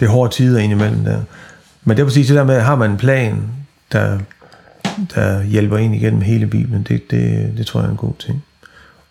det 0.00 0.06
er 0.06 0.10
hårde 0.10 0.32
tider 0.32 0.58
indimellem 0.58 1.04
der. 1.04 1.20
Men 1.84 1.96
det 1.96 2.02
er 2.02 2.06
præcis 2.06 2.26
det 2.26 2.36
der 2.36 2.44
med, 2.44 2.60
har 2.60 2.76
man 2.76 2.90
en 2.90 2.96
plan, 2.96 3.42
der, 3.92 4.18
der 5.14 5.42
hjælper 5.42 5.78
en 5.78 5.94
igennem 5.94 6.20
hele 6.20 6.46
Bibelen, 6.46 6.82
det, 6.82 7.10
det, 7.10 7.54
det 7.56 7.66
tror 7.66 7.80
jeg 7.80 7.86
er 7.86 7.90
en 7.90 7.96
god 7.96 8.14
ting. 8.18 8.44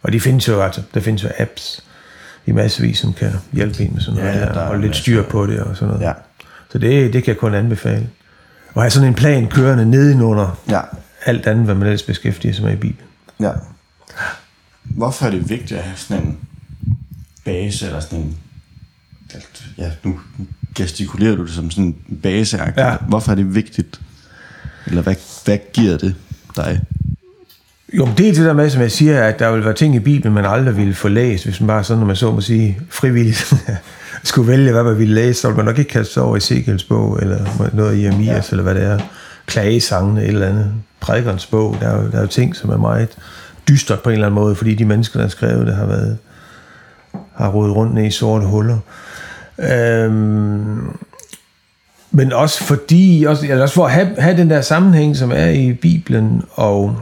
Og 0.03 0.13
de 0.13 0.19
findes 0.19 0.47
jo, 0.47 0.61
altså, 0.61 0.81
der 0.93 0.99
findes 0.99 1.23
jo 1.23 1.29
apps 1.39 1.83
i 2.45 2.51
massevis, 2.51 2.99
som 2.99 3.13
kan 3.13 3.31
hjælpe 3.53 3.83
en 3.83 3.93
med 3.93 4.01
sådan 4.01 4.19
noget, 4.19 4.35
ja, 4.35 4.45
der, 4.45 4.61
og 4.61 4.79
lidt 4.79 4.95
styr 4.95 5.23
på 5.23 5.45
det 5.45 5.59
og 5.59 5.75
sådan 5.75 5.87
noget. 5.87 6.05
Ja. 6.05 6.13
Så 6.71 6.77
det, 6.77 7.13
det 7.13 7.23
kan 7.23 7.33
jeg 7.33 7.39
kun 7.39 7.53
anbefale. 7.53 8.09
Og 8.73 8.81
have 8.81 8.91
sådan 8.91 9.07
en 9.07 9.13
plan 9.13 9.47
kørende 9.47 9.85
nedenunder 9.85 10.59
ja. 10.69 10.81
alt 11.25 11.47
andet, 11.47 11.65
hvad 11.65 11.75
man 11.75 11.87
ellers 11.87 12.03
beskæftiger 12.03 12.53
sig 12.53 12.63
med 12.63 12.73
i 12.73 12.75
Bibelen. 12.75 13.09
Ja. 13.39 13.51
Hvorfor 14.83 15.25
er 15.25 15.31
det 15.31 15.49
vigtigt 15.49 15.79
at 15.79 15.85
have 15.85 15.97
sådan 15.97 16.23
en 16.23 16.39
base, 17.45 17.85
eller 17.85 17.99
sådan 17.99 18.19
en, 18.19 18.37
ja, 19.77 19.91
nu 20.03 20.19
gestikulerer 20.75 21.35
du 21.35 21.43
det 21.45 21.51
som 21.51 21.71
sådan 21.71 21.85
en 21.85 22.17
base 22.23 22.59
ja. 22.77 22.95
Hvorfor 23.07 23.31
er 23.31 23.35
det 23.35 23.55
vigtigt? 23.55 23.99
Eller 24.87 25.01
hvad, 25.01 25.15
hvad 25.45 25.57
giver 25.73 25.97
det 25.97 26.15
dig? 26.55 26.81
Jo, 27.93 28.09
det 28.17 28.29
er 28.29 28.33
det 28.33 28.45
der 28.45 28.53
med, 28.53 28.69
som 28.69 28.81
jeg 28.81 28.91
siger, 28.91 29.23
at 29.23 29.39
der 29.39 29.51
vil 29.51 29.65
være 29.65 29.73
ting 29.73 29.95
i 29.95 29.99
Bibelen, 29.99 30.33
man 30.33 30.45
aldrig 30.45 30.77
ville 30.77 30.93
få 30.93 31.07
læst, 31.07 31.45
hvis 31.45 31.61
man 31.61 31.67
bare 31.67 31.83
sådan, 31.83 31.99
når 31.99 32.07
man 32.07 32.15
så 32.15 32.31
må 32.31 32.41
sige, 32.41 32.79
frivilligt 32.89 33.53
skulle 34.23 34.47
vælge, 34.47 34.71
hvad 34.71 34.83
man 34.83 34.97
ville 34.97 35.13
læse, 35.13 35.41
så 35.41 35.47
ville 35.47 35.57
man 35.57 35.65
nok 35.65 35.79
ikke 35.79 35.91
kaste 35.91 36.13
sig 36.13 36.23
over 36.23 36.35
i 36.35 36.37
Ezekiels 36.37 36.83
bog, 36.83 37.19
eller 37.21 37.69
noget 37.73 37.97
i 37.97 38.05
Amias, 38.05 38.51
ja. 38.51 38.51
eller 38.51 38.63
hvad 38.63 38.75
det 38.75 38.83
er, 38.83 38.99
klagesangene, 39.45 40.25
eller 40.25 40.47
andet, 40.47 40.73
prædikernes 40.99 41.45
bog. 41.45 41.77
Der 41.81 41.87
er, 41.87 42.03
jo, 42.03 42.11
der 42.11 42.17
er 42.17 42.21
jo 42.21 42.27
ting, 42.27 42.55
som 42.55 42.69
er 42.69 42.77
meget 42.77 43.09
dystert 43.67 43.99
på 43.99 44.09
en 44.09 44.13
eller 44.13 44.27
anden 44.27 44.41
måde, 44.41 44.55
fordi 44.55 44.75
de 44.75 44.85
mennesker, 44.85 45.19
der 45.19 45.25
har 45.25 45.29
skrevet 45.29 45.67
det, 45.67 45.75
har 45.75 45.85
været 45.85 46.17
har 47.35 47.49
rodet 47.49 47.75
rundt 47.75 47.93
ned 47.93 48.05
i 48.05 48.11
sorte 48.11 48.45
huller. 48.45 48.77
Øhm, 49.57 50.97
men 52.11 52.33
også 52.33 52.63
fordi, 52.63 53.25
også, 53.27 53.45
eller 53.47 53.61
også 53.61 53.75
for 53.75 53.85
at 53.85 53.91
have, 53.91 54.15
have 54.17 54.37
den 54.37 54.49
der 54.49 54.61
sammenhæng, 54.61 55.17
som 55.17 55.31
er 55.31 55.49
i 55.49 55.73
Bibelen, 55.73 56.43
og, 56.51 56.97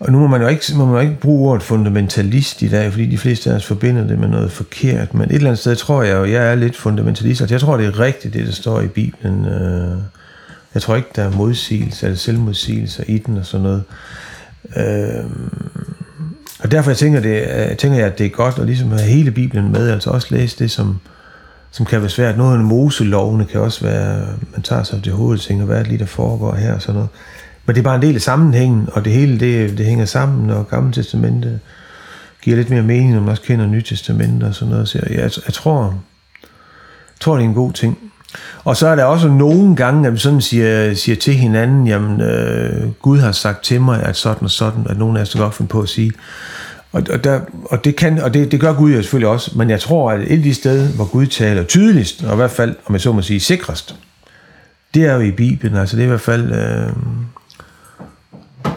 og 0.00 0.12
nu 0.12 0.18
må 0.18 0.26
man 0.26 0.42
jo 0.42 0.48
ikke, 0.48 0.64
må 0.74 0.84
man 0.84 0.94
jo 0.94 1.00
ikke 1.00 1.20
bruge 1.20 1.50
ordet 1.50 1.62
fundamentalist 1.62 2.62
i 2.62 2.68
dag, 2.68 2.90
fordi 2.90 3.06
de 3.06 3.18
fleste 3.18 3.50
af 3.50 3.54
os 3.54 3.66
forbinder 3.66 4.06
det 4.06 4.18
med 4.18 4.28
noget 4.28 4.52
forkert, 4.52 5.14
men 5.14 5.22
et 5.22 5.34
eller 5.34 5.48
andet 5.48 5.58
sted 5.58 5.76
tror 5.76 6.02
jeg 6.02 6.16
jo, 6.16 6.24
jeg 6.24 6.50
er 6.50 6.54
lidt 6.54 6.76
fundamentalist, 6.76 7.40
altså 7.40 7.54
jeg 7.54 7.60
tror, 7.60 7.76
det 7.76 7.86
er 7.86 8.00
rigtigt, 8.00 8.34
det 8.34 8.46
der 8.46 8.52
står 8.52 8.80
i 8.80 8.88
Bibelen. 8.88 9.46
Øh, 9.46 9.98
jeg 10.74 10.82
tror 10.82 10.96
ikke, 10.96 11.08
der 11.16 11.22
er 11.24 11.30
modsigelse 11.30 12.06
eller 12.06 12.18
selvmodsigelser 12.18 13.04
i 13.06 13.18
den 13.18 13.36
og 13.36 13.46
sådan 13.46 13.62
noget. 13.62 13.82
Øhm, 14.76 15.50
og 16.62 16.70
derfor 16.70 16.90
jeg 16.90 16.96
tænker, 16.96 17.20
det, 17.20 17.40
jeg 17.68 17.78
tænker 17.78 17.98
jeg, 17.98 18.06
at 18.06 18.18
det 18.18 18.26
er 18.26 18.30
godt 18.30 18.58
at 18.58 18.66
ligesom 18.66 18.90
have 18.90 19.02
hele 19.02 19.30
Bibelen 19.30 19.72
med, 19.72 19.90
altså 19.90 20.10
også 20.10 20.26
læse 20.30 20.58
det, 20.58 20.70
som, 20.70 21.00
som 21.70 21.86
kan 21.86 22.00
være 22.00 22.10
svært. 22.10 22.36
Noget 22.36 22.58
af 22.58 22.64
Moselovene 22.64 23.44
kan 23.44 23.60
også 23.60 23.84
være, 23.84 24.26
man 24.52 24.62
tager 24.62 24.82
sig 24.82 25.02
til 25.02 25.12
hovedet 25.12 25.40
og 25.40 25.46
tænker, 25.46 25.64
hvad 25.64 25.76
er 25.76 25.82
det 25.82 25.88
lige, 25.88 25.98
der 25.98 26.06
foregår 26.06 26.54
her 26.54 26.74
og 26.74 26.82
sådan 26.82 26.94
noget. 26.94 27.08
Men 27.66 27.74
det 27.74 27.80
er 27.80 27.84
bare 27.84 27.96
en 27.96 28.02
del 28.02 28.14
af 28.14 28.20
sammenhængen, 28.20 28.88
og 28.92 29.04
det 29.04 29.12
hele 29.12 29.40
det, 29.40 29.78
det 29.78 29.86
hænger 29.86 30.04
sammen, 30.04 30.50
og 30.50 30.68
Gamle 30.68 30.92
Testamente 30.92 31.60
giver 32.42 32.56
lidt 32.56 32.70
mere 32.70 32.82
mening, 32.82 33.12
når 33.12 33.20
man 33.20 33.28
også 33.28 33.42
kender 33.42 33.66
Nye 33.66 33.82
Testamente 33.82 34.44
og 34.44 34.54
sådan 34.54 34.70
noget. 34.70 34.88
Så 34.88 34.98
jeg, 35.02 35.10
jeg, 35.10 35.30
jeg 35.46 35.54
tror, 35.54 35.84
jeg 35.84 37.20
tror, 37.20 37.36
det 37.36 37.44
er 37.44 37.48
en 37.48 37.54
god 37.54 37.72
ting. 37.72 37.98
Og 38.64 38.76
så 38.76 38.88
er 38.88 38.96
der 38.96 39.04
også 39.04 39.28
nogle 39.28 39.76
gange, 39.76 40.06
at 40.06 40.12
vi 40.12 40.18
sådan 40.18 40.40
siger, 40.40 40.94
siger 40.94 41.16
til 41.16 41.34
hinanden, 41.34 41.86
jamen 41.86 42.20
øh, 42.20 42.92
Gud 43.02 43.18
har 43.18 43.32
sagt 43.32 43.64
til 43.64 43.80
mig, 43.80 44.02
at 44.02 44.16
sådan 44.16 44.44
og 44.44 44.50
sådan, 44.50 44.86
at 44.90 44.98
nogen 44.98 45.16
af 45.16 45.22
os 45.22 45.34
godt 45.34 45.54
finde 45.54 45.68
på 45.68 45.80
at 45.80 45.88
sige. 45.88 46.12
Og, 46.92 47.02
og, 47.10 47.24
der, 47.24 47.40
og, 47.64 47.84
det, 47.84 47.96
kan, 47.96 48.18
og 48.18 48.34
det, 48.34 48.52
det 48.52 48.60
gør 48.60 48.72
Gud 48.72 48.92
jo 48.92 49.02
selvfølgelig 49.02 49.28
også, 49.28 49.50
men 49.58 49.70
jeg 49.70 49.80
tror, 49.80 50.12
at 50.12 50.20
et 50.20 50.36
af 50.36 50.42
de 50.42 50.54
steder, 50.54 50.88
hvor 50.88 51.04
Gud 51.04 51.26
taler 51.26 51.64
tydeligst, 51.64 52.24
og 52.24 52.32
i 52.32 52.36
hvert 52.36 52.50
fald, 52.50 52.76
om 52.86 52.94
jeg 52.94 53.00
så 53.00 53.12
må 53.12 53.22
sige, 53.22 53.40
sikrest, 53.40 53.94
det 54.94 55.04
er 55.04 55.14
jo 55.14 55.20
i 55.20 55.30
Bibelen. 55.30 55.76
Altså 55.76 55.96
det 55.96 56.02
er 56.02 56.06
i 56.06 56.08
hvert 56.08 56.20
fald, 56.20 56.52
øh, 56.52 56.92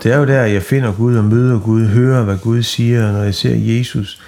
det 0.04 0.12
er 0.12 0.18
jo 0.18 0.26
der, 0.26 0.42
jeg 0.42 0.63
finder 0.63 0.92
Gud 0.92 1.16
og 1.16 1.24
møder 1.24 1.60
Gud, 1.60 1.86
hører, 1.86 2.24
hvad 2.24 2.38
Gud 2.38 2.63
siger, 2.63 3.12
når 3.12 3.24
jeg 3.24 3.36
ser 3.36 3.56
Jesus 3.56 4.22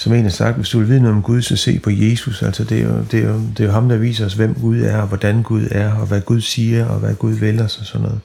som 0.00 0.12
en 0.12 0.22
har 0.22 0.30
sagt, 0.30 0.56
hvis 0.56 0.68
du 0.68 0.78
vil 0.78 0.88
vide 0.88 1.00
noget 1.00 1.16
om 1.16 1.22
Gud, 1.22 1.42
så 1.42 1.56
se 1.56 1.78
på 1.78 1.90
Jesus. 1.90 2.42
Altså 2.42 2.64
det 2.64 2.78
er, 2.78 2.82
jo, 2.82 3.04
det, 3.10 3.24
er 3.24 3.28
jo, 3.28 3.40
det 3.40 3.60
er 3.60 3.64
jo 3.64 3.70
ham, 3.70 3.88
der 3.88 3.96
viser 3.96 4.26
os, 4.26 4.34
hvem 4.34 4.54
Gud 4.54 4.80
er, 4.80 4.96
og 4.96 5.06
hvordan 5.06 5.42
Gud 5.42 5.68
er, 5.70 5.94
og 5.94 6.06
hvad 6.06 6.20
Gud 6.20 6.40
siger, 6.40 6.86
og 6.86 6.98
hvad 6.98 7.14
Gud 7.14 7.32
vil 7.32 7.60
os 7.60 7.78
og 7.78 7.86
sådan 7.86 8.06
noget. 8.06 8.20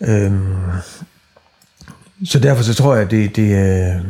Øhm, 0.00 0.54
så 2.24 2.38
derfor 2.38 2.62
så 2.62 2.74
tror 2.74 2.94
jeg, 2.94 3.04
at 3.04 3.10
det, 3.10 3.36
det, 3.36 3.42
øh, 3.42 4.02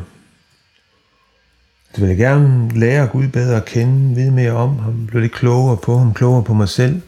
det 1.95 2.01
vil 2.01 2.09
jeg 2.09 2.17
gerne 2.17 2.79
lære 2.79 3.07
Gud 3.07 3.29
bedre 3.29 3.57
at 3.57 3.65
kende, 3.65 4.15
vide 4.15 4.33
mere 4.33 4.53
om 4.53 4.79
ham, 4.79 5.07
blive 5.07 5.23
lidt 5.23 5.33
klogere 5.33 5.77
på 5.77 5.99
ham, 5.99 6.15
klogere 6.15 6.45
på 6.45 6.55
mig 6.55 6.69
selv. 6.69 7.03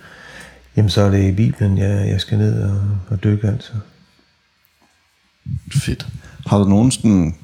Jamen 0.77 0.91
så 0.91 1.03
er 1.03 1.11
det 1.11 1.29
i 1.29 1.33
Bibelen, 1.33 1.79
jeg, 1.79 2.09
jeg 2.09 2.21
skal 2.21 2.39
ned 2.39 2.63
og, 2.63 2.81
og 3.09 3.25
dykke 3.25 3.49
altså. 3.49 3.73
Fedt. 5.73 6.07
Har 6.47 6.59
du 6.59 6.65
nogen 6.65 6.91
sådan, 6.91 7.35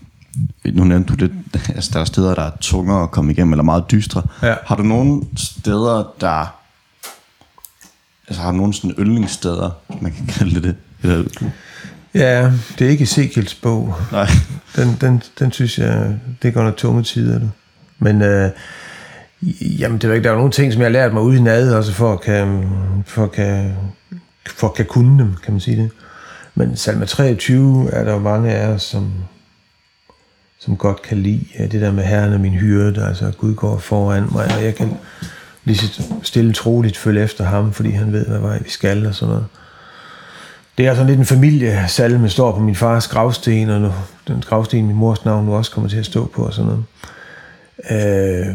nu 0.64 0.85
nævnte 0.85 1.14
du 1.14 1.27
det, 1.27 1.33
altså 1.77 1.90
der 1.94 2.01
er 2.01 2.05
steder, 2.05 2.35
der 2.35 2.42
er 2.42 2.51
tungere 2.61 3.03
at 3.03 3.11
komme 3.11 3.33
igennem, 3.33 3.53
eller 3.53 3.64
meget 3.64 3.85
dystre. 3.90 4.23
Ja. 4.42 4.55
Har 4.66 4.77
du 4.77 4.83
nogen 4.83 5.29
steder, 5.37 6.14
der, 6.20 6.55
altså 8.29 8.42
har 8.42 8.51
du 8.51 8.57
nogen 8.57 8.73
sådan 8.73 8.94
yndlingssteder, 8.99 9.70
man 10.01 10.12
kan 10.12 10.27
kalde 10.27 10.62
det, 10.62 10.77
eller, 11.03 11.25
Ja, 12.14 12.53
det 12.79 12.87
er 12.87 12.90
ikke 12.90 13.03
Ezekiels 13.03 13.55
bog. 13.55 13.94
nej, 14.12 14.29
Den, 14.77 14.97
den, 15.01 15.23
den 15.38 15.53
synes 15.53 15.79
jeg, 15.79 16.18
det 16.42 16.55
går 16.55 16.62
nok 16.62 16.77
tunge 16.77 17.03
tider. 17.03 17.38
Du. 17.38 17.49
Men 17.99 18.23
øh, 18.23 18.51
jamen, 19.61 19.99
det 19.99 20.05
er 20.05 20.09
jo 20.09 20.14
ikke, 20.14 20.25
der 20.25 20.31
er 20.31 20.37
nogle 20.37 20.51
ting, 20.51 20.73
som 20.73 20.83
jeg 20.83 20.87
har 20.87 20.92
lært 20.92 21.12
mig 21.12 21.23
ude 21.23 21.37
i 21.37 21.40
nad, 21.40 21.75
også 21.75 21.92
for 21.92 22.12
at 22.12 22.20
kan, 22.20 22.68
for 23.07 23.25
at 23.25 23.33
kan, 23.33 23.75
for 24.47 24.68
at 24.68 24.75
kan 24.75 24.87
kunne 24.87 25.23
dem, 25.23 25.35
kan 25.42 25.53
man 25.53 25.61
sige 25.61 25.77
det. 25.77 25.90
Men 26.55 26.77
salme 26.77 27.07
23 27.07 27.90
er 27.92 28.05
der 28.05 28.12
jo 28.12 28.18
mange 28.18 28.51
af 28.51 28.68
os, 28.68 28.83
som, 28.83 29.12
som 30.64 30.77
godt 30.77 31.03
kan 31.03 31.18
lide 31.18 31.46
det 31.59 31.81
der 31.81 31.92
med 31.92 32.05
herren 32.05 32.33
og 32.33 32.40
min 32.40 32.53
hyrde, 32.53 33.07
altså 33.07 33.33
Gud 33.38 33.55
går 33.55 33.79
foran 33.79 34.29
mig, 34.33 34.44
og 34.57 34.64
jeg 34.64 34.74
kan 34.74 34.96
lige 35.64 35.79
så 35.79 36.03
stille 36.22 36.53
troligt 36.53 36.96
følge 36.96 37.22
efter 37.22 37.44
ham, 37.44 37.72
fordi 37.72 37.90
han 37.90 38.12
ved, 38.12 38.27
hvad 38.27 38.38
vej 38.38 38.59
vi 38.62 38.70
skal 38.70 39.07
og 39.07 39.14
sådan 39.14 39.33
noget. 39.33 39.46
Det 40.79 40.87
er 40.87 40.94
sådan 40.94 41.07
lidt 41.07 41.18
en 41.18 41.27
familiesalme, 41.27 42.29
står 42.29 42.53
på 42.53 42.61
min 42.61 42.74
fars 42.74 43.09
gravsten, 43.09 43.70
og 43.70 43.81
nu, 43.81 43.92
den 44.29 44.44
gravsten, 44.46 44.87
min 44.87 44.96
mors 44.96 45.24
navn 45.24 45.46
nu 45.46 45.55
også 45.55 45.70
kommer 45.70 45.90
til 45.90 45.98
at 45.98 46.07
stå 46.07 46.27
på, 46.27 46.42
og 46.42 46.53
sådan 46.55 46.66
noget. 46.70 46.85
Øh, 47.90 48.55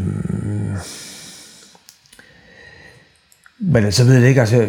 men 3.60 3.86
altså, 3.86 4.04
ved 4.04 4.20
jeg 4.20 4.30
ikke, 4.30 4.42
altså, 4.42 4.68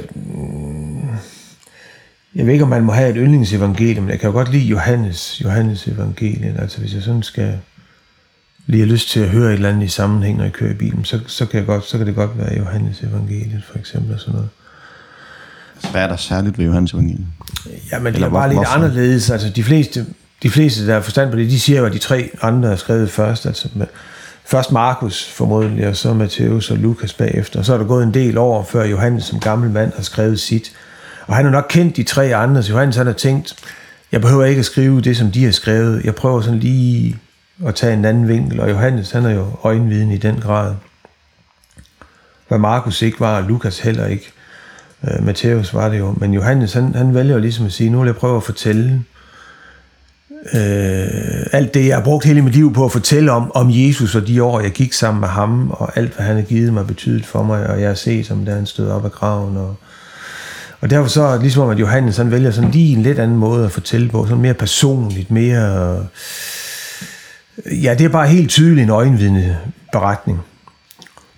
jeg 2.35 2.47
ved 2.47 2.53
ikke, 2.53 2.65
om 2.65 2.71
man 2.71 2.83
må 2.83 2.93
have 2.93 3.11
et 3.11 3.17
yndlingsevangelium, 3.17 4.05
men 4.05 4.11
jeg 4.11 4.21
kan 4.21 4.27
jo 4.27 4.33
godt 4.33 4.53
lide 4.53 4.65
Johannes, 4.65 5.41
Johannes 5.45 5.87
evangeliet. 5.87 6.57
Altså, 6.59 6.81
hvis 6.81 6.95
jeg 6.95 7.03
sådan 7.03 7.23
skal 7.23 7.59
lige 8.67 8.81
have 8.81 8.93
lyst 8.93 9.11
til 9.11 9.21
at 9.21 9.29
høre 9.29 9.49
et 9.49 9.53
eller 9.53 9.69
andet 9.69 9.87
i 9.87 9.89
sammenhæng, 9.89 10.37
når 10.37 10.45
jeg 10.45 10.53
kører 10.53 10.71
i 10.71 10.75
bilen, 10.75 11.05
så, 11.05 11.21
så, 11.27 11.47
kan, 11.47 11.59
jeg 11.59 11.67
godt, 11.67 11.85
så 11.85 11.99
kan 11.99 12.07
det 12.07 12.15
godt 12.15 12.39
være 12.39 12.59
Johannes 12.59 13.01
evangeliet, 13.01 13.65
for 13.73 13.79
eksempel, 13.79 14.15
og 14.15 14.21
sådan 14.21 14.35
noget. 14.35 14.49
hvad 15.91 16.03
er 16.03 16.07
der 16.07 16.17
særligt 16.17 16.59
ved 16.59 16.65
Johannes 16.65 16.93
evangeliet? 16.93 17.27
Ja, 17.93 17.99
men 17.99 18.15
det 18.15 18.23
er 18.23 18.29
bare 18.29 18.49
lidt 18.49 18.57
hvorfor? 18.57 18.73
anderledes. 18.73 19.31
Altså, 19.31 19.49
de 19.49 19.65
fleste, 19.65 20.07
de 20.43 20.51
fleste, 20.51 20.87
der 20.87 20.95
har 20.95 21.01
forstand 21.01 21.31
på 21.31 21.37
det, 21.37 21.51
de 21.51 21.61
siger 21.61 21.79
jo, 21.79 21.87
at 21.87 21.93
de 21.93 21.99
tre 21.99 22.31
andre 22.43 22.73
er 22.73 22.77
skrevet 22.77 23.11
først. 23.11 23.47
Altså, 23.47 23.69
med, 23.75 23.87
først 24.45 24.73
Markus 24.73 25.25
formodentlig, 25.25 25.89
og 25.89 25.97
så 25.97 26.15
Matthæus 26.15 26.71
og 26.71 26.77
Lukas 26.77 27.13
bagefter. 27.13 27.59
Og 27.59 27.65
så 27.65 27.75
er 27.75 27.79
der 27.79 27.85
gået 27.85 28.05
en 28.05 28.15
del 28.15 28.39
år, 28.39 28.65
før 28.65 28.85
Johannes 28.85 29.25
som 29.25 29.41
gammel 29.41 29.71
mand 29.71 29.93
har 29.97 30.03
skrevet 30.03 30.41
sit. 30.41 30.73
Og 31.31 31.37
han 31.37 31.45
har 31.45 31.53
nok 31.53 31.67
kendt 31.69 31.97
de 31.97 32.03
tre 32.03 32.35
andre, 32.37 32.63
så 32.63 32.73
Johannes 32.73 32.97
han 32.97 33.07
har 33.07 33.13
tænkt, 33.13 33.55
jeg 34.13 34.21
behøver 34.21 34.45
ikke 34.45 34.59
at 34.59 34.65
skrive 34.65 35.01
det, 35.01 35.17
som 35.17 35.31
de 35.31 35.45
har 35.45 35.53
skrevet. 35.53 36.05
Jeg 36.05 36.15
prøver 36.15 36.41
sådan 36.41 36.59
lige 36.59 37.17
at 37.67 37.75
tage 37.75 37.95
en 37.95 38.05
anden 38.05 38.29
vinkel. 38.29 38.61
Og 38.61 38.71
Johannes, 38.71 39.11
han 39.11 39.25
er 39.25 39.31
jo 39.31 39.47
øjenviden 39.65 40.11
i 40.11 40.17
den 40.17 40.41
grad. 40.41 40.75
Hvad 42.49 42.59
Markus 42.59 43.03
ikke 43.03 43.21
var, 43.21 43.37
og 43.37 43.43
Lukas 43.43 43.79
heller 43.79 44.07
ikke. 44.07 44.33
Øh, 45.05 45.25
Matthæus 45.25 45.75
var 45.75 45.89
det 45.89 45.99
jo. 45.99 46.15
Men 46.17 46.35
Johannes, 46.35 46.73
han, 46.73 46.95
han 46.95 47.15
vælger 47.15 47.35
jo 47.35 47.41
ligesom 47.41 47.67
at 47.67 47.73
sige, 47.73 47.91
nu 47.91 47.99
vil 47.99 48.07
jeg 48.07 48.17
prøve 48.17 48.37
at 48.37 48.43
fortælle 48.43 49.05
øh, 50.55 51.47
alt 51.53 51.75
det, 51.75 51.87
jeg 51.87 51.97
har 51.97 52.05
brugt 52.05 52.25
hele 52.25 52.43
mit 52.43 52.55
liv 52.55 52.73
på 52.75 52.85
at 52.85 52.93
fortælle 52.93 53.33
om, 53.33 53.53
om 53.55 53.69
Jesus 53.71 54.15
og 54.15 54.27
de 54.27 54.43
år, 54.43 54.61
jeg 54.61 54.71
gik 54.71 54.93
sammen 54.93 55.21
med 55.21 55.29
ham, 55.29 55.71
og 55.71 55.99
alt, 55.99 56.15
hvad 56.15 56.27
han 56.27 56.37
har 56.37 56.43
givet 56.43 56.73
mig, 56.73 56.87
betydet 56.87 57.27
for 57.27 57.43
mig, 57.43 57.67
og 57.67 57.81
jeg 57.81 57.89
har 57.89 57.95
set 57.95 58.27
som 58.27 58.45
da 58.45 58.55
han 58.55 58.67
stod 58.67 58.89
op 58.89 59.05
af 59.05 59.13
graven. 59.13 59.57
Og, 59.57 59.77
og 60.81 60.91
derfor 60.91 61.09
så, 61.09 61.39
ligesom 61.41 61.63
om, 61.63 61.71
at 61.71 61.81
Johannes, 61.81 62.17
han 62.17 62.31
vælger 62.31 62.51
sådan 62.51 62.71
lige 62.71 62.97
en 62.97 63.03
lidt 63.03 63.19
anden 63.19 63.37
måde 63.37 63.65
at 63.65 63.73
fortælle 63.73 64.09
på, 64.09 64.27
sådan 64.27 64.43
mere 64.43 64.55
personligt, 64.55 65.31
mere... 65.31 66.07
Ja, 67.83 67.95
det 67.95 68.05
er 68.05 68.09
bare 68.09 68.29
helt 68.29 68.51
tydeligt 68.51 68.85
en 68.85 68.91
øjenvidende 68.91 69.57
beretning 69.93 70.41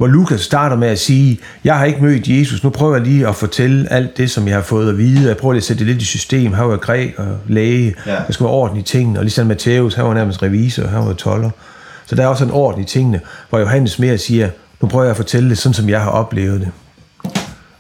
hvor 0.03 0.07
Lukas 0.07 0.41
starter 0.41 0.77
med 0.77 0.89
at 0.89 0.99
sige, 0.99 1.39
jeg 1.65 1.79
har 1.79 1.85
ikke 1.85 2.03
mødt 2.03 2.29
Jesus, 2.29 2.65
nu 2.65 2.71
prøver 2.71 2.97
jeg 2.97 3.07
lige 3.07 3.29
at 3.29 3.37
fortælle 3.37 3.93
alt 3.93 4.17
det, 4.17 4.31
som 4.31 4.49
jeg 4.49 4.57
har 4.57 4.63
fået 4.63 4.89
at 4.89 4.99
vide. 4.99 5.29
Jeg 5.29 5.37
prøver 5.37 5.53
lige 5.53 5.61
at 5.61 5.65
sætte 5.65 5.79
det 5.85 5.87
lidt 5.93 6.03
i 6.03 6.05
system. 6.05 6.53
Han 6.53 6.69
var 6.69 6.77
græk 6.77 7.15
og 7.19 7.39
læge, 7.49 7.95
Ja. 8.07 8.13
der 8.27 8.33
skulle 8.33 8.47
være 8.47 8.55
orden 8.55 8.77
i 8.77 8.83
tingene. 8.83 9.19
Og 9.19 9.25
ligesom 9.25 9.47
Matthæus, 9.47 9.95
han 9.95 10.05
var 10.05 10.15
nærmest 10.15 10.43
revisor, 10.43 10.87
han 10.87 11.07
var 11.07 11.13
toller. 11.13 11.51
Så 12.07 12.15
der 12.15 12.23
er 12.23 12.27
også 12.27 12.45
en 12.45 12.51
orden 12.51 12.83
i 12.83 12.85
tingene, 12.85 13.21
hvor 13.51 13.59
Johannes 13.59 13.99
mere 13.99 14.19
siger, 14.19 14.49
nu 14.81 14.89
prøver 14.89 15.05
jeg 15.05 15.11
at 15.11 15.17
fortælle 15.17 15.51
det, 15.51 15.59
sådan 15.59 15.75
som 15.75 15.89
jeg 15.89 16.01
har 16.01 16.11
oplevet 16.11 16.61
det. 16.61 16.69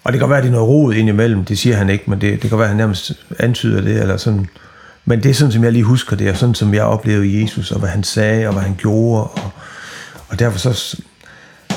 Og 0.04 0.12
det 0.12 0.20
kan 0.20 0.28
være, 0.28 0.38
at 0.38 0.44
det 0.44 0.48
er 0.50 0.52
noget 0.52 0.68
rod 0.68 0.94
indimellem, 0.94 1.44
det 1.44 1.58
siger 1.58 1.76
han 1.76 1.90
ikke, 1.90 2.04
men 2.10 2.20
det, 2.20 2.42
det 2.42 2.50
kan 2.50 2.58
være, 2.58 2.66
at 2.66 2.68
han 2.68 2.76
nærmest 2.76 3.12
antyder 3.38 3.80
det, 3.80 4.00
eller 4.00 4.16
sådan. 4.16 4.46
Men 5.04 5.22
det 5.22 5.30
er 5.30 5.34
sådan, 5.34 5.52
som 5.52 5.64
jeg 5.64 5.72
lige 5.72 5.84
husker 5.84 6.16
det, 6.16 6.30
og 6.30 6.36
sådan, 6.36 6.54
som 6.54 6.74
jeg 6.74 6.84
oplevede 6.84 7.42
Jesus, 7.42 7.70
og 7.70 7.78
hvad 7.78 7.88
han 7.88 8.02
sagde, 8.02 8.46
og 8.46 8.52
hvad 8.52 8.62
han 8.62 8.74
gjorde. 8.78 9.24
Og, 9.24 9.50
og 10.28 10.38
derfor 10.38 10.58
så, 10.58 11.02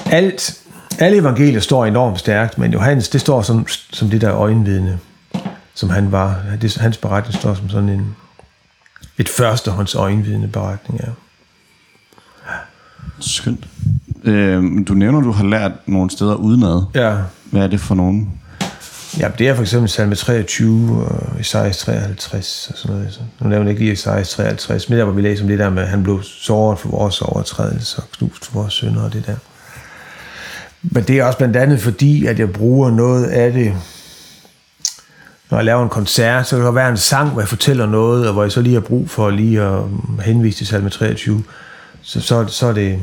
alt, 0.05 0.61
alle 0.99 1.17
evangelier 1.17 1.59
står 1.59 1.85
enormt 1.85 2.19
stærkt, 2.19 2.57
men 2.57 2.73
Johannes, 2.73 3.09
det 3.09 3.21
står 3.21 3.41
som, 3.41 3.67
som 3.91 4.09
det 4.09 4.21
der 4.21 4.33
øjenvidne, 4.33 4.99
som 5.73 5.89
han 5.89 6.11
var. 6.11 6.41
Det, 6.61 6.77
hans 6.77 6.97
beretning 6.97 7.35
står 7.35 7.53
som 7.53 7.69
sådan 7.69 7.89
en, 7.89 8.15
et 9.17 9.29
førstehånds 9.29 9.95
øjenvidne 9.95 10.47
beretning, 10.47 11.01
ja. 11.03 11.09
Skønt. 13.19 13.67
Øh, 14.25 14.63
du 14.87 14.93
nævner, 14.93 15.21
du 15.21 15.31
har 15.31 15.43
lært 15.45 15.71
nogle 15.85 16.09
steder 16.11 16.35
udenad. 16.35 16.83
Ja, 16.95 17.15
Hvad 17.51 17.61
er 17.63 17.67
det 17.67 17.79
for 17.79 17.95
nogen? 17.95 18.31
ja 19.19 19.27
det 19.39 19.47
er 19.47 19.55
for 19.55 19.61
eksempel 19.61 19.89
salme 19.89 20.15
23 20.15 21.05
og 21.05 21.39
Esajas 21.39 21.77
53 21.77 22.69
og 22.73 22.77
sådan 22.77 22.95
noget. 22.97 23.13
Så 23.13 23.19
nu 23.39 23.49
nævner 23.49 23.65
jeg 23.65 23.69
ikke 23.71 23.81
lige 23.81 23.93
Esajas 23.93 24.29
53, 24.29 24.89
men 24.89 24.97
der 24.97 25.03
hvor 25.03 25.13
vi 25.13 25.21
læser 25.21 25.43
om 25.43 25.47
det 25.47 25.59
der 25.59 25.69
med, 25.69 25.83
at 25.83 25.89
han 25.89 26.03
blev 26.03 26.23
såret 26.23 26.79
for 26.79 26.89
vores 26.89 27.21
overtrædelser 27.21 28.01
og 28.01 28.07
knust 28.17 28.45
for 28.45 28.59
vores 28.59 28.73
synder 28.73 29.01
og 29.03 29.13
det 29.13 29.23
der. 29.27 29.35
Men 30.81 31.03
det 31.03 31.17
er 31.19 31.23
også 31.23 31.37
blandt 31.37 31.55
andet 31.55 31.81
fordi, 31.81 32.25
at 32.25 32.39
jeg 32.39 32.53
bruger 32.53 32.91
noget 32.91 33.25
af 33.25 33.53
det, 33.53 33.73
når 35.51 35.57
jeg 35.57 35.65
laver 35.65 35.83
en 35.83 35.89
koncert, 35.89 36.47
så 36.47 36.55
kan 36.55 36.65
der 36.65 36.71
være 36.71 36.89
en 36.89 36.97
sang, 36.97 37.29
hvor 37.29 37.41
jeg 37.41 37.47
fortæller 37.47 37.85
noget, 37.85 38.27
og 38.27 38.33
hvor 38.33 38.43
jeg 38.43 38.51
så 38.51 38.61
lige 38.61 38.73
har 38.73 38.81
brug 38.81 39.09
for 39.09 39.29
lige 39.29 39.61
at 39.61 39.79
henvise 40.21 40.57
til 40.57 40.67
salme 40.67 40.89
23. 40.89 41.43
Så, 42.01 42.21
så, 42.21 42.47
så 42.47 42.67
er 42.67 42.73
det, 42.73 42.99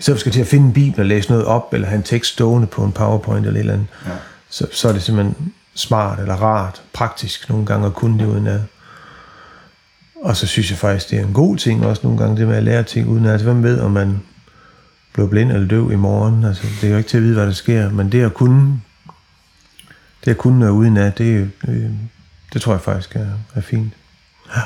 for 0.00 0.16
skal 0.16 0.32
til 0.32 0.40
at 0.40 0.46
finde 0.46 0.66
en 0.66 0.72
bibel 0.72 1.00
og 1.00 1.06
læse 1.06 1.30
noget 1.30 1.44
op, 1.44 1.72
eller 1.72 1.88
have 1.88 1.96
en 1.96 2.02
tekst 2.02 2.32
stående 2.32 2.66
på 2.66 2.84
en 2.84 2.92
powerpoint 2.92 3.46
eller 3.46 3.60
et 3.60 3.60
eller 3.60 3.72
andet, 3.72 3.86
ja. 4.06 4.10
så, 4.50 4.66
så 4.72 4.88
er 4.88 4.92
det 4.92 5.02
simpelthen 5.02 5.52
smart 5.74 6.18
eller 6.18 6.34
rart, 6.34 6.82
praktisk 6.92 7.48
nogle 7.48 7.66
gange 7.66 7.86
at 7.86 7.94
kunne 7.94 8.18
det 8.18 8.26
uden 8.26 8.46
at. 8.46 8.60
Og 10.22 10.36
så 10.36 10.46
synes 10.46 10.70
jeg 10.70 10.78
faktisk, 10.78 11.10
det 11.10 11.18
er 11.18 11.22
en 11.22 11.32
god 11.32 11.56
ting 11.56 11.86
også 11.86 12.00
nogle 12.04 12.18
gange, 12.18 12.36
det 12.36 12.48
med 12.48 12.56
at 12.56 12.62
lære 12.62 12.82
ting 12.82 13.08
uden 13.08 13.26
at. 13.26 13.32
Altså, 13.32 13.44
hvem 13.44 13.62
ved, 13.62 13.80
om 13.80 13.90
man 13.90 14.22
bliver 15.12 15.28
blind 15.28 15.52
eller 15.52 15.68
døv 15.68 15.92
i 15.92 15.96
morgen. 15.96 16.44
Altså, 16.44 16.66
det 16.80 16.86
er 16.86 16.90
jo 16.90 16.96
ikke 16.96 17.08
til 17.08 17.16
at 17.16 17.22
vide, 17.22 17.34
hvad 17.34 17.46
der 17.46 17.52
sker, 17.52 17.90
men 17.90 18.12
det 18.12 18.24
at 18.24 18.34
kunne, 18.34 18.80
det 20.24 20.30
at 20.30 20.38
kunne 20.38 20.58
noget 20.58 20.72
uden 20.72 20.96
at, 20.96 21.18
det, 21.18 21.50
det, 21.66 21.98
det 22.52 22.62
tror 22.62 22.72
jeg 22.72 22.80
faktisk 22.80 23.16
er, 23.16 23.26
er 23.54 23.60
fint. 23.60 23.92
Ja. 24.56 24.60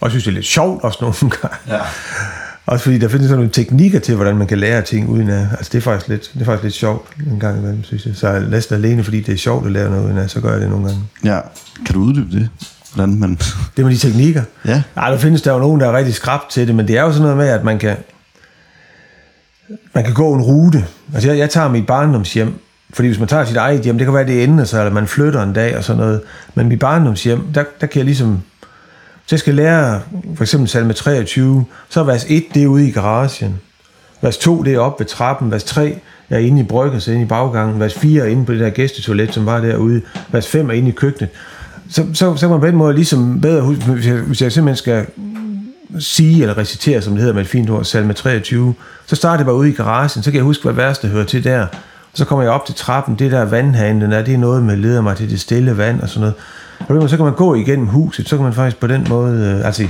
Og 0.00 0.02
jeg 0.02 0.10
synes, 0.10 0.24
det 0.24 0.30
er 0.30 0.34
lidt 0.34 0.46
sjovt 0.46 0.84
også 0.84 0.98
nogle 1.00 1.36
gange. 1.40 1.56
Ja. 1.66 1.80
Også 2.66 2.82
fordi 2.82 2.98
der 2.98 3.08
findes 3.08 3.28
sådan 3.28 3.38
nogle 3.38 3.52
teknikker 3.52 3.98
til, 3.98 4.14
hvordan 4.14 4.36
man 4.36 4.46
kan 4.46 4.58
lære 4.58 4.82
ting 4.82 5.08
uden 5.08 5.28
at... 5.28 5.46
Altså 5.50 5.70
det 5.72 5.78
er 5.78 5.82
faktisk 5.82 6.08
lidt, 6.08 6.30
det 6.34 6.40
er 6.40 6.44
faktisk 6.44 6.62
lidt 6.62 6.74
sjovt 6.74 7.08
en 7.32 7.40
gang 7.40 7.58
imellem, 7.58 7.84
synes 7.84 8.06
jeg. 8.06 8.16
Så 8.16 8.44
næsten 8.50 8.74
alene, 8.74 9.04
fordi 9.04 9.20
det 9.20 9.34
er 9.34 9.38
sjovt 9.38 9.66
at 9.66 9.72
lære 9.72 9.90
noget 9.90 10.04
uden 10.04 10.18
at, 10.18 10.30
så 10.30 10.40
gør 10.40 10.52
jeg 10.52 10.60
det 10.60 10.70
nogle 10.70 10.86
gange. 10.86 11.02
ja. 11.24 11.40
Kan 11.86 11.94
du 11.94 12.00
uddybe 12.00 12.32
det? 12.32 12.48
Hvordan 12.94 13.14
man... 13.14 13.38
Det 13.76 13.84
med 13.84 13.92
de 13.92 13.98
teknikker. 13.98 14.42
Ja. 14.64 14.82
Nej, 14.96 15.10
der 15.10 15.18
findes 15.18 15.42
der 15.42 15.52
jo 15.52 15.58
nogen, 15.58 15.80
der 15.80 15.88
er 15.88 15.96
rigtig 15.96 16.14
skrabt 16.14 16.50
til 16.50 16.66
det, 16.66 16.74
men 16.74 16.88
det 16.88 16.98
er 16.98 17.02
jo 17.02 17.10
sådan 17.10 17.22
noget 17.22 17.36
med, 17.36 17.48
at 17.48 17.64
man 17.64 17.78
kan, 17.78 17.96
man 19.94 20.04
kan 20.04 20.14
gå 20.14 20.34
en 20.34 20.42
rute. 20.42 20.84
Altså 21.14 21.28
jeg, 21.28 21.38
jeg 21.38 21.50
tager 21.50 21.68
mit 21.68 21.86
barndomshjem, 21.86 22.54
fordi 22.92 23.08
hvis 23.08 23.18
man 23.18 23.28
tager 23.28 23.44
sit 23.44 23.56
eget 23.56 23.80
hjem, 23.80 23.98
det 23.98 24.06
kan 24.06 24.14
være, 24.14 24.26
det 24.26 24.44
ender 24.44 24.64
sig, 24.64 24.78
eller 24.78 24.92
man 24.92 25.06
flytter 25.06 25.42
en 25.42 25.52
dag 25.52 25.76
og 25.76 25.84
sådan 25.84 26.02
noget. 26.02 26.20
Men 26.54 26.68
mit 26.68 26.78
barndomshjem, 26.78 27.40
der, 27.54 27.64
der 27.80 27.86
kan 27.86 27.98
jeg 27.98 28.04
ligesom... 28.04 28.42
Så 29.26 29.34
jeg 29.34 29.40
skal 29.40 29.54
lære 29.54 30.00
for 30.34 30.44
eksempel 30.44 30.68
salme 30.68 30.92
23, 30.92 31.64
så 31.88 32.00
er 32.00 32.04
vers 32.04 32.26
1, 32.28 32.44
det 32.54 32.62
er 32.62 32.66
ude 32.66 32.88
i 32.88 32.90
garagen. 32.90 33.60
Vers 34.22 34.38
2, 34.38 34.62
det 34.62 34.74
er 34.74 34.78
oppe 34.78 35.00
ved 35.00 35.06
trappen. 35.06 35.50
Vers 35.50 35.64
3 35.64 35.98
er 36.30 36.38
inde 36.38 36.60
i 36.60 36.64
bryggen, 36.64 37.00
så 37.00 37.10
inde 37.12 37.22
i 37.22 37.26
baggangen. 37.26 37.80
Vers 37.80 37.94
4 37.94 38.22
er 38.22 38.26
inde 38.26 38.46
på 38.46 38.52
det 38.52 38.60
der 38.60 38.70
gæstetoilet, 38.70 39.34
som 39.34 39.46
var 39.46 39.60
derude. 39.60 40.02
Vers 40.32 40.48
5 40.48 40.70
er 40.70 40.74
inde 40.74 40.88
i 40.88 40.92
køkkenet. 40.92 41.30
Så, 41.90 42.06
så, 42.14 42.36
så 42.36 42.40
kan 42.40 42.50
man 42.50 42.60
på 42.60 42.66
den 42.66 42.76
måde 42.76 42.94
ligesom 42.94 43.40
bedre 43.40 43.62
huske, 43.62 43.84
hvis 43.84 44.06
jeg, 44.06 44.16
hvis 44.16 44.42
jeg 44.42 44.52
simpelthen 44.52 44.76
skal 44.76 45.06
sige 45.98 46.42
eller 46.42 46.58
recitere, 46.58 47.02
som 47.02 47.12
det 47.12 47.20
hedder 47.20 47.34
med 47.34 47.42
et 47.42 47.48
fint 47.48 47.70
ord, 47.70 47.84
salme 47.84 48.12
23, 48.12 48.74
så 49.06 49.16
starter 49.16 49.36
det 49.36 49.46
bare 49.46 49.56
ude 49.56 49.68
i 49.68 49.72
garagen, 49.72 50.22
så 50.22 50.30
kan 50.30 50.34
jeg 50.34 50.44
huske, 50.44 50.64
hvad 50.64 50.72
vers 50.72 50.98
hører 50.98 51.24
til 51.24 51.44
der. 51.44 51.66
Så 52.16 52.24
kommer 52.24 52.42
jeg 52.42 52.52
op 52.52 52.66
til 52.66 52.74
trappen, 52.74 53.14
det 53.14 53.32
der 53.32 53.44
vandhanen, 53.44 54.02
den 54.02 54.12
er, 54.12 54.22
det 54.22 54.34
er 54.34 54.38
noget 54.38 54.62
med, 54.62 54.76
leder 54.76 55.00
mig 55.00 55.16
til 55.16 55.30
det 55.30 55.40
stille 55.40 55.78
vand 55.78 56.00
og 56.00 56.08
sådan 56.08 56.32
noget. 56.88 57.02
Og 57.02 57.10
så 57.10 57.16
kan 57.16 57.24
man 57.24 57.34
gå 57.34 57.54
igennem 57.54 57.86
huset, 57.86 58.28
så 58.28 58.36
kan 58.36 58.44
man 58.44 58.52
faktisk 58.52 58.80
på 58.80 58.86
den 58.86 59.06
måde, 59.08 59.56
øh, 59.58 59.66
altså 59.66 59.88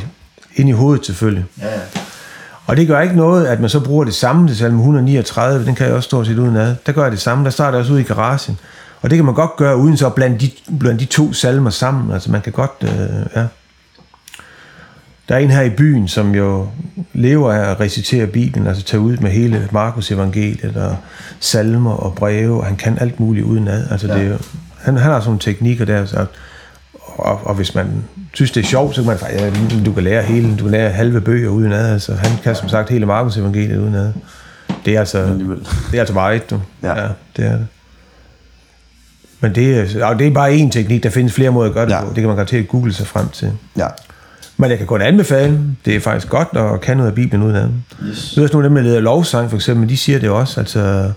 ind 0.54 0.68
i 0.68 0.72
hovedet 0.72 1.06
selvfølgelig. 1.06 1.44
Ja, 1.60 1.66
ja. 1.66 1.80
Og 2.66 2.76
det 2.76 2.86
gør 2.86 3.00
ikke 3.00 3.16
noget, 3.16 3.46
at 3.46 3.60
man 3.60 3.70
så 3.70 3.80
bruger 3.80 4.04
det 4.04 4.14
samme 4.14 4.48
til 4.48 4.56
salme 4.56 4.78
139, 4.78 5.66
den 5.66 5.74
kan 5.74 5.86
jeg 5.86 5.94
også 5.94 6.06
stå 6.06 6.24
set 6.24 6.38
uden 6.38 6.56
ad. 6.56 6.74
Der 6.86 6.92
gør 6.92 7.02
jeg 7.02 7.12
det 7.12 7.20
samme, 7.20 7.44
der 7.44 7.50
starter 7.50 7.78
også 7.78 7.92
ud 7.92 7.98
i 7.98 8.02
garagen. 8.02 8.58
Og 9.02 9.10
det 9.10 9.16
kan 9.16 9.24
man 9.24 9.34
godt 9.34 9.56
gøre, 9.56 9.76
uden 9.76 9.96
så 9.96 10.06
at 10.06 10.14
blande 10.14 10.38
de, 10.38 10.50
blande 10.78 11.00
de 11.00 11.04
to 11.04 11.32
salmer 11.32 11.70
sammen. 11.70 12.12
Altså 12.12 12.30
man 12.30 12.42
kan 12.42 12.52
godt, 12.52 12.72
øh, 12.82 12.90
ja. 13.36 13.46
Der 15.28 15.34
er 15.34 15.38
en 15.38 15.50
her 15.50 15.62
i 15.62 15.70
byen, 15.70 16.08
som 16.08 16.34
jo 16.34 16.68
lever 17.12 17.52
af 17.52 17.70
at 17.70 17.80
recitere 17.80 18.26
Bibelen, 18.26 18.66
altså 18.66 18.82
tage 18.82 19.00
ud 19.00 19.16
med 19.16 19.30
hele 19.30 19.68
Markus 19.72 20.10
evangeliet 20.10 20.76
og 20.76 20.96
salmer 21.40 21.92
og 21.92 22.14
breve, 22.14 22.60
og 22.60 22.66
han 22.66 22.76
kan 22.76 22.98
alt 22.98 23.20
muligt 23.20 23.46
udenad. 23.46 23.90
Altså 23.90 24.06
ja. 24.06 24.14
det 24.14 24.22
er 24.22 24.28
jo, 24.28 24.38
han, 24.78 24.96
han 24.96 25.12
har 25.12 25.20
sådan 25.20 25.28
nogle 25.28 25.40
teknikker 25.40 25.84
der, 25.84 26.06
så, 26.06 26.26
og, 27.16 27.46
og 27.46 27.54
hvis 27.54 27.74
man 27.74 28.04
synes, 28.34 28.50
det 28.50 28.62
er 28.62 28.66
sjovt, 28.66 28.94
så 28.94 29.00
kan 29.00 29.08
man 29.08 29.18
faktisk, 29.18 29.42
ja, 29.42 29.50
du 29.84 29.92
kan 29.92 30.02
lære 30.02 30.22
hele, 30.22 30.56
du 30.56 30.62
kan 30.64 30.70
lære 30.70 30.90
halve 30.90 31.20
bøger 31.20 31.48
udenad. 31.48 31.92
Altså, 31.92 32.14
han 32.14 32.30
kan 32.42 32.54
som 32.54 32.68
sagt 32.68 32.90
hele 32.90 33.06
Markus 33.06 33.36
evangeliet 33.36 33.78
udenad. 33.78 34.12
Det 34.84 34.94
er 34.94 34.98
altså, 34.98 35.22
det 35.90 35.94
er 35.94 36.00
altså 36.00 36.14
meget, 36.14 36.50
du. 36.50 36.60
Ja. 36.82 37.02
ja. 37.02 37.08
det 37.36 37.46
er 37.46 37.52
det. 37.52 37.66
Men 39.40 39.54
det, 39.54 39.94
er, 40.02 40.14
det 40.14 40.26
er 40.26 40.30
bare 40.30 40.54
én 40.54 40.70
teknik, 40.70 41.02
der 41.02 41.10
findes 41.10 41.32
flere 41.32 41.50
måder 41.50 41.68
at 41.68 41.74
gøre 41.74 41.86
det 41.86 41.92
ja. 41.92 42.00
på. 42.00 42.06
Det 42.06 42.14
kan 42.14 42.26
man 42.26 42.36
garanteret 42.36 42.68
google 42.68 42.92
sig 42.92 43.06
frem 43.06 43.28
til. 43.28 43.52
Ja. 43.76 43.86
Men 44.56 44.70
jeg 44.70 44.78
kan 44.78 44.86
kun 44.86 45.02
anbefale, 45.02 45.60
det 45.84 45.96
er 45.96 46.00
faktisk 46.00 46.28
godt 46.28 46.48
at 46.54 46.80
kan 46.80 46.96
noget 46.96 47.10
af 47.10 47.14
Bibelen 47.14 47.42
uden 47.42 47.56
andet. 47.56 47.74
Yes. 48.08 48.30
Det 48.30 48.38
er 48.38 48.42
også 48.42 48.52
nogle 48.52 48.66
af 48.66 48.70
dem, 48.70 48.76
der 48.76 48.82
leder 48.82 49.00
lovsang, 49.00 49.50
for 49.50 49.56
eksempel, 49.56 49.88
de 49.88 49.96
siger 49.96 50.18
det 50.18 50.30
også, 50.30 50.60
altså, 50.60 51.12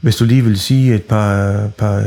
hvis 0.00 0.16
du 0.16 0.24
lige 0.24 0.44
vil 0.44 0.58
sige 0.58 0.94
et 0.94 1.02
par, 1.02 1.68
par, 1.78 2.04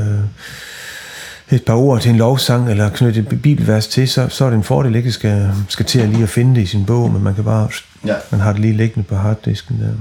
et 1.52 1.64
par 1.66 1.74
ord 1.74 2.02
til 2.02 2.12
en 2.12 2.18
lovsang, 2.18 2.70
eller 2.70 2.90
knytte 2.90 3.20
et 3.20 3.42
bibelvers 3.42 3.88
til, 3.88 4.08
så, 4.08 4.28
så 4.30 4.46
er 4.46 4.50
det 4.50 4.58
en 4.58 4.64
fordel, 4.64 4.96
ikke 4.96 5.12
skal, 5.12 5.52
skal 5.70 5.86
til 5.86 6.00
at 6.00 6.10
lige 6.10 6.24
at 6.24 6.30
finde 6.30 6.56
det 6.56 6.62
i 6.62 6.66
sin 6.66 6.86
bog, 6.86 7.12
men 7.12 7.24
man 7.24 7.36
kan 7.36 7.44
bare, 7.44 7.70
ja. 8.06 8.16
man 8.32 8.40
har 8.40 8.52
det 8.52 8.62
lige 8.62 8.78
liggende 8.78 9.08
på 9.08 9.16
harddisken 9.16 9.80
der. 9.80 9.92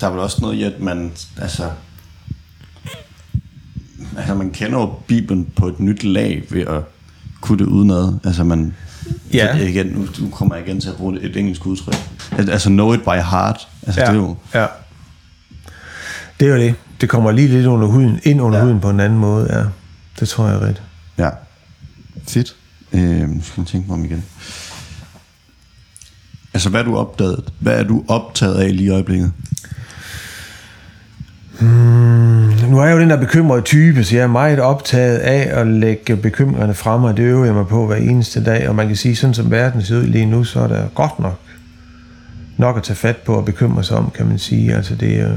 Der 0.00 0.06
er 0.06 0.10
vel 0.10 0.20
også 0.20 0.38
noget 0.40 0.54
i, 0.54 0.62
at 0.62 0.80
man, 0.80 1.12
altså, 1.40 1.70
altså 4.16 4.34
man 4.34 4.50
kender 4.50 4.78
jo 4.78 4.94
Bibelen 5.06 5.52
på 5.56 5.66
et 5.66 5.80
nyt 5.80 6.04
lag 6.04 6.42
ved 6.50 6.60
at 6.60 6.82
kunne 7.40 7.58
det 7.58 7.66
udenad. 7.66 8.18
Altså 8.24 8.44
man, 8.44 8.74
ja. 9.32 9.58
Så 9.58 9.64
igen, 9.64 9.86
nu, 9.86 10.06
nu 10.20 10.30
kommer 10.30 10.56
jeg 10.56 10.66
igen 10.66 10.80
til 10.80 10.88
at 10.88 10.96
bruge 10.96 11.20
et 11.20 11.36
engelsk 11.36 11.66
udtryk. 11.66 11.94
Altså 12.38 12.68
know 12.68 12.92
it 12.92 13.00
by 13.02 13.08
heart. 13.30 13.68
Altså 13.86 14.00
ja. 14.00 14.06
det 14.06 14.12
er 14.12 14.20
jo... 14.20 14.36
Ja. 14.54 14.66
Det 16.40 16.48
er 16.48 16.52
jo 16.52 16.58
det. 16.60 16.74
Det 17.00 17.08
kommer 17.08 17.30
lige 17.30 17.48
lidt 17.48 17.66
under 17.66 17.86
huden, 17.86 18.20
ind 18.22 18.40
under 18.40 18.58
ja. 18.58 18.64
huden 18.64 18.80
på 18.80 18.90
en 18.90 19.00
anden 19.00 19.18
måde, 19.18 19.58
ja. 19.58 19.64
Det 20.20 20.28
tror 20.28 20.46
jeg 20.46 20.54
er 20.54 20.60
rigtigt. 20.60 20.82
Ja. 21.18 21.30
Fedt. 22.28 22.56
Øh, 22.92 23.28
nu 23.28 23.42
skal 23.42 23.60
jeg 23.60 23.66
tænke 23.66 23.88
mig 23.88 23.94
om 23.94 24.04
igen. 24.04 24.24
Altså, 26.54 26.68
hvad 26.70 26.80
er 26.80 26.84
du 26.84 26.96
opdaget? 26.96 27.52
Hvad 27.58 27.78
er 27.78 27.82
du 27.82 28.04
optaget 28.08 28.54
af 28.54 28.76
lige 28.76 28.86
i 28.86 28.90
øjeblikket? 28.90 29.32
Hmm, 31.60 32.51
Altså, 32.62 32.74
nu 32.74 32.80
er 32.80 32.84
jeg 32.84 32.94
jo 32.94 33.00
den 33.00 33.10
der 33.10 33.16
bekymrede 33.16 33.62
type, 33.62 34.04
så 34.04 34.16
jeg 34.16 34.22
er 34.22 34.26
meget 34.26 34.60
optaget 34.60 35.18
af 35.18 35.60
at 35.60 35.66
lægge 35.66 36.16
bekymringerne 36.16 36.74
frem, 36.74 37.04
og 37.04 37.16
det 37.16 37.22
øver 37.22 37.44
jeg 37.44 37.54
mig 37.54 37.66
på 37.66 37.86
hver 37.86 37.96
eneste 37.96 38.44
dag. 38.44 38.68
Og 38.68 38.74
man 38.74 38.86
kan 38.86 38.96
sige, 38.96 39.16
sådan 39.16 39.34
som 39.34 39.50
verden 39.50 39.82
ser 39.82 39.96
ud 39.96 40.02
lige 40.02 40.26
nu, 40.26 40.44
så 40.44 40.60
er 40.60 40.66
der 40.66 40.88
godt 40.94 41.18
nok 41.20 41.38
nok 42.56 42.76
at 42.76 42.82
tage 42.82 42.96
fat 42.96 43.16
på 43.16 43.34
og 43.34 43.44
bekymre 43.44 43.84
sig 43.84 43.96
om, 43.96 44.10
kan 44.14 44.26
man 44.26 44.38
sige. 44.38 44.74
Altså 44.74 44.94
det 44.94 45.20
er 45.20 45.32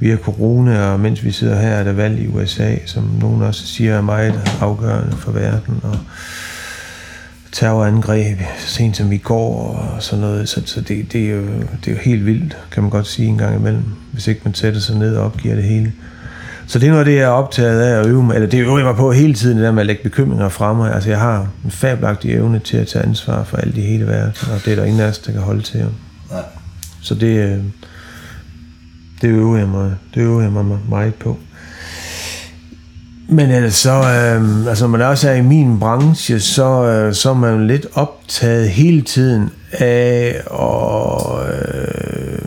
via 0.00 0.16
corona, 0.16 0.80
og 0.92 1.00
mens 1.00 1.24
vi 1.24 1.30
sidder 1.30 1.60
her, 1.60 1.68
er 1.68 1.84
der 1.84 1.92
valg 1.92 2.20
i 2.20 2.28
USA, 2.28 2.76
som 2.86 3.04
nogen 3.20 3.42
også 3.42 3.66
siger 3.66 3.94
er 3.94 4.00
meget 4.00 4.58
afgørende 4.60 5.16
for 5.16 5.32
verden. 5.32 5.80
Og 5.82 5.96
terrorangreb 7.52 8.38
sent 8.58 8.96
som 8.96 9.12
i 9.12 9.18
går 9.18 9.76
og 9.96 10.02
sådan 10.02 10.20
noget. 10.20 10.48
Så, 10.48 10.62
så 10.64 10.80
det, 10.80 11.12
det, 11.12 11.26
er 11.26 11.34
jo, 11.34 11.42
det 11.84 11.88
er 11.88 11.92
jo 11.92 11.98
helt 11.98 12.26
vildt, 12.26 12.56
kan 12.70 12.82
man 12.82 12.90
godt 12.90 13.06
sige 13.06 13.28
en 13.28 13.38
gang 13.38 13.56
imellem, 13.56 13.84
hvis 14.12 14.26
ikke 14.26 14.40
man 14.44 14.54
sætter 14.54 14.80
sig 14.80 14.96
ned 14.98 15.16
og 15.16 15.24
opgiver 15.24 15.54
det 15.54 15.64
hele. 15.64 15.92
Så 16.70 16.78
det 16.78 16.86
er 16.86 16.90
noget 16.90 17.06
det, 17.06 17.14
jeg 17.14 17.22
er 17.22 17.28
optaget 17.28 17.80
af 17.80 18.00
at 18.00 18.06
øve 18.06 18.22
mig, 18.22 18.34
eller 18.34 18.48
det 18.48 18.60
øver 18.60 18.78
jeg 18.78 18.86
mig 18.86 18.96
på 18.96 19.12
hele 19.12 19.34
tiden, 19.34 19.56
det 19.56 19.64
der 19.64 19.72
med 19.72 19.80
at 19.80 19.86
lægge 19.86 20.02
bekymringer 20.02 20.48
frem 20.48 20.76
mig. 20.76 20.94
Altså 20.94 21.08
jeg 21.10 21.18
har 21.18 21.48
en 21.64 21.70
fabelagtig 21.70 22.34
evne 22.34 22.58
til 22.58 22.76
at 22.76 22.88
tage 22.88 23.04
ansvar 23.04 23.44
for 23.44 23.56
alt 23.56 23.76
i 23.76 23.80
hele 23.80 24.06
verden, 24.06 24.32
og 24.52 24.64
det 24.64 24.72
er 24.72 24.76
der 24.76 24.84
ingen 24.84 25.00
af 25.00 25.08
os, 25.08 25.18
der 25.18 25.32
kan 25.32 25.40
holde 25.40 25.62
til. 25.62 25.86
Nej. 26.30 26.42
Så 27.02 27.14
det, 27.14 27.26
øh, 27.26 27.58
det 29.22 29.28
øver 29.28 29.58
jeg 29.58 29.68
mig, 29.68 29.94
det 30.14 30.20
øver 30.20 30.42
jeg 30.42 30.52
mig 30.52 30.78
meget 30.88 31.14
på. 31.14 31.38
Men 33.28 33.50
ellers 33.50 33.74
så, 33.74 33.92
øh, 33.92 34.66
altså 34.66 34.86
man 34.86 35.02
også 35.02 35.28
er 35.30 35.34
i 35.34 35.42
min 35.42 35.80
branche, 35.80 36.40
så, 36.40 36.84
øh, 36.84 37.14
så 37.14 37.30
er 37.30 37.34
man 37.34 37.66
lidt 37.66 37.86
optaget 37.94 38.68
hele 38.68 39.02
tiden 39.02 39.50
af 39.72 40.42
at, 40.52 41.54
øh, 41.54 42.38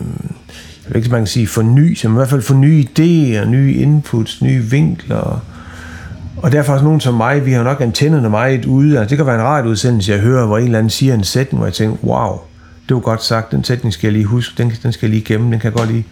ved 0.88 0.96
ikke, 0.96 1.10
man 1.10 1.20
kan 1.20 1.28
sige 1.28 1.48
forny, 1.48 1.98
men 2.04 2.14
i 2.14 2.16
hvert 2.16 2.30
fald 2.30 2.42
få 2.42 2.54
nye 2.54 2.86
idéer, 2.90 3.46
nye 3.46 3.74
inputs, 3.74 4.42
nye 4.42 4.62
vinkler. 4.62 5.42
Og 6.38 6.52
derfor 6.52 6.74
også 6.74 6.86
nogen 6.86 7.02
som 7.02 7.14
mig, 7.14 7.46
vi 7.46 7.52
har 7.52 7.64
nok 7.64 7.82
antennerne 7.82 8.30
meget 8.30 8.66
ude. 8.66 9.00
Altså, 9.00 9.10
det 9.10 9.18
kan 9.18 9.26
være 9.26 9.36
en 9.36 9.42
radioudsendelse, 9.42 10.12
jeg 10.12 10.20
hører, 10.20 10.46
hvor 10.46 10.58
en 10.58 10.64
eller 10.64 10.78
anden 10.78 10.90
siger 10.90 11.14
en 11.14 11.24
sætning, 11.24 11.60
hvor 11.60 11.68
jeg 11.68 11.74
tænker, 11.74 11.98
wow, 12.04 12.40
det 12.90 12.96
var 12.96 13.02
godt 13.02 13.24
sagt, 13.24 13.52
den 13.52 13.64
sætning 13.64 13.94
skal 13.94 14.08
jeg 14.08 14.14
lige 14.14 14.26
huske, 14.26 14.64
den, 14.64 14.74
den 14.84 14.92
skal 14.92 15.08
jeg 15.08 15.14
lige 15.14 15.34
gemme, 15.34 15.52
den 15.52 15.60
kan 15.60 15.72
jeg 15.72 15.78
godt 15.78 15.92
lige 15.92 16.06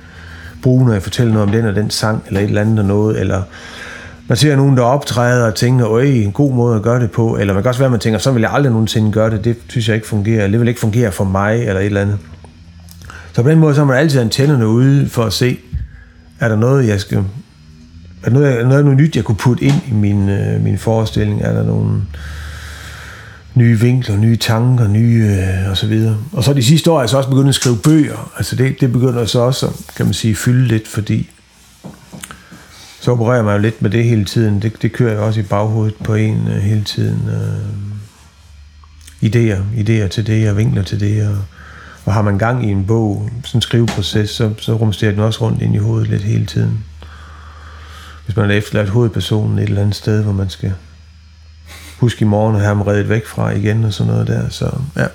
bruge, 0.64 0.86
når 0.86 0.94
jeg 0.94 1.04
fortæller 1.04 1.34
noget 1.34 1.48
om 1.48 1.52
den 1.54 1.66
og 1.66 1.76
den 1.76 1.90
sang, 1.90 2.24
eller 2.28 2.40
et 2.40 2.48
eller 2.48 2.62
andet 2.62 2.80
og 2.80 2.86
noget, 2.86 3.20
eller 3.20 3.42
man 4.28 4.38
ser 4.38 4.56
nogen, 4.56 4.78
der 4.78 4.84
optræder 4.84 5.48
og 5.48 5.56
tænker, 5.56 5.88
øj, 5.88 6.04
en 6.04 6.32
god 6.32 6.54
måde 6.54 6.76
at 6.76 6.82
gøre 6.82 7.00
det 7.00 7.12
på, 7.12 7.38
eller 7.38 7.54
man 7.54 7.64
kan 7.64 7.70
også 7.70 7.80
være, 7.80 7.86
at 7.86 7.92
man 7.92 8.00
tænker, 8.00 8.20
så 8.20 8.32
vil 8.32 8.42
jeg 8.42 8.52
aldrig 8.54 8.72
nogensinde 8.72 9.12
gøre 9.12 9.30
det, 9.30 9.46
det 9.46 9.58
synes 9.68 9.88
jeg 9.88 9.96
ikke 9.96 10.08
fungerer, 10.08 10.48
det 10.48 10.60
vil 10.60 10.68
ikke 10.68 10.80
fungere 10.80 11.12
for 11.12 11.24
mig, 11.24 11.60
eller 11.60 11.80
et 11.80 11.86
eller 11.86 12.02
andet. 12.02 12.18
Så 13.34 13.44
på 13.44 13.50
den 13.50 13.60
måde, 13.60 13.76
så 13.76 13.82
har 13.82 13.86
man 13.86 13.98
altid 13.98 14.20
antennerne 14.20 14.68
ude 14.68 15.10
for 15.10 15.24
at 15.24 15.34
se, 15.34 15.58
er 16.40 16.48
der 16.48 16.56
noget, 16.56 16.88
jeg 16.88 17.00
skal, 17.00 17.18
er 17.18 17.24
der 18.24 18.32
noget, 18.32 18.54
er 18.54 18.64
der 18.64 18.84
noget 18.84 18.98
nyt, 18.98 19.16
jeg 19.16 19.24
kunne 19.24 19.36
putte 19.36 19.64
ind 19.64 19.82
i 19.88 19.94
min, 19.94 20.30
øh, 20.30 20.64
min 20.64 20.78
forestilling, 20.78 21.42
er 21.42 21.54
der 21.54 21.64
nogle 21.64 22.02
nye 23.56 23.80
vinkler, 23.80 24.18
nye 24.18 24.36
tanker, 24.38 24.88
nye 24.88 25.38
øh, 25.64 25.70
og 25.70 25.78
så 25.78 25.88
videre. 25.88 26.18
Og 26.32 26.44
så 26.44 26.54
de 26.54 26.64
sidste 26.64 26.92
år 26.92 26.98
er 26.98 27.02
jeg 27.02 27.10
så 27.10 27.18
også 27.18 27.30
begyndt 27.30 27.50
at 27.50 27.56
skrive 27.56 27.78
bøger, 27.78 28.32
altså 28.38 28.56
det, 28.56 28.82
det 28.82 28.92
begynder 28.92 29.26
så 29.26 29.40
også, 29.40 29.68
kan 29.96 30.06
man 30.06 30.14
sige, 30.14 30.36
fylde 30.36 30.68
lidt, 30.68 30.88
fordi 30.88 31.30
så 33.02 33.12
opererer 33.12 33.44
man 33.44 33.56
jo 33.56 33.62
lidt 33.62 33.82
med 33.82 33.90
det 33.90 34.04
hele 34.04 34.26
tiden. 34.26 34.62
Det, 34.62 34.82
det 34.82 34.92
kører 34.94 35.12
jeg 35.12 35.20
også 35.20 35.40
i 35.40 35.44
baghovedet 35.44 35.96
på 36.04 36.16
en 36.16 36.48
øh, 36.48 36.58
hele 36.58 36.84
tiden. 36.84 37.30
Øh, 37.30 37.92
idéer, 39.24 39.60
idéer 39.76 40.08
til 40.08 40.28
det, 40.28 40.50
og 40.50 40.58
vinkler 40.58 40.84
til 40.84 41.00
det. 41.00 41.28
Og, 41.28 41.38
og 42.06 42.14
har 42.14 42.22
man 42.22 42.38
gang 42.38 42.66
i 42.66 42.72
en 42.72 42.86
bog, 42.86 43.30
sådan 43.43 43.58
en 43.58 43.62
skriveproces, 43.62 44.30
så, 44.30 44.54
så 44.58 44.74
rumsterer 44.74 45.12
den 45.12 45.20
også 45.20 45.41
rundt 45.41 45.62
ind 45.62 45.76
i 45.76 45.78
hovedet 45.78 46.08
lidt 46.08 46.22
hele 46.22 46.45
tiden. 46.45 46.84
Hvis 48.26 48.36
man 48.36 48.49
har 48.49 48.56
efterladt 48.56 48.89
hovedpersonen 48.89 49.60
et 49.60 49.64
eller 49.64 49.82
andet 49.82 49.95
sted, 49.95 50.24
hvor 50.24 50.34
man 50.34 50.49
skal 50.49 50.74
huske 51.99 52.22
i 52.22 52.28
morgen 52.28 52.56
at 52.56 52.62
have 52.62 52.76
ham 52.76 52.82
reddet 52.82 53.10
væk 53.10 53.26
fra 53.26 53.49
igen 53.49 53.84
og 53.84 53.93
sådan 53.93 54.14
noget 54.14 54.28
der. 54.28 54.49
Så 54.49 54.72
ja. 54.97 55.08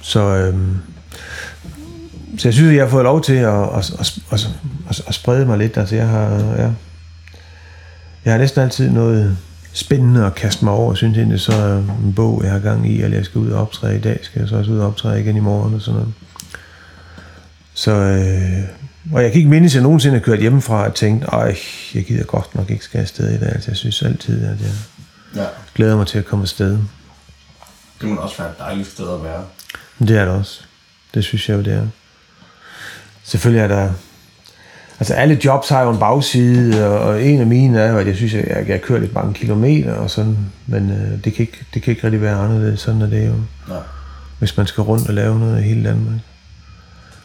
Så, 0.00 0.20
øhm, 0.20 0.76
så 2.38 2.48
jeg 2.48 2.54
synes, 2.54 2.70
at 2.70 2.76
jeg 2.76 2.84
har 2.84 2.90
fået 2.90 3.04
lov 3.04 3.22
til 3.22 3.32
at, 3.32 3.62
at, 3.62 3.92
at, 4.00 4.18
at, 4.30 4.48
at, 4.88 5.02
at 5.06 5.14
sprede 5.14 5.46
mig 5.46 5.58
lidt. 5.58 5.76
Altså, 5.76 5.96
jeg 5.96 6.08
har, 6.08 6.28
ja, 6.56 6.70
jeg 8.24 8.32
har 8.32 8.38
næsten 8.38 8.62
altid 8.62 8.90
noget 8.90 9.36
spændende 9.74 10.26
at 10.26 10.34
kaste 10.34 10.64
mig 10.64 10.74
over. 10.74 10.92
Jeg 10.92 10.96
synes 10.96 11.18
egentlig, 11.18 11.40
så 11.40 11.52
er 11.52 11.76
en 11.78 12.12
bog, 12.16 12.40
jeg 12.44 12.52
har 12.52 12.58
gang 12.58 12.90
i, 12.90 13.02
eller 13.02 13.16
jeg 13.16 13.24
skal 13.24 13.38
ud 13.38 13.50
og 13.50 13.60
optræde 13.60 13.96
i 13.96 14.00
dag, 14.00 14.18
skal 14.22 14.40
jeg 14.40 14.48
så 14.48 14.56
også 14.56 14.70
ud 14.70 14.78
og 14.78 14.86
optræde 14.86 15.20
igen 15.20 15.36
i 15.36 15.40
morgen 15.40 15.74
og 15.74 15.80
sådan 15.80 16.00
noget. 16.00 16.14
Så, 17.74 17.90
øh, 17.92 18.64
og 19.12 19.22
jeg 19.22 19.32
kan 19.32 19.38
ikke 19.38 19.50
mindes, 19.50 19.72
at 19.72 19.74
jeg 19.74 19.82
nogensinde 19.82 20.16
har 20.16 20.24
kørt 20.24 20.40
hjemmefra 20.40 20.84
og 20.84 20.94
tænkt, 20.94 21.24
ej, 21.24 21.56
jeg 21.94 22.04
gider 22.04 22.24
godt 22.24 22.54
nok 22.54 22.70
ikke 22.70 22.84
skal 22.84 23.00
afsted 23.00 23.34
i 23.34 23.38
dag. 23.38 23.52
Altså, 23.52 23.70
jeg 23.70 23.76
synes 23.76 24.02
altid, 24.02 24.44
at 24.44 24.60
jeg 24.60 24.70
ja. 25.34 25.46
glæder 25.74 25.96
mig 25.96 26.06
til 26.06 26.18
at 26.18 26.24
komme 26.24 26.42
afsted. 26.42 26.78
Det 28.00 28.08
må 28.08 28.16
også 28.16 28.38
være 28.38 28.50
et 28.50 28.58
dejligt 28.58 28.88
sted 28.88 29.14
at 29.14 29.24
være. 29.24 29.44
Det 29.98 30.10
er 30.10 30.24
det 30.24 30.34
også. 30.34 30.60
Det 31.14 31.24
synes 31.24 31.48
jeg 31.48 31.56
jo, 31.56 31.62
det 31.62 31.72
er 31.72 31.86
selvfølgelig 33.24 33.62
er 33.62 33.68
der... 33.68 33.92
Altså 35.00 35.14
alle 35.14 35.38
jobs 35.44 35.68
har 35.68 35.82
jo 35.82 35.90
en 35.90 35.98
bagside, 35.98 36.98
og 36.98 37.22
en 37.22 37.40
af 37.40 37.46
mine 37.46 37.80
er 37.80 37.92
jo, 37.92 37.98
at 37.98 38.06
jeg 38.06 38.16
synes, 38.16 38.34
at 38.34 38.48
jeg, 38.48 38.68
jeg 38.68 38.82
kører 38.82 39.00
lidt 39.00 39.14
mange 39.14 39.34
kilometer 39.34 39.94
og 39.94 40.10
sådan, 40.10 40.36
men 40.66 40.90
øh, 40.90 41.24
det, 41.24 41.34
kan 41.34 41.42
ikke, 41.42 41.58
det 41.74 41.82
kan 41.82 41.90
ikke 41.90 42.04
rigtig 42.04 42.22
være 42.22 42.38
anderledes, 42.38 42.80
sådan 42.80 43.02
er 43.02 43.06
det 43.06 43.26
jo. 43.26 43.34
Nej. 43.68 43.78
Hvis 44.38 44.56
man 44.56 44.66
skal 44.66 44.82
rundt 44.82 45.08
og 45.08 45.14
lave 45.14 45.38
noget 45.38 45.60
i 45.60 45.62
hele 45.62 45.88
Danmark. 45.88 46.20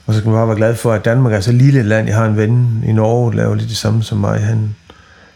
Og 0.05 0.13
så 0.13 0.21
kan 0.21 0.31
man 0.31 0.39
bare 0.39 0.47
være 0.47 0.57
glad 0.57 0.75
for, 0.75 0.93
at 0.93 1.05
Danmark 1.05 1.33
er 1.33 1.39
så 1.39 1.51
lille 1.51 1.79
et 1.79 1.85
land. 1.85 2.07
Jeg 2.07 2.15
har 2.15 2.25
en 2.25 2.37
ven 2.37 2.83
i 2.87 2.91
Norge, 2.91 3.31
der 3.31 3.37
laver 3.37 3.55
lidt 3.55 3.69
det 3.69 3.77
samme 3.77 4.03
som 4.03 4.17
mig. 4.17 4.39
Han 4.39 4.75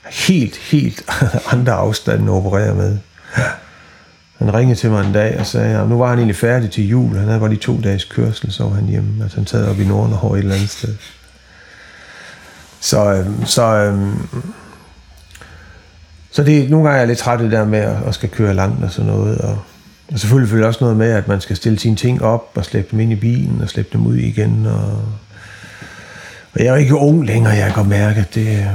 har 0.01 0.11
helt, 0.27 0.57
helt 0.57 1.03
andre 1.53 1.73
afstande 1.73 2.23
at 2.23 2.29
operere 2.29 2.75
med. 2.75 2.97
Han 4.37 4.53
ringede 4.53 4.79
til 4.79 4.89
mig 4.89 5.05
en 5.07 5.13
dag 5.13 5.39
og 5.39 5.45
sagde, 5.45 5.79
at 5.79 5.89
nu 5.89 5.97
var 5.97 6.09
han 6.09 6.17
egentlig 6.17 6.35
færdig 6.35 6.71
til 6.71 6.87
jul. 6.87 7.17
Han 7.17 7.27
havde 7.27 7.39
bare 7.39 7.49
lige 7.49 7.59
to 7.59 7.81
dages 7.83 8.03
kørsel, 8.03 8.51
så 8.51 8.63
var 8.63 8.75
han 8.75 8.85
hjemme. 8.85 9.23
Altså 9.23 9.37
han 9.37 9.47
sad 9.47 9.67
op 9.67 9.79
i 9.79 9.85
Nordnorge 9.85 10.37
et 10.37 10.43
eller 10.43 10.55
andet 10.55 10.69
sted. 10.69 10.95
Så, 12.83 13.13
øh, 13.13 13.45
så, 13.45 13.63
øh, 13.63 14.13
så 16.31 16.43
det, 16.43 16.69
nogle 16.69 16.85
gange 16.85 16.95
er 16.95 17.01
jeg 17.01 17.07
lidt 17.07 17.19
træt 17.19 17.39
af 17.39 17.43
det 17.43 17.51
der 17.51 17.65
med 17.65 17.79
at, 17.79 17.97
at 18.07 18.13
skal 18.13 18.29
køre 18.29 18.53
langt 18.53 18.83
og 18.83 18.91
sådan 18.91 19.11
noget. 19.11 19.37
Og, 19.37 19.59
og 20.11 20.19
selvfølgelig 20.19 20.51
følger 20.51 20.67
også 20.67 20.83
noget 20.83 20.97
med, 20.97 21.11
at 21.11 21.27
man 21.27 21.41
skal 21.41 21.55
stille 21.55 21.79
sine 21.79 21.95
ting 21.95 22.21
op 22.21 22.51
og 22.55 22.65
slæbe 22.65 22.87
dem 22.91 22.99
ind 22.99 23.11
i 23.11 23.15
bilen 23.15 23.61
og 23.61 23.69
slæbe 23.69 23.89
dem 23.93 24.05
ud 24.05 24.15
igen. 24.15 24.65
Og, 24.65 25.01
og 26.53 26.59
jeg 26.59 26.65
er 26.65 26.69
jo 26.69 26.75
ikke 26.75 26.95
ung 26.95 27.25
længere, 27.25 27.53
jeg 27.53 27.73
kan 27.73 27.89
mærke, 27.89 28.19
at 28.19 28.35
det, 28.35 28.47
øh, 28.47 28.67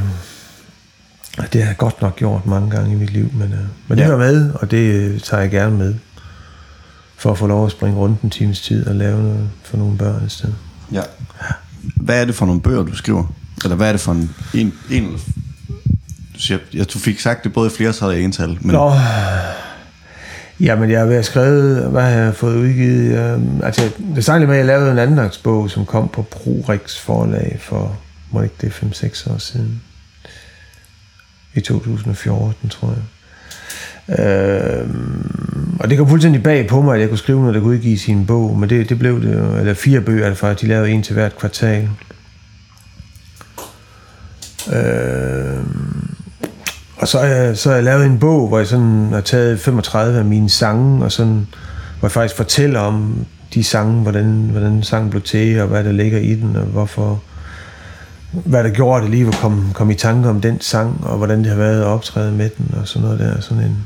det 1.52 1.62
har 1.62 1.68
jeg 1.68 1.76
godt 1.76 2.02
nok 2.02 2.16
gjort 2.16 2.46
mange 2.46 2.70
gange 2.70 2.92
i 2.92 2.94
mit 2.94 3.10
liv. 3.10 3.30
Men, 3.34 3.52
øh, 3.52 3.58
men 3.88 3.98
det 3.98 4.06
hører 4.06 4.18
med, 4.18 4.52
og 4.54 4.70
det 4.70 4.94
øh, 4.94 5.20
tager 5.20 5.40
jeg 5.40 5.50
gerne 5.50 5.76
med. 5.76 5.94
For 7.16 7.30
at 7.30 7.38
få 7.38 7.46
lov 7.46 7.66
at 7.66 7.72
springe 7.72 7.98
rundt 7.98 8.20
en 8.20 8.30
times 8.30 8.60
tid 8.60 8.86
og 8.86 8.94
lave 8.94 9.22
noget 9.22 9.48
for 9.62 9.76
nogle 9.76 9.98
børn 9.98 10.22
i 10.26 10.28
stedet. 10.28 10.54
Ja. 10.92 11.02
Hvad 11.96 12.20
er 12.20 12.24
det 12.24 12.34
for 12.34 12.46
nogle 12.46 12.60
bøger, 12.60 12.82
du 12.82 12.94
skriver? 12.94 13.24
Eller 13.64 13.76
hvad 13.76 13.88
er 13.88 13.92
det 13.92 14.00
for 14.00 14.12
en... 14.12 14.34
en, 14.54 14.74
en 14.90 15.12
du, 16.34 16.40
siger, 16.40 16.58
jeg, 16.74 16.92
du 16.92 16.98
fik 16.98 17.20
sagt 17.20 17.44
det 17.44 17.52
både 17.52 17.70
i 17.70 17.76
flertal 17.76 18.08
og 18.08 18.20
ental, 18.20 18.58
men 18.60 18.70
Nå, 18.72 18.92
jamen 20.60 20.90
jeg 20.90 20.98
har 20.98 21.06
været 21.06 21.24
skrevet, 21.24 21.90
hvad 21.90 22.02
har 22.02 22.08
jeg 22.08 22.34
fået 22.34 22.56
udgivet? 22.56 23.18
Øhm, 23.18 23.60
altså, 23.62 23.90
det 24.14 24.22
startede 24.22 24.46
med, 24.46 24.54
at 24.54 24.58
jeg 24.58 24.66
lavede 24.66 24.92
en 24.92 24.98
andagsbog, 24.98 25.70
som 25.70 25.86
kom 25.86 26.08
på 26.08 26.22
ProRix 26.22 26.98
forlag 26.98 27.58
for, 27.60 27.98
må 28.30 28.40
det 28.40 28.50
ikke 28.62 28.76
det, 28.82 29.26
5-6 29.28 29.32
år 29.32 29.38
siden. 29.38 29.82
I 31.54 31.60
2014, 31.60 32.68
tror 32.68 32.88
jeg. 32.88 33.02
Øhm, 34.08 35.76
og 35.80 35.90
det 35.90 35.98
kom 35.98 36.08
fuldstændig 36.08 36.42
bag 36.42 36.66
på 36.66 36.82
mig, 36.82 36.94
at 36.94 37.00
jeg 37.00 37.08
kunne 37.08 37.18
skrive 37.18 37.40
noget, 37.40 37.54
der 37.54 37.60
kunne 37.60 37.70
udgive 37.70 37.98
sin 37.98 38.26
bog, 38.26 38.58
men 38.58 38.70
det, 38.70 38.88
det 38.88 38.98
blev 38.98 39.22
det 39.22 39.34
jo, 39.34 39.56
eller 39.56 39.74
fire 39.74 40.00
bøger, 40.00 40.26
altså, 40.26 40.54
de 40.54 40.66
lavede 40.66 40.90
en 40.90 41.02
til 41.02 41.14
hvert 41.14 41.36
kvartal. 41.36 41.88
Øh, 44.72 45.64
og 46.96 47.08
så 47.08 47.18
har, 47.18 47.26
jeg, 47.26 47.58
så 47.58 47.68
har 47.68 47.76
jeg 47.76 47.84
lavet 47.84 48.06
en 48.06 48.18
bog, 48.18 48.48
hvor 48.48 48.58
jeg 48.58 48.66
sådan 48.66 49.08
har 49.12 49.20
taget 49.20 49.60
35 49.60 50.18
af 50.18 50.24
mine 50.24 50.50
sange, 50.50 51.04
og 51.04 51.12
sådan, 51.12 51.46
hvor 51.98 52.06
jeg 52.06 52.12
faktisk 52.12 52.36
fortæller 52.36 52.80
om 52.80 53.26
de 53.54 53.64
sange, 53.64 54.02
hvordan, 54.02 54.48
hvordan 54.52 54.82
sangen 54.82 55.10
blev 55.10 55.22
til, 55.22 55.60
og 55.60 55.68
hvad 55.68 55.84
der 55.84 55.92
ligger 55.92 56.18
i 56.18 56.34
den, 56.34 56.56
og 56.56 56.62
hvorfor, 56.62 57.22
hvad 58.32 58.64
der 58.64 58.70
gjorde 58.70 59.02
det 59.02 59.10
lige 59.10 59.26
at 59.26 59.34
komme, 59.34 59.72
komme 59.74 59.92
i 59.92 59.96
tanke 59.96 60.28
om 60.28 60.40
den 60.40 60.60
sang, 60.60 61.04
og 61.04 61.16
hvordan 61.16 61.38
det 61.38 61.46
har 61.46 61.56
været 61.56 61.80
at 61.80 61.86
optræde 61.86 62.32
med 62.32 62.50
den, 62.58 62.74
og 62.80 62.88
sådan 62.88 63.02
noget 63.02 63.18
der. 63.18 63.40
Sådan 63.40 63.64
en, 63.64 63.76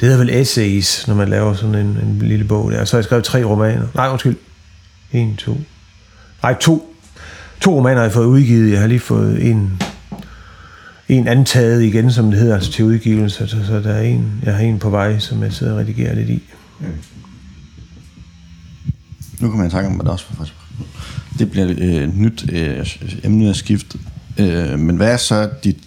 det 0.00 0.08
hedder 0.08 0.24
vel 0.24 0.40
essays, 0.40 1.08
når 1.08 1.14
man 1.14 1.28
laver 1.28 1.54
sådan 1.54 1.74
en, 1.74 1.86
en 1.86 2.18
lille 2.20 2.44
bog 2.44 2.72
der. 2.72 2.84
Så 2.84 2.96
har 2.96 2.98
jeg 2.98 3.04
skrevet 3.04 3.24
tre 3.24 3.44
romaner. 3.44 3.86
Nej, 3.94 4.08
undskyld. 4.08 4.36
En, 5.12 5.36
to. 5.36 5.56
Nej, 6.42 6.54
to. 6.60 6.94
To 7.60 7.76
romaner 7.76 7.96
har 7.96 8.04
jeg 8.04 8.12
fået 8.12 8.26
udgivet. 8.26 8.72
Jeg 8.72 8.80
har 8.80 8.86
lige 8.86 9.00
fået 9.00 9.50
en, 9.50 9.82
en 11.16 11.28
antaget 11.28 11.82
igen, 11.82 12.12
som 12.12 12.30
det 12.30 12.40
hedder, 12.40 12.54
altså 12.54 12.72
til 12.72 12.84
udgivelse. 12.84 13.48
Så, 13.48 13.66
så 13.66 13.80
der 13.80 13.92
er 13.92 14.02
en, 14.02 14.32
jeg 14.42 14.54
har 14.54 14.62
en 14.62 14.78
på 14.78 14.90
vej, 14.90 15.18
som 15.18 15.42
jeg 15.42 15.52
sidder 15.52 15.72
og 15.72 15.78
redigerer 15.78 16.14
lidt 16.14 16.30
i. 16.30 16.42
nu 19.40 19.48
kommer 19.48 19.64
jeg 19.64 19.70
i 19.70 19.74
tanke 19.74 19.88
om, 19.88 19.94
hvad 19.94 20.04
der 20.04 20.10
også 20.10 20.24
var 20.30 20.36
faktisk. 20.36 20.58
Det 21.38 21.50
bliver 21.50 21.66
et 21.66 21.78
øh, 21.78 22.16
nyt 22.16 22.52
øh, 22.52 22.86
emne 23.24 23.48
at 23.48 23.56
skifte. 23.56 23.98
Øh, 24.38 24.78
men 24.78 24.96
hvad 24.96 25.12
er 25.12 25.16
så 25.16 25.50
dit 25.64 25.78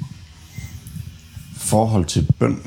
forhold 1.58 2.06
til 2.06 2.28
bøn? 2.40 2.60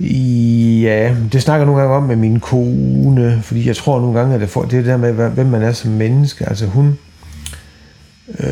Ja, 0.00 1.14
det 1.32 1.42
snakker 1.42 1.58
jeg 1.60 1.66
nogle 1.66 1.80
gange 1.80 1.96
om 1.96 2.02
med 2.02 2.16
min 2.16 2.40
kone, 2.40 3.40
fordi 3.42 3.66
jeg 3.68 3.76
tror 3.76 4.00
nogle 4.00 4.18
gange, 4.18 4.34
at 4.34 4.40
det, 4.40 4.48
får, 4.48 4.62
det 4.64 4.84
der 4.86 4.96
med, 4.96 5.12
hvad- 5.12 5.30
hvem 5.30 5.46
man 5.46 5.62
er 5.62 5.72
som 5.72 5.90
menneske, 5.90 6.48
altså 6.48 6.66
hun, 6.66 6.98
øh, 8.40 8.46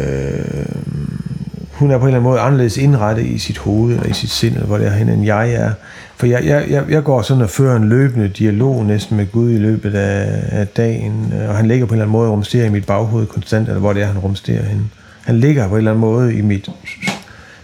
hun 1.72 1.90
er 1.90 1.98
på 1.98 2.02
en 2.04 2.08
eller 2.08 2.18
anden 2.18 2.22
måde 2.22 2.40
anderledes 2.40 2.76
indrettet 2.76 3.26
i 3.26 3.38
sit 3.38 3.58
hoved, 3.58 3.94
eller 3.94 4.06
i 4.08 4.12
sit 4.12 4.30
sind, 4.30 4.54
eller 4.54 4.66
hvor 4.66 4.78
det 4.78 4.86
er 4.86 4.90
henne, 4.92 5.12
end 5.12 5.24
jeg 5.24 5.52
er. 5.52 5.70
For 6.16 6.26
jeg, 6.26 6.44
jeg, 6.46 6.64
jeg, 6.70 6.84
jeg 6.90 7.02
går 7.04 7.22
sådan 7.22 7.42
og 7.42 7.50
fører 7.50 7.76
en 7.76 7.88
løbende 7.88 8.28
dialog 8.28 8.84
næsten 8.86 9.16
med 9.16 9.26
Gud 9.32 9.50
i 9.50 9.58
løbet 9.58 9.94
af, 9.94 10.42
af 10.60 10.66
dagen, 10.66 11.32
øh, 11.42 11.48
og 11.48 11.56
han 11.56 11.68
ligger 11.68 11.86
på 11.86 11.94
en 11.94 11.96
eller 11.96 12.04
anden 12.04 12.12
måde 12.12 12.28
og 12.28 12.32
rumsterer 12.32 12.66
i 12.66 12.70
mit 12.70 12.86
baghoved 12.86 13.26
konstant, 13.26 13.68
eller 13.68 13.80
hvor 13.80 13.92
det 13.92 14.02
er, 14.02 14.06
han 14.06 14.18
rumsterer 14.18 14.62
henne. 14.62 14.82
Han 15.24 15.40
ligger 15.40 15.68
på 15.68 15.74
en 15.74 15.78
eller 15.78 15.90
anden 15.90 16.00
måde 16.00 16.34
i 16.34 16.40
mit, 16.40 16.68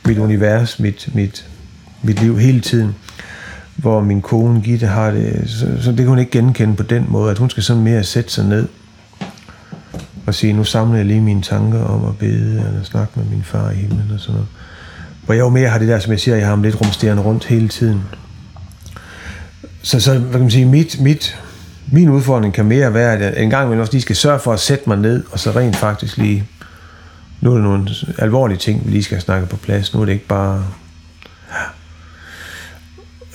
mit 0.06 0.18
univers, 0.18 0.80
mit, 0.80 1.08
mit, 1.14 1.46
mit 2.02 2.22
liv 2.22 2.38
hele 2.38 2.60
tiden 2.60 2.94
hvor 3.78 4.00
min 4.00 4.22
kone 4.22 4.60
Gitte 4.60 4.86
har 4.86 5.10
det, 5.10 5.42
så, 5.46 5.66
så 5.82 5.90
det 5.90 5.98
kan 5.98 6.06
hun 6.06 6.18
ikke 6.18 6.30
genkende 6.30 6.76
på 6.76 6.82
den 6.82 7.06
måde, 7.08 7.30
at 7.30 7.38
hun 7.38 7.50
skal 7.50 7.62
sådan 7.62 7.82
mere 7.82 8.04
sætte 8.04 8.30
sig 8.30 8.44
ned 8.44 8.68
og 10.26 10.34
sige, 10.34 10.52
nu 10.52 10.64
samler 10.64 10.96
jeg 10.96 11.06
lige 11.06 11.20
mine 11.20 11.42
tanker 11.42 11.84
om 11.84 12.04
at 12.04 12.18
bede, 12.18 12.64
eller 12.68 12.82
snakke 12.82 13.12
med 13.16 13.24
min 13.24 13.42
far 13.42 13.70
i 13.70 13.74
himlen 13.74 14.10
og 14.14 14.20
sådan 14.20 14.32
noget. 14.32 14.48
Hvor 15.24 15.34
jeg 15.34 15.40
jo 15.40 15.48
mere 15.48 15.68
har 15.68 15.78
det 15.78 15.88
der, 15.88 15.98
som 15.98 16.12
jeg 16.12 16.20
siger, 16.20 16.36
jeg 16.36 16.46
har 16.46 16.50
ham 16.50 16.62
lidt 16.62 16.80
rumsterende 16.80 17.22
rundt 17.22 17.44
hele 17.44 17.68
tiden. 17.68 18.02
Så, 19.82 20.00
så 20.00 20.18
hvad 20.18 20.32
kan 20.32 20.40
man 20.40 20.50
sige, 20.50 20.66
mit, 20.66 21.00
mit, 21.00 21.38
min 21.92 22.08
udfordring 22.08 22.54
kan 22.54 22.64
mere 22.64 22.94
være, 22.94 23.12
at 23.12 23.20
jeg 23.20 23.42
en 23.42 23.50
gang 23.50 23.64
imellem 23.64 23.80
også 23.80 23.92
lige 23.92 24.02
skal 24.02 24.16
sørge 24.16 24.38
for 24.38 24.52
at 24.52 24.60
sætte 24.60 24.84
mig 24.86 24.98
ned, 24.98 25.24
og 25.32 25.38
så 25.38 25.50
rent 25.50 25.76
faktisk 25.76 26.16
lige, 26.16 26.44
nu 27.40 27.50
er 27.50 27.54
der 27.54 27.62
nogle 27.62 27.88
alvorlige 28.18 28.58
ting, 28.58 28.86
vi 28.86 28.90
lige 28.90 29.02
skal 29.02 29.20
snakke 29.20 29.46
på 29.46 29.56
plads. 29.56 29.94
Nu 29.94 30.00
er 30.00 30.04
det 30.04 30.12
ikke 30.12 30.26
bare 30.26 30.64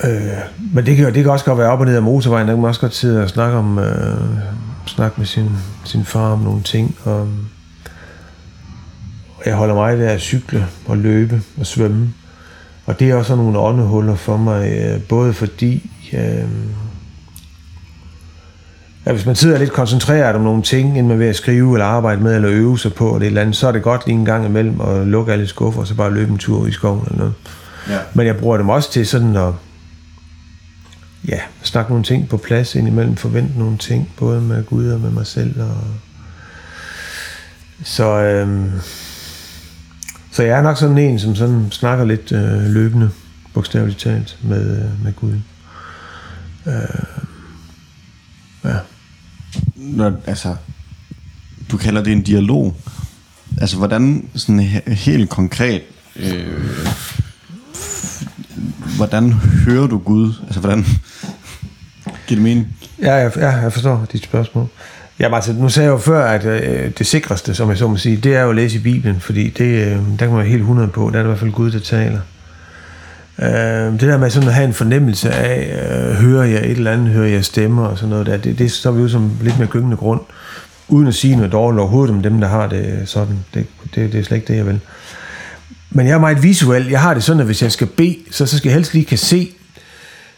Øh, 0.04 0.38
men 0.74 0.86
det 0.86 0.96
kan, 0.96 1.14
det 1.14 1.22
kan 1.22 1.32
også 1.32 1.44
godt 1.44 1.58
være 1.58 1.70
op 1.70 1.80
og 1.80 1.86
ned 1.86 1.96
af 1.96 2.02
motorvejen. 2.02 2.48
Der 2.48 2.54
kan 2.54 2.60
man 2.60 2.68
også 2.68 2.80
godt 2.80 2.94
sidde 2.94 3.22
og 3.22 3.28
snakke, 3.28 3.56
om, 3.56 3.78
øh, 3.78 4.16
snakke 4.86 5.14
med 5.18 5.26
sin, 5.26 5.50
sin 5.84 6.04
far 6.04 6.32
om 6.32 6.38
nogle 6.38 6.62
ting. 6.62 6.96
Og, 7.04 7.28
jeg 9.46 9.54
holder 9.54 9.74
meget 9.74 10.00
af 10.00 10.12
at 10.12 10.20
cykle 10.20 10.66
og 10.86 10.98
løbe 10.98 11.42
og 11.60 11.66
svømme. 11.66 12.12
Og 12.86 13.00
det 13.00 13.10
er 13.10 13.14
også 13.14 13.36
nogle 13.36 13.58
åndehuller 13.58 14.14
for 14.14 14.36
mig, 14.36 14.72
øh, 14.72 15.02
både 15.02 15.32
fordi, 15.32 15.90
øh, 16.12 16.48
ja, 19.06 19.12
hvis 19.12 19.26
man 19.26 19.36
sidder 19.36 19.58
lidt 19.58 19.72
koncentreret 19.72 20.36
om 20.36 20.42
nogle 20.42 20.62
ting, 20.62 20.88
inden 20.88 21.08
man 21.08 21.18
ved 21.18 21.26
at 21.26 21.36
skrive 21.36 21.74
eller 21.74 21.86
arbejde 21.86 22.22
med 22.22 22.36
eller 22.36 22.50
øve 22.50 22.78
sig 22.78 22.94
på, 22.94 23.08
eller 23.08 23.20
et 23.20 23.26
eller 23.26 23.40
andet, 23.40 23.56
så 23.56 23.68
er 23.68 23.72
det 23.72 23.82
godt 23.82 24.06
lige 24.06 24.18
en 24.18 24.24
gang 24.24 24.46
imellem 24.46 24.80
at 24.80 25.06
lukke 25.06 25.32
alle 25.32 25.46
skuffer, 25.46 25.80
og 25.80 25.86
så 25.86 25.94
bare 25.94 26.14
løbe 26.14 26.32
en 26.32 26.38
tur 26.38 26.66
i 26.66 26.72
skoven 26.72 27.02
eller 27.06 27.18
noget. 27.18 27.34
Ja. 27.88 27.98
Men 28.14 28.26
jeg 28.26 28.36
bruger 28.36 28.56
dem 28.56 28.68
også 28.68 28.92
til 28.92 29.06
sådan 29.06 29.36
at 29.36 29.52
ja, 31.28 31.40
snakke 31.62 31.90
nogle 31.90 32.04
ting 32.04 32.28
på 32.28 32.36
plads 32.36 32.74
indimellem, 32.74 33.16
forvente 33.16 33.58
nogle 33.58 33.78
ting, 33.78 34.12
både 34.16 34.40
med 34.40 34.64
Gud 34.64 34.88
og 34.88 35.00
med 35.00 35.10
mig 35.10 35.26
selv. 35.26 35.60
Og... 35.62 35.84
Så, 37.84 38.04
øhm... 38.04 38.70
så 40.30 40.42
jeg 40.42 40.58
er 40.58 40.62
nok 40.62 40.78
sådan 40.78 40.98
en, 40.98 41.18
som 41.18 41.36
sådan 41.36 41.68
snakker 41.70 42.04
lidt 42.04 42.32
øh, 42.32 42.62
løbende, 42.62 43.10
bogstaveligt 43.54 43.98
talt, 43.98 44.38
med, 44.42 44.84
øh, 44.84 45.04
med 45.04 45.12
Gud. 45.12 45.40
Øh... 46.66 46.72
Ja. 48.64 48.76
Når, 49.76 50.12
altså, 50.26 50.56
du 51.70 51.76
kalder 51.76 52.02
det 52.02 52.12
en 52.12 52.22
dialog. 52.22 52.76
Altså, 53.60 53.76
hvordan 53.76 54.28
sådan 54.34 54.60
helt 54.86 55.30
konkret... 55.30 55.82
Øh, 56.16 56.64
hvordan 58.96 59.32
hører 59.32 59.86
du 59.86 59.98
Gud? 59.98 60.32
Altså, 60.44 60.60
hvordan... 60.60 60.84
Giver 62.26 62.36
det 62.36 62.42
mening? 62.42 62.76
Ja, 63.02 63.14
jeg, 63.14 63.36
ja, 63.36 63.50
jeg 63.50 63.72
forstår 63.72 64.06
dit 64.12 64.24
spørgsmål. 64.24 64.68
Ja, 65.20 65.34
altså, 65.34 65.52
nu 65.52 65.68
sagde 65.68 65.86
jeg 65.86 65.92
jo 65.92 65.98
før, 65.98 66.24
at 66.24 66.44
øh, 66.44 66.90
det 66.98 67.06
sikreste, 67.06 67.54
som 67.54 67.68
jeg 67.68 67.78
så 67.78 67.88
må 67.88 67.96
sige, 67.96 68.16
det 68.16 68.36
er 68.36 68.42
jo 68.42 68.50
at 68.50 68.56
læse 68.56 68.76
i 68.76 68.80
Bibelen, 68.80 69.20
fordi 69.20 69.48
det, 69.48 69.64
øh, 69.64 69.90
der 69.90 70.16
kan 70.18 70.28
man 70.28 70.38
være 70.38 70.46
helt 70.46 70.60
100 70.60 70.88
på, 70.88 71.10
der 71.12 71.18
er 71.18 71.22
det 71.22 71.24
i 71.24 71.26
hvert 71.26 71.38
fald 71.38 71.52
Gud, 71.52 71.70
der 71.70 71.80
taler. 71.80 72.20
Øh, 73.38 73.92
det 73.92 74.00
der 74.00 74.18
med 74.18 74.30
sådan 74.30 74.48
at 74.48 74.54
have 74.54 74.66
en 74.66 74.74
fornemmelse 74.74 75.30
af, 75.30 75.86
øh, 76.08 76.14
hører 76.14 76.44
jeg 76.44 76.58
et 76.64 76.70
eller 76.70 76.92
andet, 76.92 77.08
hører 77.08 77.28
jeg 77.28 77.44
stemmer 77.44 77.86
og 77.86 77.98
sådan 77.98 78.10
noget 78.10 78.26
der, 78.26 78.36
det, 78.36 78.58
det 78.58 78.72
står 78.72 78.90
vi 78.90 79.02
jo 79.02 79.08
som 79.08 79.30
lidt 79.42 79.58
mere 79.58 79.68
gyngende 79.68 79.96
grund, 79.96 80.20
uden 80.88 81.08
at 81.08 81.14
sige 81.14 81.36
noget 81.36 81.52
dårligt 81.52 81.80
overhovedet 81.80 82.14
om 82.14 82.22
dem, 82.22 82.40
der 82.40 82.48
har 82.48 82.68
det 82.68 83.02
sådan. 83.04 83.38
Det, 83.54 83.66
det, 83.94 84.12
det 84.12 84.20
er 84.20 84.24
slet 84.24 84.36
ikke 84.36 84.48
det, 84.48 84.56
jeg 84.56 84.66
vil. 84.66 84.80
Men 85.90 86.06
jeg 86.06 86.14
er 86.14 86.18
meget 86.18 86.42
visuel. 86.42 86.88
Jeg 86.88 87.00
har 87.00 87.14
det 87.14 87.22
sådan, 87.22 87.40
at 87.40 87.46
hvis 87.46 87.62
jeg 87.62 87.72
skal 87.72 87.86
bede, 87.86 88.16
så, 88.30 88.46
så 88.46 88.56
skal 88.56 88.68
jeg 88.68 88.74
helst 88.74 88.94
lige 88.94 89.04
kan 89.04 89.18
se, 89.18 89.50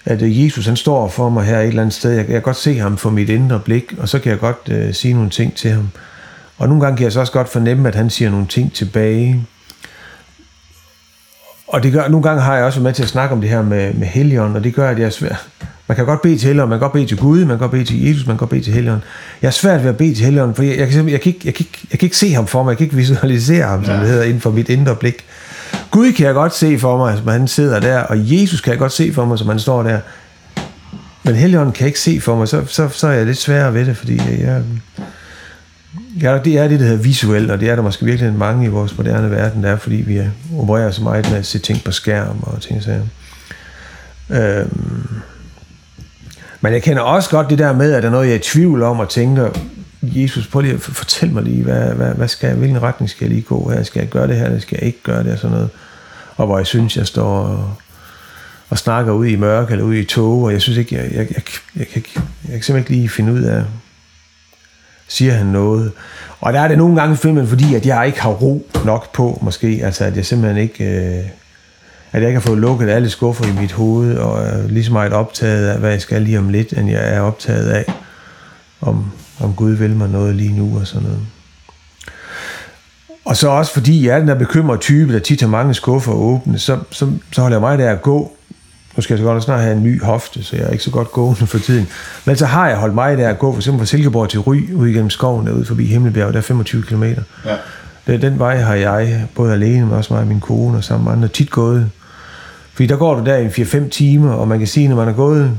at 0.07 0.23
øh, 0.23 0.45
Jesus 0.45 0.67
han 0.67 0.77
står 0.77 1.09
for 1.09 1.29
mig 1.29 1.45
her 1.45 1.61
et 1.61 1.67
eller 1.69 1.83
andet 1.83 1.95
sted. 1.95 2.11
Jeg, 2.11 2.19
jeg 2.19 2.27
kan 2.27 2.43
godt 2.43 2.57
se 2.57 2.79
ham 2.79 2.97
for 2.97 3.11
mit 3.11 3.29
indre 3.29 3.61
blik, 3.61 3.95
og 3.99 4.09
så 4.09 4.19
kan 4.19 4.31
jeg 4.31 4.39
godt 4.39 4.69
øh, 4.71 4.95
sige 4.95 5.15
nogle 5.15 5.31
ting 5.31 5.55
til 5.55 5.71
ham. 5.71 5.89
Og 6.59 6.69
nogle 6.69 6.83
gange 6.85 6.97
kan 6.97 7.05
jeg 7.05 7.13
så 7.13 7.21
også 7.21 7.33
godt 7.33 7.49
fornemme, 7.49 7.89
at 7.89 7.95
han 7.95 8.11
siger 8.11 8.31
nogle 8.31 8.47
ting 8.47 8.73
tilbage. 8.73 9.45
Og 11.69 11.83
det 11.83 11.93
gør, 11.93 12.09
nogle 12.09 12.23
gange 12.23 12.43
har 12.43 12.57
jeg 12.57 12.65
også 12.65 12.79
været 12.79 12.85
med 12.85 12.93
til 12.93 13.03
at 13.03 13.09
snakke 13.09 13.35
om 13.35 13.41
det 13.41 13.51
her 13.51 13.63
med, 13.63 13.95
med 13.95 14.07
Helion, 14.07 14.57
og 14.57 14.65
det 14.65 14.75
gør, 14.75 14.91
at 14.91 14.99
jeg 14.99 15.07
er 15.07 15.11
svært. 15.11 15.47
Man 15.89 15.97
kan 15.97 16.07
godt 16.07 16.23
bede 16.23 16.39
til 16.39 16.47
Helion, 16.49 16.69
man 16.69 16.79
kan 16.79 16.81
godt 16.81 16.93
bede 16.93 17.07
til 17.07 17.17
Gud, 17.17 17.39
man 17.39 17.49
kan 17.49 17.59
godt 17.59 17.71
bede 17.71 17.85
til 17.85 18.05
Jesus, 18.05 18.27
man 18.27 18.35
kan 18.35 18.39
godt 18.39 18.51
bede 18.51 18.61
til 18.63 18.73
Helion. 18.73 19.03
Jeg 19.43 19.49
er 19.49 19.53
svært 19.53 19.83
ved 19.83 19.91
at 19.91 19.97
bede 19.97 20.15
til 20.15 20.25
Helion, 20.25 20.55
for 20.55 20.63
jeg, 20.63 20.79
jeg, 20.79 20.89
kan, 20.89 21.09
jeg, 21.09 21.21
kan 21.21 21.33
ikke, 21.33 21.41
jeg, 21.45 21.55
kan 21.55 21.67
ikke, 21.67 21.87
jeg 21.91 21.99
kan 21.99 22.07
ikke 22.07 22.17
se 22.17 22.33
ham 22.33 22.47
for 22.47 22.63
mig, 22.63 22.71
jeg 22.71 22.79
kan 22.79 22.85
ikke 22.85 22.97
visualisere 22.97 23.67
ham, 23.67 23.85
som 23.85 23.95
Ja. 23.95 24.01
det 24.01 24.09
hedder, 24.09 24.25
inden 24.25 24.41
for 24.41 24.51
mit 24.51 24.69
indre 24.69 24.97
blik. 24.97 25.25
Gud 25.91 26.13
kan 26.13 26.27
jeg 26.27 26.35
godt 26.35 26.55
se 26.55 26.79
for 26.79 26.97
mig, 26.97 27.19
som 27.19 27.29
han 27.29 27.49
sidder 27.49 27.81
der, 27.81 28.01
og 28.01 28.17
Jesus 28.19 28.61
kan 28.61 28.71
jeg 28.71 28.79
godt 28.79 28.93
se 28.93 29.13
for 29.13 29.25
mig, 29.25 29.39
som 29.39 29.49
han 29.49 29.59
står 29.59 29.83
der. 29.83 30.01
men 31.23 31.35
Helligånden 31.35 31.73
kan 31.73 31.81
jeg 31.81 31.89
ikke 31.89 32.01
se 32.01 32.21
for 32.21 32.37
mig, 32.37 32.49
så, 32.49 32.65
så, 32.67 32.89
så 32.89 33.07
er 33.07 33.13
jeg 33.13 33.27
lidt 33.27 33.39
sværere 33.39 33.75
ved 33.75 33.87
det, 33.87 33.97
fordi 33.97 34.17
jeg, 34.17 34.63
jeg, 36.21 36.45
det 36.45 36.59
er 36.59 36.69
det, 36.69 36.81
der 36.81 36.87
hedder 36.87 37.03
visuelt, 37.03 37.51
og 37.51 37.61
det 37.61 37.71
er 37.71 37.77
der 37.77 37.83
måske 37.83 38.05
virkelig 38.05 38.35
mange 38.35 38.65
i 38.65 38.69
vores 38.69 38.97
moderne 38.97 39.31
verden, 39.31 39.63
der 39.63 39.71
er, 39.71 39.77
fordi 39.77 39.97
vi 39.97 40.21
opererer 40.59 40.91
så 40.91 41.03
meget 41.03 41.31
med 41.31 41.39
at 41.39 41.47
se 41.47 41.59
ting 41.59 41.85
på 41.85 41.93
skærm 41.93 42.37
og 42.43 42.63
ting 42.63 42.83
så. 42.83 43.01
Øhm. 44.31 45.07
Men 46.61 46.73
jeg 46.73 46.83
kender 46.83 47.03
også 47.03 47.31
godt 47.31 47.51
det 47.51 47.59
der 47.59 47.73
med, 47.73 47.93
at 47.93 48.03
der 48.03 48.09
er 48.09 48.13
noget, 48.13 48.27
jeg 48.27 48.33
er 48.33 48.39
i 48.39 48.43
tvivl 48.43 48.83
om, 48.83 49.01
og 49.01 49.09
tænker, 49.09 49.51
Jesus, 50.15 50.47
prøv 50.47 50.61
lige 50.63 50.75
at 50.75 50.81
fortælle 50.81 51.35
mig 51.35 51.43
lige, 51.43 51.63
hvad, 51.63 51.95
hvad, 51.95 52.15
hvad 52.15 52.29
skal 52.29 52.47
jeg, 52.47 52.57
hvilken 52.57 52.83
retning 52.83 53.11
skal 53.11 53.25
jeg 53.25 53.35
lige 53.35 53.43
gå 53.43 53.71
her? 53.71 53.83
Skal 53.83 54.01
jeg 54.01 54.09
gøre 54.09 54.29
det 54.29 54.37
her, 54.37 54.45
eller 54.45 54.61
skal 54.61 54.79
jeg 54.81 54.87
ikke 54.87 55.03
gøre 55.03 55.25
det? 55.25 55.33
Og 55.33 55.39
sådan 55.39 55.57
noget. 55.57 55.71
Og 56.37 56.47
hvor 56.47 56.59
jeg 56.59 56.67
synes, 56.67 56.97
jeg 56.97 57.07
står 57.07 57.39
og, 57.39 57.75
og 58.71 58.79
snakker 58.79 59.13
ude 59.13 59.31
i 59.31 59.37
mørke 59.37 59.73
eller 59.73 59.85
ude 59.85 60.01
i 60.01 60.05
tog, 60.05 60.43
og 60.43 60.53
jeg 60.53 60.63
synes 60.63 60.79
ikke, 60.79 60.95
jeg, 60.95 61.05
jeg, 61.05 61.13
jeg, 61.13 61.29
jeg, 61.29 61.43
jeg, 61.77 61.87
jeg, 61.95 62.03
jeg 62.15 62.53
kan 62.53 62.63
simpelthen 62.63 62.77
ikke 62.79 62.91
lige 62.91 63.09
finde 63.09 63.33
ud 63.33 63.43
af, 63.43 63.65
siger 65.09 65.33
han 65.33 65.47
noget. 65.47 65.93
Og 66.41 66.53
der 66.53 66.61
er 66.61 66.69
det 66.69 66.79
nogle 66.79 67.01
gange 67.01 67.17
filmen, 67.17 67.49
fordi 67.49 67.75
at 67.75 67.87
jeg 67.87 68.07
ikke 68.07 68.21
har 68.21 68.31
ro 68.31 68.67
nok 68.85 69.13
på, 69.13 69.39
måske, 69.43 69.81
altså 69.83 70.05
at 70.05 70.17
jeg 70.17 70.27
simpelthen 70.27 70.63
ikke... 70.63 70.85
Øh, 70.85 71.25
at 72.13 72.23
jeg 72.23 72.29
ikke 72.29 72.41
har 72.41 72.47
fået 72.47 72.59
lukket 72.59 72.89
alle 72.89 73.11
skuffer 73.11 73.45
i 73.45 73.61
mit 73.61 73.73
hoved, 73.73 74.17
og 74.17 74.43
er 74.43 74.69
lige 74.69 74.85
så 74.85 74.93
meget 74.93 75.13
optaget 75.13 75.69
af, 75.69 75.79
hvad 75.79 75.91
jeg 75.91 76.01
skal 76.01 76.23
lige 76.23 76.39
om 76.39 76.49
lidt, 76.49 76.73
end 76.73 76.91
jeg 76.91 77.15
er 77.15 77.21
optaget 77.21 77.69
af, 77.69 77.85
om 78.81 79.13
om 79.41 79.55
Gud 79.55 79.73
vil 79.73 79.97
mig 79.97 80.09
noget 80.09 80.35
lige 80.35 80.57
nu 80.57 80.79
og 80.79 80.87
sådan 80.87 81.03
noget. 81.03 81.21
Og 83.25 83.37
så 83.37 83.49
også 83.49 83.73
fordi 83.73 84.07
jeg 84.07 84.15
er 84.15 84.19
den 84.19 84.29
der 84.29 84.35
bekymrede 84.35 84.81
type, 84.81 85.13
der 85.13 85.19
tit 85.19 85.41
har 85.41 85.49
mange 85.49 85.75
skuffer 85.75 86.13
åbne, 86.13 86.59
så, 86.59 86.79
så, 86.91 87.11
så 87.33 87.41
holder 87.41 87.57
jeg 87.57 87.61
mig 87.61 87.79
der 87.79 87.91
at 87.91 88.03
gå 88.03 88.37
nu 88.97 89.03
skal 89.03 89.15
jeg 89.15 89.19
så 89.19 89.25
godt 89.25 89.43
snart 89.43 89.61
have 89.61 89.77
en 89.77 89.83
ny 89.83 90.03
hofte, 90.03 90.45
så 90.45 90.57
jeg 90.57 90.65
er 90.65 90.71
ikke 90.71 90.85
så 90.85 90.91
godt 90.91 91.13
gående 91.13 91.47
for 91.47 91.59
tiden. 91.59 91.89
Men 92.25 92.37
så 92.37 92.47
har 92.47 92.69
jeg 92.69 92.77
holdt 92.77 92.95
mig 92.95 93.19
der 93.19 93.29
at 93.29 93.39
gå 93.39 93.53
for 93.53 93.59
eksempel 93.59 93.79
fra 93.79 93.87
Silkeborg 93.87 94.29
til 94.29 94.41
Ry, 94.41 94.73
ud 94.75 94.89
igennem 94.89 95.11
skoven 95.11 95.47
derude 95.47 95.65
forbi 95.65 95.87
Himmelbjerg, 95.87 96.33
der 96.33 96.39
er 96.39 96.43
25 96.43 96.83
km. 96.83 97.03
Ja. 97.03 97.17
Den, 98.07 98.23
den 98.23 98.39
vej 98.39 98.57
har 98.57 98.75
jeg, 98.75 99.27
både 99.35 99.53
alene, 99.53 99.87
men 99.87 99.95
også 99.95 100.13
mig 100.13 100.21
og 100.21 100.27
min 100.27 100.41
kone 100.41 100.77
og 100.77 100.85
sammen 100.85 101.05
med 101.05 101.13
andre, 101.13 101.29
tit 101.29 101.51
gået. 101.51 101.91
Fordi 102.73 102.87
der 102.87 102.97
går 102.97 103.15
du 103.15 103.25
der 103.25 103.37
i 103.37 103.47
4-5 103.47 103.89
timer, 103.89 104.33
og 104.33 104.49
man 104.49 104.59
kan 104.59 104.69
sige, 104.69 104.89
når 104.89 104.97
man 104.97 105.09
er 105.09 105.13
gået, 105.13 105.51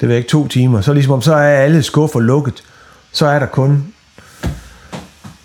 det 0.00 0.08
ved 0.08 0.16
ikke, 0.16 0.28
to 0.28 0.48
timer, 0.48 0.80
så 0.80 0.92
ligesom 0.92 1.12
om 1.12 1.22
så 1.22 1.34
er 1.34 1.56
alle 1.56 1.82
skuffer 1.82 2.20
lukket. 2.20 2.62
Så 3.12 3.26
er 3.26 3.38
der 3.38 3.46
kun 3.46 3.84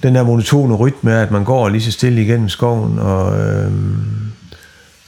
den 0.03 0.15
der 0.15 0.24
monotone 0.24 0.76
rytme 0.76 1.22
at 1.22 1.32
man 1.32 1.43
går 1.43 1.70
lige 1.70 1.82
så 1.82 1.91
stille 1.91 2.22
igennem 2.22 2.49
skoven, 2.49 2.99
og 2.99 3.39
øh, 3.39 3.72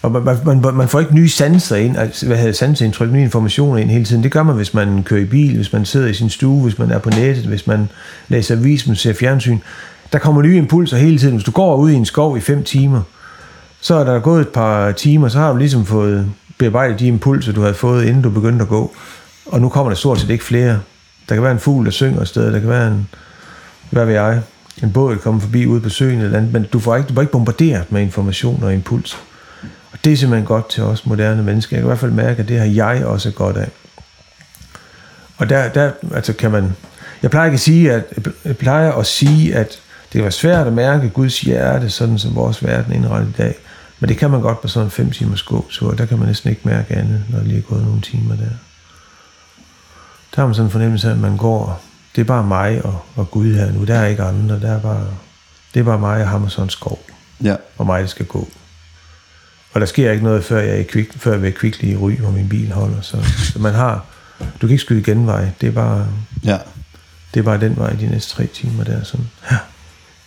og 0.02 0.12
man, 0.12 0.38
man, 0.46 0.76
man 0.76 0.88
får 0.88 1.00
ikke 1.00 1.16
nye 1.16 1.30
sanser 1.30 1.76
ind, 1.76 1.98
altså, 1.98 2.28
hvad 2.28 2.38
hedder 2.38 2.52
sansindtryk, 2.52 3.12
nye 3.12 3.22
informationer 3.22 3.78
ind 3.78 3.90
hele 3.90 4.06
tiden. 4.06 4.24
Det 4.24 4.32
gør 4.32 4.44
man, 4.44 4.56
hvis 4.56 4.74
man 4.74 5.04
kører 5.04 5.22
i 5.22 5.26
bil, 5.26 5.56
hvis 5.56 5.74
man 5.74 5.86
sidder 5.86 6.08
i 6.08 6.14
sin 6.14 6.30
stue, 6.30 6.64
hvis 6.64 6.80
man 6.80 6.92
er 6.92 7.00
på 7.00 7.10
nettet, 7.10 7.46
hvis 7.46 7.68
man 7.68 7.90
læser 8.28 8.56
avis, 8.56 8.88
man 8.88 8.96
ser 8.96 9.14
fjernsyn. 9.14 9.58
Der 10.14 10.20
kommer 10.20 10.42
nye 10.42 10.58
impulser 10.58 10.98
hele 10.98 11.18
tiden. 11.18 11.36
Hvis 11.36 11.44
du 11.44 11.52
går 11.52 11.76
ud 11.76 11.92
i 11.92 11.96
en 11.96 12.06
skov 12.06 12.38
i 12.38 12.40
fem 12.40 12.64
timer, 12.64 13.02
så 13.82 13.96
er 13.96 14.04
der 14.04 14.20
gået 14.20 14.42
et 14.42 14.50
par 14.50 14.92
timer, 14.92 15.28
så 15.28 15.40
har 15.40 15.52
du 15.52 15.58
ligesom 15.58 15.86
fået 15.86 16.32
bearbejdet 16.58 17.00
de 17.00 17.08
impulser, 17.08 17.54
du 17.54 17.62
havde 17.62 17.74
fået, 17.74 18.06
inden 18.06 18.22
du 18.22 18.30
begyndte 18.30 18.62
at 18.64 18.70
gå. 18.70 18.96
Og 19.46 19.62
nu 19.62 19.70
kommer 19.70 19.90
der 19.90 19.96
stort 19.96 20.20
set 20.20 20.30
ikke 20.30 20.44
flere. 20.44 20.80
Der 21.30 21.36
kan 21.36 21.44
være 21.44 21.52
en 21.52 21.60
fugl, 21.60 21.86
der 21.86 21.92
synger 21.92 22.22
et 22.22 22.28
sted, 22.28 22.54
der 22.54 22.60
kan 22.60 22.70
være 22.70 22.88
en, 22.88 23.08
hvad 23.90 24.06
ved 24.06 24.14
jeg, 24.14 24.42
en 24.84 24.94
båd, 24.94 25.14
der 25.16 25.20
kommer 25.20 25.42
forbi 25.42 25.66
ude 25.66 25.82
på 25.82 25.90
søen, 25.90 26.22
eller 26.22 26.38
andet, 26.38 26.54
men 26.54 26.66
du 26.74 26.80
får 26.80 26.96
ikke, 26.96 27.08
du 27.08 27.14
får 27.14 27.22
ikke 27.22 27.32
bombarderet 27.32 27.92
med 27.92 28.02
information 28.02 28.64
og 28.64 28.74
impuls. 28.74 29.18
Og 29.92 30.00
det 30.04 30.14
er 30.14 30.18
simpelthen 30.18 30.48
godt 30.48 30.70
til 30.70 30.84
os 30.84 31.06
moderne 31.06 31.44
mennesker. 31.44 31.76
Jeg 31.76 31.82
kan 31.82 31.86
i 31.86 31.90
hvert 31.90 32.00
fald 32.00 32.12
mærke, 32.12 32.42
at 32.42 32.48
det 32.48 32.60
har 32.60 32.66
jeg 32.66 33.06
også 33.06 33.32
godt 33.32 33.58
af. 33.58 33.70
Og 35.38 35.50
der, 35.50 35.70
der 35.70 35.92
altså 36.14 36.34
kan 36.34 36.52
man... 36.52 36.76
Jeg 37.24 37.32
plejer 37.32 37.46
ikke 37.46 37.56
at 37.56 37.60
sige, 37.60 37.92
at, 37.92 38.06
jeg 38.46 38.58
plejer 38.58 38.92
at 38.92 39.06
sige, 39.06 39.56
at 39.56 39.68
det 40.04 40.12
kan 40.12 40.22
være 40.22 40.32
svært 40.32 40.68
at 40.68 40.74
mærke 40.74 41.10
Guds 41.10 41.42
hjerte, 41.42 41.90
sådan 41.90 42.20
som 42.20 42.36
vores 42.36 42.66
verden 42.66 42.92
er 42.92 42.96
indrettet 42.96 43.30
i 43.30 43.34
dag. 43.38 43.56
Men 44.00 44.10
det 44.10 44.18
kan 44.18 44.32
man 44.32 44.42
godt 44.42 44.62
på 44.62 44.68
sådan 44.68 44.88
en 44.88 44.92
fem 44.92 45.12
timers 45.12 45.44
gåtur. 45.44 45.92
Der 45.92 46.06
kan 46.06 46.18
man 46.18 46.28
næsten 46.28 46.50
ikke 46.50 46.62
mærke 46.64 46.96
andet, 46.96 47.24
når 47.30 47.40
det 47.40 47.48
lige 47.48 47.58
er 47.58 47.62
gået 47.62 47.86
nogle 47.86 48.02
timer 48.02 48.36
der. 48.36 48.69
Der 50.36 50.42
har 50.42 50.46
man 50.46 50.56
sådan 50.56 50.68
en 50.68 50.72
fornemmelse 50.72 51.08
af, 51.08 51.12
at 51.12 51.20
man 51.20 51.38
går... 51.38 51.82
Det 52.16 52.22
er 52.22 52.26
bare 52.26 52.44
mig 52.44 52.86
og, 52.86 53.06
og 53.16 53.32
Gud 53.32 53.54
her 53.54 53.72
nu. 53.72 53.86
Der 53.86 53.96
er 53.96 54.08
ikke 54.08 54.24
andre. 54.24 54.60
Der 54.60 54.72
er 54.72 54.80
bare, 54.80 55.08
det 55.74 55.80
er 55.80 55.84
bare 55.84 56.00
mig 56.00 56.22
og 56.22 56.30
ham 56.30 56.44
og 56.44 56.52
sådan 56.52 56.70
skov. 56.70 57.00
Ja. 57.44 57.56
Og 57.78 57.86
mig, 57.86 58.02
der 58.02 58.08
skal 58.08 58.26
gå. 58.26 58.50
Og 59.74 59.82
der 59.82 59.86
sker 59.86 60.12
ikke 60.12 60.24
noget, 60.24 60.44
før 60.44 60.60
jeg 60.60 60.80
er 60.80 60.84
kvik, 60.84 61.14
før 61.18 61.38
jeg 61.38 61.48
er 61.48 61.52
kvicklig 61.52 61.92
i 61.92 61.96
ry, 61.96 62.12
hvor 62.12 62.32
min 62.32 62.50
bil 62.50 62.72
holder. 62.72 63.02
Så, 63.02 63.24
så 63.54 63.60
man 63.60 63.74
har, 63.74 64.06
du 64.40 64.46
kan 64.60 64.70
ikke 64.70 64.82
skyde 64.82 65.04
genvej. 65.04 65.50
Det 65.62 65.70
er 65.70 65.74
bare, 65.74 66.08
ja. 66.44 66.58
det 67.34 67.40
er 67.40 67.44
bare 67.44 67.60
den 67.60 67.78
vej 67.78 67.94
de 67.94 68.08
næste 68.08 68.36
tre 68.36 68.48
timer 68.48 68.84
der. 68.84 69.04
Sådan. 69.04 69.30
Ja. 69.52 69.58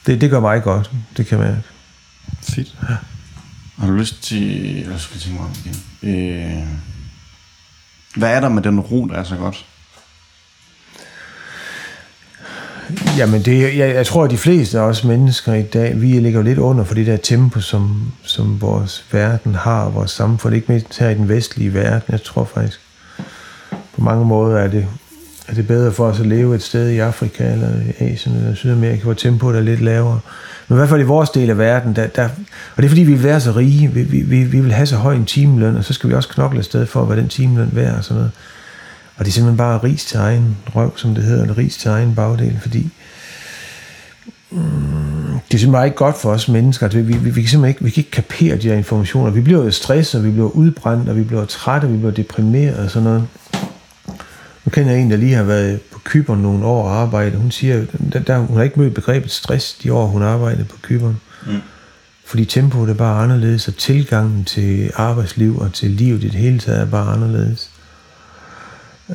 Det, 0.07 0.21
det 0.21 0.31
gør 0.31 0.41
mig 0.41 0.63
godt. 0.63 0.91
Det 1.17 1.27
kan 1.27 1.39
man 1.39 1.57
Fedt. 2.43 2.77
Ja. 2.89 2.95
Har 3.79 3.87
du 3.87 3.93
lyst 3.93 4.23
til... 4.23 4.75
Jeg 4.91 5.01
skal 5.01 5.21
tænke 5.21 5.39
mig 5.39 5.47
om 5.47 5.55
igen. 5.65 5.77
Øh, 6.03 6.67
hvad 8.17 8.37
er 8.37 8.41
der 8.41 8.49
med 8.49 8.63
den 8.63 8.81
ro, 8.81 9.07
der 9.07 9.15
er 9.15 9.25
så 9.25 9.37
godt? 9.37 9.67
Jamen, 13.19 13.43
det, 13.43 13.79
jeg, 13.79 13.95
jeg 13.95 14.07
tror, 14.07 14.25
at 14.25 14.31
de 14.31 14.37
fleste 14.37 14.79
af 14.79 14.83
os 14.83 15.05
mennesker 15.05 15.55
i 15.55 15.63
dag, 15.63 16.01
vi 16.01 16.07
ligger 16.07 16.43
lidt 16.43 16.59
under 16.59 16.85
for 16.85 16.95
det 16.95 17.07
der 17.07 17.17
tempo, 17.17 17.61
som, 17.61 18.13
som 18.23 18.61
vores 18.61 19.05
verden 19.13 19.55
har, 19.55 19.89
vores 19.89 20.11
samfund, 20.11 20.55
ikke 20.55 20.73
mindst 20.73 20.99
her 20.99 21.09
i 21.09 21.15
den 21.15 21.29
vestlige 21.29 21.75
verden. 21.75 22.03
Jeg 22.09 22.23
tror 22.23 22.45
faktisk, 22.55 22.81
på 23.95 24.01
mange 24.01 24.25
måder 24.25 24.59
er 24.59 24.69
det, 24.69 24.87
er 25.49 25.55
det 25.55 25.67
bedre 25.67 25.93
for 25.93 26.07
os 26.07 26.21
at 26.21 26.27
leve 26.27 26.55
et 26.55 26.63
sted 26.63 26.89
i 26.91 26.99
Afrika 26.99 27.53
eller 27.53 27.69
i 27.69 28.05
Asien 28.05 28.37
eller 28.37 28.55
Sydamerika, 28.55 29.03
hvor 29.03 29.15
tempoet 29.15 29.57
er 29.57 29.61
lidt 29.61 29.81
lavere. 29.81 30.21
Men 30.69 30.77
i 30.77 30.79
hvert 30.79 30.89
fald 30.89 31.01
i 31.01 31.05
vores 31.05 31.31
del 31.31 31.51
af 31.51 31.59
verden, 31.59 31.97
der, 31.97 32.07
der, 32.07 32.25
og 32.77 32.77
det 32.77 32.85
er 32.85 32.89
fordi, 32.89 33.03
vi 33.03 33.13
vil 33.13 33.23
være 33.23 33.41
så 33.41 33.53
rige, 33.53 33.89
vi, 33.93 34.03
vi, 34.03 34.23
vi, 34.23 34.45
vi 34.45 34.61
vil 34.61 34.73
have 34.73 34.87
så 34.87 34.97
høj 34.97 35.15
en 35.15 35.25
timeløn, 35.25 35.77
og 35.77 35.85
så 35.85 35.93
skal 35.93 36.11
vi 36.11 36.15
også 36.15 36.29
knokle 36.29 36.59
et 36.59 36.65
sted 36.65 36.87
for, 36.87 37.05
hvad 37.05 37.17
den 37.17 37.29
timeløn 37.29 37.71
værd 37.73 37.97
og 37.97 38.05
sådan 38.05 38.17
noget. 38.17 38.31
Og 39.17 39.25
det 39.25 39.31
er 39.31 39.33
simpelthen 39.33 39.57
bare 39.57 39.79
ris 39.79 40.05
til 40.05 40.17
egen 40.17 40.57
røv, 40.75 40.97
som 40.97 41.15
det 41.15 41.25
hedder, 41.25 41.43
eller 41.43 41.59
ris 41.59 41.77
til 41.77 41.89
egen 41.89 42.15
bagdel, 42.15 42.59
fordi 42.63 42.91
mm, 44.51 44.61
det 45.49 45.55
er 45.55 45.59
simpelthen 45.59 45.73
bare 45.73 45.85
ikke 45.85 45.97
godt 45.97 46.19
for 46.19 46.31
os 46.31 46.49
mennesker. 46.49 46.89
Vi, 46.89 47.03
vi, 47.03 47.13
vi, 47.13 47.31
vi, 47.31 47.41
kan 47.41 47.51
simpelthen 47.51 47.69
ikke, 47.69 47.85
vi 47.85 47.91
kan 47.91 48.01
ikke 48.01 48.11
kapere 48.11 48.57
de 48.57 48.69
her 48.69 48.75
informationer. 48.75 49.31
Vi 49.31 49.41
bliver 49.41 49.65
jo 49.65 49.71
stresset, 49.71 50.25
vi 50.25 50.31
bliver 50.31 50.49
udbrændt, 50.49 51.09
og 51.09 51.17
vi 51.17 51.23
bliver 51.23 51.45
trætte, 51.45 51.85
og 51.85 51.93
vi 51.93 51.97
bliver 51.97 52.13
deprimeret 52.13 52.77
og 52.85 52.91
sådan 52.91 53.05
noget. 53.05 53.29
Nu 54.65 54.71
kender 54.71 54.93
jeg 54.93 55.01
en, 55.01 55.11
der 55.11 55.17
lige 55.17 55.35
har 55.35 55.43
været 55.43 55.81
på 55.81 56.01
Kyberen 56.05 56.43
nogle 56.43 56.65
år 56.65 56.89
og 56.89 56.95
arbejdet. 56.95 57.41
Hun 57.41 57.51
siger, 57.51 57.85
der, 58.13 58.19
der, 58.19 58.39
hun 58.39 58.57
har 58.57 58.65
ikke 58.65 58.81
mødt 58.81 58.95
begrebet 58.95 59.31
stress 59.31 59.75
de 59.75 59.93
år, 59.93 60.07
hun 60.07 60.23
arbejdede 60.23 60.65
på 60.65 60.77
Kyberen. 60.83 61.21
Mm. 61.47 61.53
Fordi 62.25 62.45
tempoet 62.45 62.91
er 62.91 62.95
bare 62.95 63.23
anderledes, 63.23 63.69
og 63.69 63.77
tilgangen 63.77 64.45
til 64.45 64.91
arbejdsliv 64.95 65.59
og 65.59 65.73
til 65.73 65.91
livet 65.91 66.25
i 66.25 66.29
det 66.29 66.41
hele 66.41 66.59
taget 66.59 66.81
er 66.81 66.87
bare 66.87 67.13
anderledes. 67.13 67.72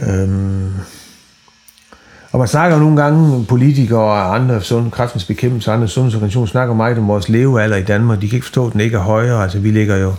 Øhm, 0.02 0.74
og 2.32 2.40
man 2.40 2.48
snakker 2.48 2.80
nogle 2.80 3.02
gange, 3.02 3.46
politikere 3.46 4.00
og 4.00 4.36
andre 4.36 4.62
sund, 4.62 4.92
kræftens 4.92 5.26
bekæmpelse 5.26 5.72
og 5.72 5.76
andre 5.76 5.88
sundhedsorganisationer 5.88 6.48
snakker 6.48 6.76
meget 6.76 6.98
om 6.98 7.08
vores 7.08 7.30
levealder 7.30 7.78
i 7.78 7.84
Danmark. 7.84 8.22
De 8.22 8.30
kan 8.30 8.36
ikke 8.36 8.46
forstå, 8.46 8.68
at 8.68 8.74
den 8.74 8.82
ikke 8.82 8.98
er 8.98 9.02
højere. 9.02 9.44
Altså, 9.44 9.60
vi 9.60 9.72
ligger 9.72 9.98
jo 9.98 10.14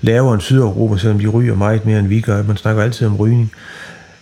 lavere 0.00 0.34
end 0.34 0.42
Sydeuropa, 0.42 0.98
selvom 0.98 1.18
de 1.18 1.26
ryger 1.26 1.54
meget 1.54 1.86
mere, 1.86 1.98
end 1.98 2.06
vi 2.06 2.20
gør. 2.20 2.42
Man 2.42 2.56
snakker 2.56 2.82
altid 2.82 3.06
om 3.06 3.16
rygning. 3.16 3.52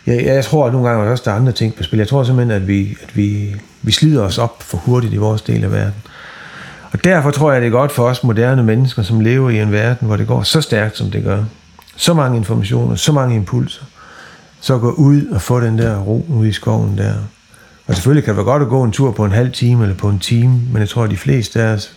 Jeg, 0.06 0.24
jeg 0.24 0.44
tror, 0.44 0.66
at 0.66 0.72
nogle 0.72 0.88
gange 0.88 1.06
er 1.06 1.10
også 1.10 1.22
der 1.24 1.30
er 1.30 1.36
andre 1.36 1.52
ting 1.52 1.74
på 1.74 1.82
spil. 1.82 1.98
Jeg 1.98 2.08
tror 2.08 2.24
simpelthen, 2.24 2.62
at 2.62 2.68
vi, 2.68 2.96
at 3.02 3.16
vi, 3.16 3.56
vi 3.82 3.92
slider 3.92 4.22
os 4.22 4.38
op 4.38 4.62
for 4.62 4.78
hurtigt 4.78 5.14
i 5.14 5.16
vores 5.16 5.42
del 5.42 5.64
af 5.64 5.72
verden. 5.72 6.02
Og 6.92 7.04
derfor 7.04 7.30
tror 7.30 7.52
jeg, 7.52 7.60
det 7.60 7.66
er 7.66 7.70
godt 7.70 7.92
for 7.92 8.08
os 8.08 8.24
moderne 8.24 8.62
mennesker, 8.62 9.02
som 9.02 9.20
lever 9.20 9.50
i 9.50 9.60
en 9.60 9.72
verden, 9.72 10.06
hvor 10.06 10.16
det 10.16 10.26
går 10.26 10.42
så 10.42 10.60
stærkt, 10.60 10.96
som 10.96 11.10
det 11.10 11.24
gør. 11.24 11.44
Så 11.96 12.14
mange 12.14 12.36
informationer, 12.36 12.94
så 12.96 13.12
mange 13.12 13.36
impulser 13.36 13.82
så 14.66 14.78
gå 14.78 14.90
ud 14.90 15.26
og 15.26 15.42
få 15.42 15.60
den 15.60 15.78
der 15.78 15.98
ro 15.98 16.26
ude 16.28 16.48
i 16.48 16.52
skoven 16.52 16.98
der. 16.98 17.14
Og 17.86 17.94
selvfølgelig 17.94 18.24
kan 18.24 18.30
det 18.30 18.36
være 18.36 18.52
godt 18.52 18.62
at 18.62 18.68
gå 18.68 18.84
en 18.84 18.92
tur 18.92 19.10
på 19.10 19.24
en 19.24 19.32
halv 19.32 19.52
time 19.52 19.82
eller 19.82 19.96
på 19.96 20.08
en 20.08 20.18
time, 20.18 20.60
men 20.72 20.76
jeg 20.80 20.88
tror, 20.88 21.04
at 21.04 21.10
de 21.10 21.16
fleste 21.16 21.62
af 21.62 21.72
os, 21.72 21.92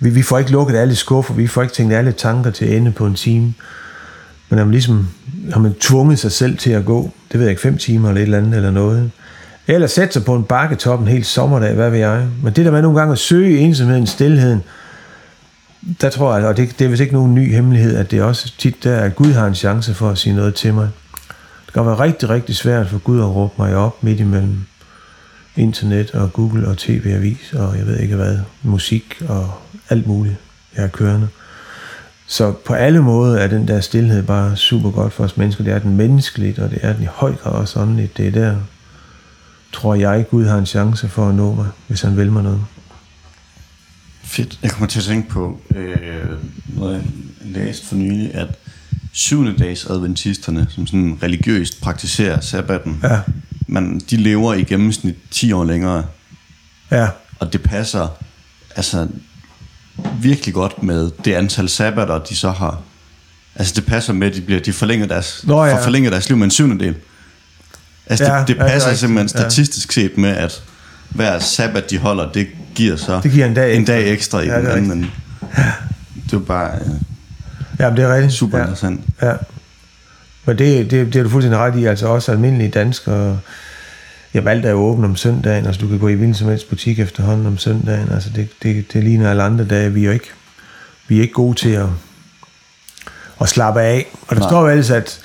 vi, 0.00 0.10
vi 0.10 0.22
får 0.22 0.38
ikke 0.38 0.50
lukket 0.50 0.76
alle 0.76 0.94
skuffer, 0.94 1.34
vi 1.34 1.46
får 1.46 1.62
ikke 1.62 1.74
tænkt 1.74 1.94
alle 1.94 2.12
tanker 2.12 2.50
til 2.50 2.76
ende 2.76 2.92
på 2.92 3.06
en 3.06 3.14
time. 3.14 3.54
Men 4.48 4.58
har 4.58 4.64
man 4.64 4.70
ligesom 4.70 5.08
har 5.52 5.60
man 5.60 5.74
tvunget 5.80 6.18
sig 6.18 6.32
selv 6.32 6.58
til 6.58 6.70
at 6.70 6.84
gå, 6.84 7.10
det 7.32 7.40
ved 7.40 7.46
jeg 7.46 7.50
ikke, 7.50 7.62
fem 7.62 7.78
timer 7.78 8.08
eller 8.08 8.20
et 8.20 8.24
eller 8.24 8.38
andet 8.38 8.54
eller 8.54 8.70
noget. 8.70 9.10
Eller 9.66 9.86
sætte 9.86 10.12
sig 10.12 10.24
på 10.24 10.34
en 10.34 10.44
bakketop 10.44 11.00
en 11.00 11.08
hel 11.08 11.24
sommerdag, 11.24 11.74
hvad 11.74 11.90
ved 11.90 11.98
jeg. 11.98 12.26
Men 12.42 12.52
det 12.52 12.64
der 12.64 12.70
med 12.70 12.82
nogle 12.82 12.98
gange 12.98 13.12
at 13.12 13.18
søge 13.18 13.58
ensomheden, 13.58 14.06
stillheden, 14.06 14.62
der 16.00 16.10
tror 16.10 16.36
jeg, 16.36 16.46
og 16.46 16.56
det, 16.56 16.78
det 16.78 16.84
er 16.84 16.88
vist 16.88 17.00
ikke 17.00 17.14
nogen 17.14 17.34
ny 17.34 17.54
hemmelighed, 17.54 17.96
at 17.96 18.10
det 18.10 18.18
er 18.18 18.24
også 18.24 18.52
tit 18.58 18.84
der, 18.84 19.00
at 19.00 19.16
Gud 19.16 19.32
har 19.32 19.46
en 19.46 19.54
chance 19.54 19.94
for 19.94 20.10
at 20.10 20.18
sige 20.18 20.36
noget 20.36 20.54
til 20.54 20.74
mig. 20.74 20.88
Det 21.74 21.82
kan 21.82 21.86
være 21.86 22.00
rigtig, 22.00 22.28
rigtig 22.28 22.56
svært 22.56 22.88
for 22.88 22.98
Gud 22.98 23.20
at 23.20 23.26
råbe 23.26 23.54
mig 23.58 23.76
op 23.76 24.02
midt 24.02 24.20
imellem 24.20 24.58
internet 25.56 26.10
og 26.10 26.32
Google 26.32 26.68
og 26.68 26.78
tv-avis 26.78 27.52
og 27.52 27.78
jeg 27.78 27.86
ved 27.86 27.98
ikke 27.98 28.16
hvad, 28.16 28.38
musik 28.62 29.22
og 29.28 29.52
alt 29.88 30.06
muligt, 30.06 30.36
jeg 30.76 30.84
er 30.84 30.88
kørende. 30.88 31.28
Så 32.26 32.52
på 32.52 32.74
alle 32.74 33.02
måder 33.02 33.38
er 33.38 33.46
den 33.46 33.68
der 33.68 33.80
stillhed 33.80 34.22
bare 34.22 34.56
super 34.56 34.90
godt 34.90 35.12
for 35.12 35.24
os 35.24 35.36
mennesker. 35.36 35.64
Det 35.64 35.72
er 35.72 35.78
den 35.78 35.96
menneskeligt, 35.96 36.58
og 36.58 36.70
det 36.70 36.78
er 36.82 36.92
den 36.92 37.02
i 37.02 37.08
høj 37.10 37.36
grad 37.36 37.52
også 37.52 37.80
åndeligt. 37.80 38.16
Det 38.16 38.26
er 38.26 38.30
der, 38.30 38.56
tror 39.72 39.94
jeg, 39.94 40.24
Gud 40.30 40.44
har 40.44 40.58
en 40.58 40.66
chance 40.66 41.08
for 41.08 41.28
at 41.28 41.34
nå 41.34 41.54
mig, 41.54 41.68
hvis 41.86 42.02
han 42.02 42.16
vil 42.16 42.32
mig 42.32 42.42
noget. 42.42 42.64
Fedt. 44.22 44.58
Jeg 44.62 44.70
kommer 44.70 44.86
til 44.86 44.98
at 44.98 45.04
tænke 45.04 45.28
på 45.28 45.60
øh, 45.74 46.28
noget, 46.68 46.94
jeg 46.94 47.04
læste 47.40 47.86
for 47.86 47.96
nylig, 47.96 48.34
at 48.34 48.48
syvende 49.14 49.54
dags 49.64 49.86
adventisterne, 49.86 50.66
som 50.70 50.86
sådan 50.86 51.18
religiøst 51.22 51.80
praktiserer 51.80 52.40
sabbaten, 52.40 53.00
Ja, 53.02 53.18
man, 53.66 54.00
de 54.10 54.16
lever 54.16 54.54
i 54.54 54.62
gennemsnit 54.62 55.14
10 55.30 55.52
år 55.52 55.64
længere, 55.64 56.04
ja, 56.90 57.08
og 57.40 57.52
det 57.52 57.62
passer 57.62 58.08
altså 58.76 59.08
virkelig 60.20 60.54
godt 60.54 60.82
med 60.82 61.10
det 61.24 61.34
antal 61.34 61.68
sabbater, 61.68 62.18
de 62.18 62.36
så 62.36 62.50
har. 62.50 62.80
Altså 63.56 63.72
det 63.76 63.86
passer 63.86 64.12
med, 64.12 64.26
at 64.28 64.34
de, 64.34 64.40
bliver, 64.40 64.60
de 64.60 64.72
forlænger 64.72 65.06
deres, 65.06 65.40
Nå, 65.46 65.64
ja. 65.64 65.76
for 65.78 65.82
forlænger 65.82 66.10
deres 66.10 66.28
liv 66.28 66.36
med 66.38 66.44
en 66.44 66.50
syvende 66.50 66.84
del. 66.84 66.94
Altså 68.06 68.24
Ja, 68.32 68.38
det, 68.40 68.48
det 68.48 68.54
ja, 68.56 68.60
er 68.60 68.68
passer 68.68 68.88
rigtigt. 68.88 69.00
simpelthen 69.00 69.40
Ja. 69.42 69.48
statistisk 69.48 69.92
set 69.92 70.18
med, 70.18 70.30
at 70.30 70.62
hver 71.08 71.38
sabbat, 71.38 71.90
de 71.90 71.98
holder, 71.98 72.32
det 72.32 72.46
giver 72.74 72.96
så 72.96 73.20
Det 73.22 73.32
giver 73.32 73.46
en 73.46 73.54
dag 73.54 73.74
en 73.76 73.80
ekstra. 73.80 73.94
dag 73.94 74.12
ekstra 74.12 74.40
i 74.40 74.46
Ja, 74.46 74.56
den 74.56 74.64
det 74.64 74.70
anden. 74.70 74.88
Men 74.88 75.10
det 76.24 76.32
er 76.32 76.38
bare 76.38 76.74
øh, 76.74 76.90
ja 77.78 77.90
det 77.90 77.98
er 77.98 78.14
rigtigt. 78.14 78.32
super 78.32 78.58
ja. 78.58 78.64
interessant. 78.64 79.00
Ja. 79.22 79.32
Men 80.46 80.58
det, 80.58 80.90
det, 80.90 81.06
det 81.06 81.16
er 81.16 81.22
du 81.22 81.28
fuldstændig 81.28 81.60
ret 81.60 81.76
i. 81.76 81.84
Altså 81.84 82.06
også 82.06 82.32
almindelige 82.32 82.70
danskere, 82.70 83.38
jeg 84.34 84.44
valgte 84.44 84.68
at 84.68 84.74
åbne 84.74 85.06
om 85.06 85.16
søndagen. 85.16 85.66
Altså 85.66 85.80
du 85.80 85.88
kan 85.88 85.98
gå 85.98 86.08
i 86.08 86.14
hvilken 86.14 86.34
som 86.34 86.48
helst 86.48 86.68
butik 86.68 86.98
efterhånden 86.98 87.46
om 87.46 87.58
søndagen. 87.58 88.08
Altså 88.12 88.30
det, 88.36 88.48
det, 88.62 88.92
det 88.92 89.04
ligner 89.04 89.30
alle 89.30 89.42
andre 89.42 89.64
dage. 89.64 89.92
Vi 89.92 90.00
er 90.00 90.04
jo 90.04 90.12
ikke, 90.12 90.30
vi 91.08 91.16
er 91.16 91.20
ikke 91.20 91.34
gode 91.34 91.58
til 91.58 91.70
at, 91.70 91.86
at 93.40 93.48
slappe 93.48 93.80
af. 93.80 94.06
Og 94.28 94.36
der 94.36 94.40
Nej. 94.40 94.50
står 94.50 94.62
jo 94.62 94.68
ellers, 94.68 94.90
at 94.90 95.20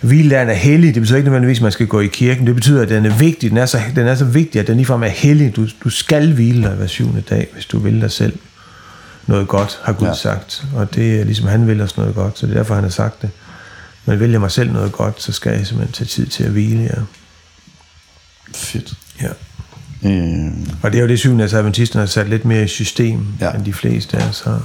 hviledagen 0.00 0.48
er 0.48 0.54
hellig. 0.54 0.94
Det 0.94 1.02
betyder 1.02 1.16
ikke 1.16 1.30
nødvendigvis, 1.30 1.58
at 1.58 1.62
man 1.62 1.72
skal 1.72 1.86
gå 1.86 2.00
i 2.00 2.06
kirken. 2.06 2.46
Det 2.46 2.54
betyder, 2.54 2.82
at 2.82 2.88
den 2.88 3.06
er 3.06 3.18
vigtig. 3.18 3.50
Den 3.50 3.58
er 3.58 3.66
så, 3.66 3.80
den 3.96 4.06
er 4.06 4.14
så 4.14 4.24
vigtig, 4.24 4.60
at 4.60 4.66
den 4.66 4.76
ligefrem 4.76 5.02
er 5.02 5.08
hellig. 5.08 5.56
Du, 5.56 5.66
du 5.84 5.90
skal 5.90 6.32
hvile 6.32 6.62
dig 6.62 6.76
hver 6.76 6.86
syvende 6.86 7.20
dag, 7.20 7.48
hvis 7.52 7.66
du 7.66 7.78
vil 7.78 8.00
dig 8.00 8.10
selv 8.10 8.38
noget 9.28 9.48
godt, 9.48 9.80
har 9.82 9.92
Gud 9.92 10.06
Ja. 10.06 10.08
ja. 10.12 10.14
sagt. 10.18 10.64
Og 10.74 10.94
det 10.94 11.20
er 11.20 11.24
ligesom, 11.24 11.46
han 11.48 11.66
vil 11.66 11.80
os 11.80 11.96
noget 11.96 12.14
godt, 12.14 12.38
så 12.38 12.46
det 12.46 12.52
er 12.52 12.56
derfor, 12.56 12.74
han 12.74 12.84
har 12.84 12.90
sagt 12.90 13.22
det. 13.22 13.30
Men 14.06 14.20
vælger 14.20 14.38
mig 14.38 14.50
selv 14.50 14.72
noget 14.72 14.92
godt, 14.92 15.22
så 15.22 15.32
skal 15.32 15.52
jeg 15.56 15.66
simpelthen 15.66 15.92
tage 15.92 16.08
tid 16.08 16.26
til 16.26 16.44
at 16.44 16.50
hvile, 16.50 16.82
ja. 16.82 17.00
Fedt. 18.54 18.92
ja. 19.22 19.28
Øh, 20.10 20.50
Og 20.82 20.92
det 20.92 20.98
er 20.98 21.02
jo 21.02 21.08
det 21.08 21.18
syvende, 21.18 21.44
at 21.44 21.54
adventisterne 21.54 22.00
har 22.00 22.06
sat 22.06 22.28
lidt 22.28 22.44
mere 22.44 22.64
i 22.64 22.68
system, 22.68 23.26
Ja. 23.40 23.46
ja. 23.46 23.52
end 23.52 23.64
de 23.64 23.72
fleste 23.72 24.16
af 24.16 24.28
os 24.28 24.40
har. 24.40 24.62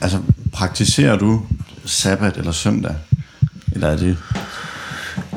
altså, 0.00 0.18
praktiserer 0.52 1.16
du 1.16 1.42
sabbat 1.84 2.36
eller 2.36 2.52
søndag? 2.52 2.94
Eller 3.72 3.88
er 3.88 3.96
det... 3.96 4.18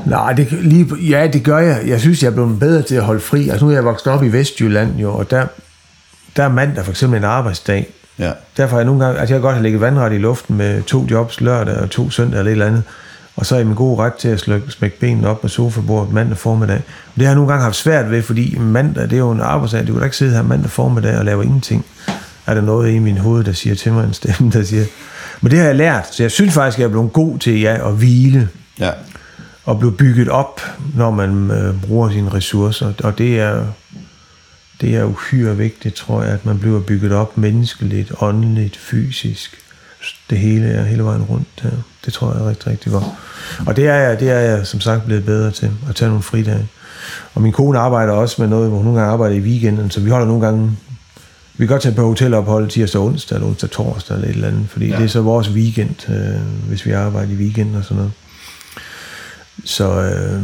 Nej, 0.05 0.33
det, 0.33 0.51
lige, 0.51 0.87
ja, 1.09 1.27
det 1.33 1.43
gør 1.43 1.57
jeg. 1.59 1.83
Jeg 1.87 1.99
synes, 2.01 2.23
jeg 2.23 2.29
er 2.29 2.33
blevet 2.33 2.59
bedre 2.59 2.81
til 2.81 2.95
at 2.95 3.03
holde 3.03 3.19
fri. 3.21 3.49
Altså 3.49 3.65
nu 3.65 3.71
er 3.71 3.75
jeg 3.75 3.85
vokset 3.85 4.07
op 4.07 4.23
i 4.23 4.27
Vestjylland 4.27 4.97
jo, 4.99 5.13
og 5.13 5.31
der, 5.31 5.47
der 6.35 6.43
er 6.43 6.49
mandag 6.49 6.83
for 6.83 6.91
eksempel 6.91 7.17
en 7.17 7.23
arbejdsdag. 7.23 7.87
Ja, 8.19 8.31
Derfor 8.57 8.75
er 8.75 8.79
jeg 8.79 8.85
nogle 8.85 9.05
gange, 9.05 9.19
altså 9.19 9.33
jeg 9.33 9.39
kan 9.39 9.45
godt 9.45 9.55
have 9.55 9.63
ligget 9.63 9.81
vandret 9.81 10.13
i 10.13 10.17
luften 10.17 10.57
med 10.57 10.83
to 10.83 11.07
jobs 11.11 11.41
lørdag 11.41 11.77
og 11.77 11.89
to 11.89 12.09
søndag 12.09 12.39
eller 12.39 12.49
et 12.49 12.51
eller 12.51 12.65
andet. 12.65 12.83
Og 13.35 13.45
så 13.45 13.55
er 13.55 13.59
jeg 13.59 13.67
min 13.67 13.75
gode 13.75 13.97
ret 14.01 14.13
til 14.13 14.27
at 14.27 14.39
slå, 14.39 14.59
smække 14.69 14.99
benene 14.99 15.27
op 15.27 15.41
på 15.41 15.47
sofabordet 15.47 16.13
mandag 16.13 16.37
formiddag. 16.37 16.81
Det 17.15 17.21
har 17.21 17.25
jeg 17.25 17.35
nogle 17.35 17.51
gange 17.51 17.63
haft 17.63 17.75
svært 17.75 18.11
ved, 18.11 18.21
fordi 18.21 18.57
mandag, 18.57 19.03
det 19.03 19.13
er 19.13 19.17
jo 19.17 19.31
en 19.31 19.41
arbejdsdag. 19.41 19.87
Du 19.87 19.91
kan 19.91 19.99
da 19.99 20.03
ikke 20.03 20.17
sidde 20.17 20.35
her 20.35 20.41
mandag 20.41 20.69
formiddag 20.71 21.17
og 21.17 21.25
lave 21.25 21.43
ingenting. 21.43 21.85
Er 22.45 22.53
der 22.53 22.61
noget 22.61 22.91
i 22.91 22.99
min 22.99 23.17
hoved, 23.17 23.43
der 23.43 23.51
siger 23.51 23.75
til 23.75 23.93
mig 23.93 24.03
en 24.03 24.13
stemme, 24.13 24.51
der 24.51 24.63
siger... 24.63 24.85
Men 25.41 25.51
det 25.51 25.59
har 25.59 25.65
jeg 25.65 25.75
lært, 25.75 26.15
så 26.15 26.23
jeg 26.23 26.31
synes 26.31 26.53
faktisk, 26.53 26.79
jeg 26.79 26.85
er 26.85 26.89
blevet 26.89 27.13
god 27.13 27.39
til 27.39 27.61
ja, 27.61 27.87
at 27.87 27.93
hvile 27.93 28.49
ja, 28.79 28.91
og 29.65 29.79
blive 29.79 29.91
bygget 29.91 30.29
op, 30.29 30.61
når 30.95 31.11
man 31.11 31.51
øh, 31.51 31.81
bruger 31.81 32.09
sine 32.09 32.33
ressourcer. 32.33 32.93
Og 33.03 33.17
det 33.17 33.39
er, 33.39 33.65
det 34.81 34.95
er 34.95 35.03
uhyre 35.03 35.57
vigtigt, 35.57 35.95
tror 35.95 36.23
jeg, 36.23 36.33
at 36.33 36.45
man 36.45 36.59
bliver 36.59 36.79
bygget 36.79 37.11
op 37.11 37.37
menneskeligt, 37.37 38.11
åndeligt, 38.21 38.77
fysisk. 38.77 39.57
Det 40.29 40.37
hele 40.37 40.67
er 40.67 40.83
hele 40.83 41.03
vejen 41.03 41.23
rundt. 41.23 41.47
Ja. 41.63 41.69
Det 42.05 42.13
tror 42.13 42.33
jeg 42.33 42.41
er 42.41 42.49
rigtig, 42.49 42.67
rigtig 42.67 42.91
godt. 42.91 43.05
Og 43.67 43.75
det 43.75 43.87
er, 43.87 43.95
jeg, 43.95 44.19
det 44.19 44.29
er 44.29 44.39
jeg 44.39 44.67
som 44.67 44.79
sagt 44.79 45.05
blevet 45.05 45.25
bedre 45.25 45.51
til, 45.51 45.71
at 45.89 45.95
tage 45.95 46.09
nogle 46.09 46.23
fridage. 46.23 46.67
Og 47.33 47.41
min 47.41 47.51
kone 47.51 47.79
arbejder 47.79 48.13
også 48.13 48.41
med 48.41 48.49
noget, 48.49 48.67
hvor 48.69 48.77
hun 48.77 48.85
nogle 48.85 48.99
gange 48.99 49.13
arbejder 49.13 49.35
i 49.35 49.39
weekenden, 49.39 49.91
så 49.91 49.99
vi 49.99 50.09
holder 50.09 50.27
nogle 50.27 50.45
gange 50.45 50.77
vi 51.57 51.65
kan 51.65 51.73
godt 51.73 51.81
tage 51.81 51.95
på 51.95 52.07
hotelophold 52.07 52.69
tirsdag 52.69 53.01
og 53.01 53.07
onsdag, 53.07 53.35
eller 53.35 53.47
onsdag 53.47 53.69
torsdag, 53.69 54.15
eller 54.15 54.27
et 54.27 54.35
eller 54.35 54.47
andet, 54.47 54.69
fordi 54.69 54.87
ja. 54.87 54.95
det 54.97 55.03
er 55.03 55.07
så 55.07 55.21
vores 55.21 55.49
weekend, 55.49 56.09
øh, 56.09 56.67
hvis 56.67 56.85
vi 56.85 56.91
arbejder 56.91 57.31
i 57.31 57.35
weekenden 57.35 57.75
og 57.75 57.83
sådan 57.83 57.97
noget. 57.97 58.11
Så, 59.65 60.01
øh, 60.01 60.43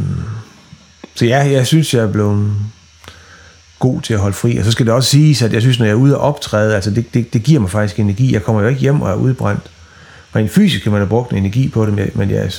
så 1.14 1.26
ja, 1.26 1.38
jeg 1.38 1.66
synes, 1.66 1.94
jeg 1.94 2.02
er 2.02 2.12
blevet 2.12 2.54
god 3.82 4.00
til 4.00 4.14
at 4.14 4.20
holde 4.20 4.36
fri. 4.36 4.56
Og 4.56 4.64
så 4.64 4.70
skal 4.70 4.86
det 4.86 4.94
også 4.94 5.10
siges, 5.10 5.42
at 5.42 5.52
jeg 5.52 5.60
synes, 5.62 5.78
når 5.78 5.86
jeg 5.86 5.92
er 5.92 5.96
ude 5.96 6.18
og 6.18 6.22
optræde, 6.22 6.74
altså 6.74 6.90
det, 6.90 7.14
det, 7.14 7.32
det 7.32 7.42
giver 7.42 7.60
mig 7.60 7.70
faktisk 7.70 7.98
energi. 8.00 8.32
Jeg 8.32 8.42
kommer 8.42 8.62
jo 8.62 8.68
ikke 8.68 8.80
hjem 8.80 9.00
og 9.02 9.10
er 9.10 9.14
udbrændt. 9.14 9.70
Rent 10.36 10.50
fysisk 10.50 10.82
kan 10.82 10.92
man 10.92 11.00
have 11.00 11.08
brugt 11.08 11.30
en 11.32 11.38
energi 11.38 11.68
på 11.68 11.86
det, 11.86 12.16
men- 12.16 12.30
jeg, 12.30 12.50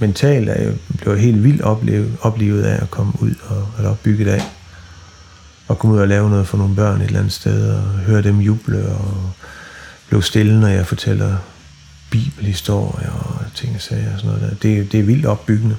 mentalt 0.00 0.48
er 0.48 0.54
jeg 0.54 0.72
blevet 1.00 1.20
helt 1.20 1.44
vildt 1.44 1.62
oplevet, 1.62 2.12
oplevet 2.20 2.62
af 2.62 2.82
at 2.82 2.90
komme 2.90 3.12
ud 3.20 3.34
og 3.46 3.68
at 3.78 3.84
opbygge 3.84 4.32
af. 4.32 4.42
Og 5.68 5.78
komme 5.78 5.96
ud 5.96 6.00
og 6.00 6.08
lave 6.08 6.30
noget 6.30 6.46
for 6.46 6.58
nogle 6.58 6.74
børn 6.74 7.00
et 7.00 7.06
eller 7.06 7.18
andet 7.18 7.32
sted, 7.32 7.70
og 7.70 7.82
høre 7.82 8.22
dem 8.22 8.38
juble, 8.40 8.86
og 8.88 9.30
blive 10.08 10.22
stille, 10.22 10.60
når 10.60 10.68
jeg 10.68 10.86
fortæller 10.86 11.36
bibelhistorier 12.10 13.10
og 13.10 13.44
ting 13.54 13.74
og 13.74 13.80
sager 13.80 14.12
og 14.14 14.20
sådan 14.20 14.36
noget 14.36 14.50
der. 14.50 14.68
Det, 14.68 14.92
det 14.92 15.00
er 15.00 15.04
vildt 15.04 15.26
opbyggende. 15.26 15.76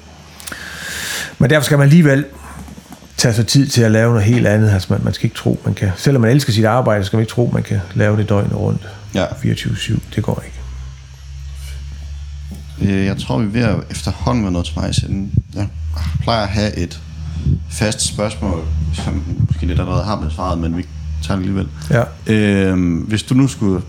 Men 1.40 1.50
derfor 1.50 1.66
skal 1.66 1.78
man 1.78 1.86
alligevel 1.88 2.26
tage 3.18 3.34
sig 3.34 3.48
tid 3.48 3.68
til 3.68 3.82
at 3.82 3.92
lave 3.92 4.10
noget 4.14 4.26
helt 4.26 4.48
andet. 4.48 4.70
Altså 4.70 4.88
man, 4.94 5.04
man 5.04 5.14
skal 5.14 5.26
ikke 5.26 5.38
tro, 5.38 5.60
man 5.66 5.74
kan... 5.74 5.92
Selvom 5.96 6.22
man 6.22 6.32
elsker 6.32 6.54
sit 6.54 6.66
arbejde, 6.66 7.06
skal 7.06 7.18
man 7.18 7.22
ikke 7.22 7.32
tro, 7.32 7.50
man 7.54 7.64
kan 7.64 7.80
lave 7.94 8.18
det 8.18 8.30
døgnet 8.30 8.56
rundt. 8.56 8.88
ja. 9.14 9.26
24-7. 9.26 10.00
Det 10.16 10.24
går 10.24 10.44
ikke. 10.46 10.60
Øh, 12.94 13.06
Jeg 13.06 13.18
tror, 13.18 13.38
vi 13.40 13.46
er 13.46 13.50
ved 13.52 13.62
at 13.62 13.76
efterhånden 13.92 14.44
være 14.44 14.52
noget 14.52 14.66
til 14.68 14.76
vejs 14.76 14.98
ende. 14.98 15.30
Jeg 15.56 15.68
plejer 16.22 16.44
at 16.44 16.50
have 16.50 16.76
et 16.78 17.02
fast 17.70 18.02
spørgsmål, 18.02 18.64
som 18.94 19.24
måske 19.48 19.66
lidt 19.66 19.80
allerede 19.80 20.04
har 20.04 20.16
besvaret, 20.22 20.58
men 20.60 20.78
vi 20.78 20.86
tager 21.24 21.38
det 21.40 21.44
alligevel. 21.48 21.68
Ja. 21.90 22.04
Øh, 22.34 23.04
hvis 23.08 23.24
du 23.24 23.34
nu 23.34 23.48
skulle 23.48 23.82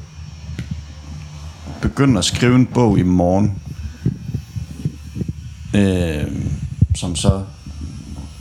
begynde 1.82 2.18
at 2.18 2.24
skrive 2.24 2.54
en 2.54 2.66
bog 2.66 2.98
i 2.98 3.02
morgen, 3.02 3.54
øh, 5.74 6.24
som 6.94 7.16
så 7.16 7.42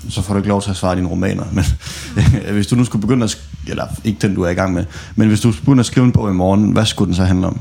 så 0.09 0.21
får 0.21 0.33
du 0.33 0.37
ikke 0.37 0.49
lov 0.49 0.61
til 0.61 0.69
at 0.69 0.75
svare 0.75 0.95
dine 0.95 1.07
romaner, 1.07 1.43
men 1.51 1.63
hvis 2.55 2.67
du 2.67 2.75
nu 2.75 2.85
skulle 2.85 3.01
begynde 3.01 3.23
at, 3.23 3.29
sk- 3.35 3.69
eller 3.69 3.85
ikke 4.03 4.19
den 4.21 4.35
du 4.35 4.41
er 4.41 4.49
i 4.49 4.53
gang 4.53 4.73
med, 4.73 4.85
men 5.15 5.27
hvis 5.27 5.41
du 5.41 5.51
skulle 5.51 5.65
begynde 5.65 5.79
at 5.79 5.85
skrive 5.85 6.05
en 6.05 6.11
bog 6.11 6.29
i 6.29 6.33
morgen, 6.33 6.71
hvad 6.71 6.85
skulle 6.85 7.07
den 7.07 7.15
så 7.15 7.23
handle 7.23 7.47
om? 7.47 7.59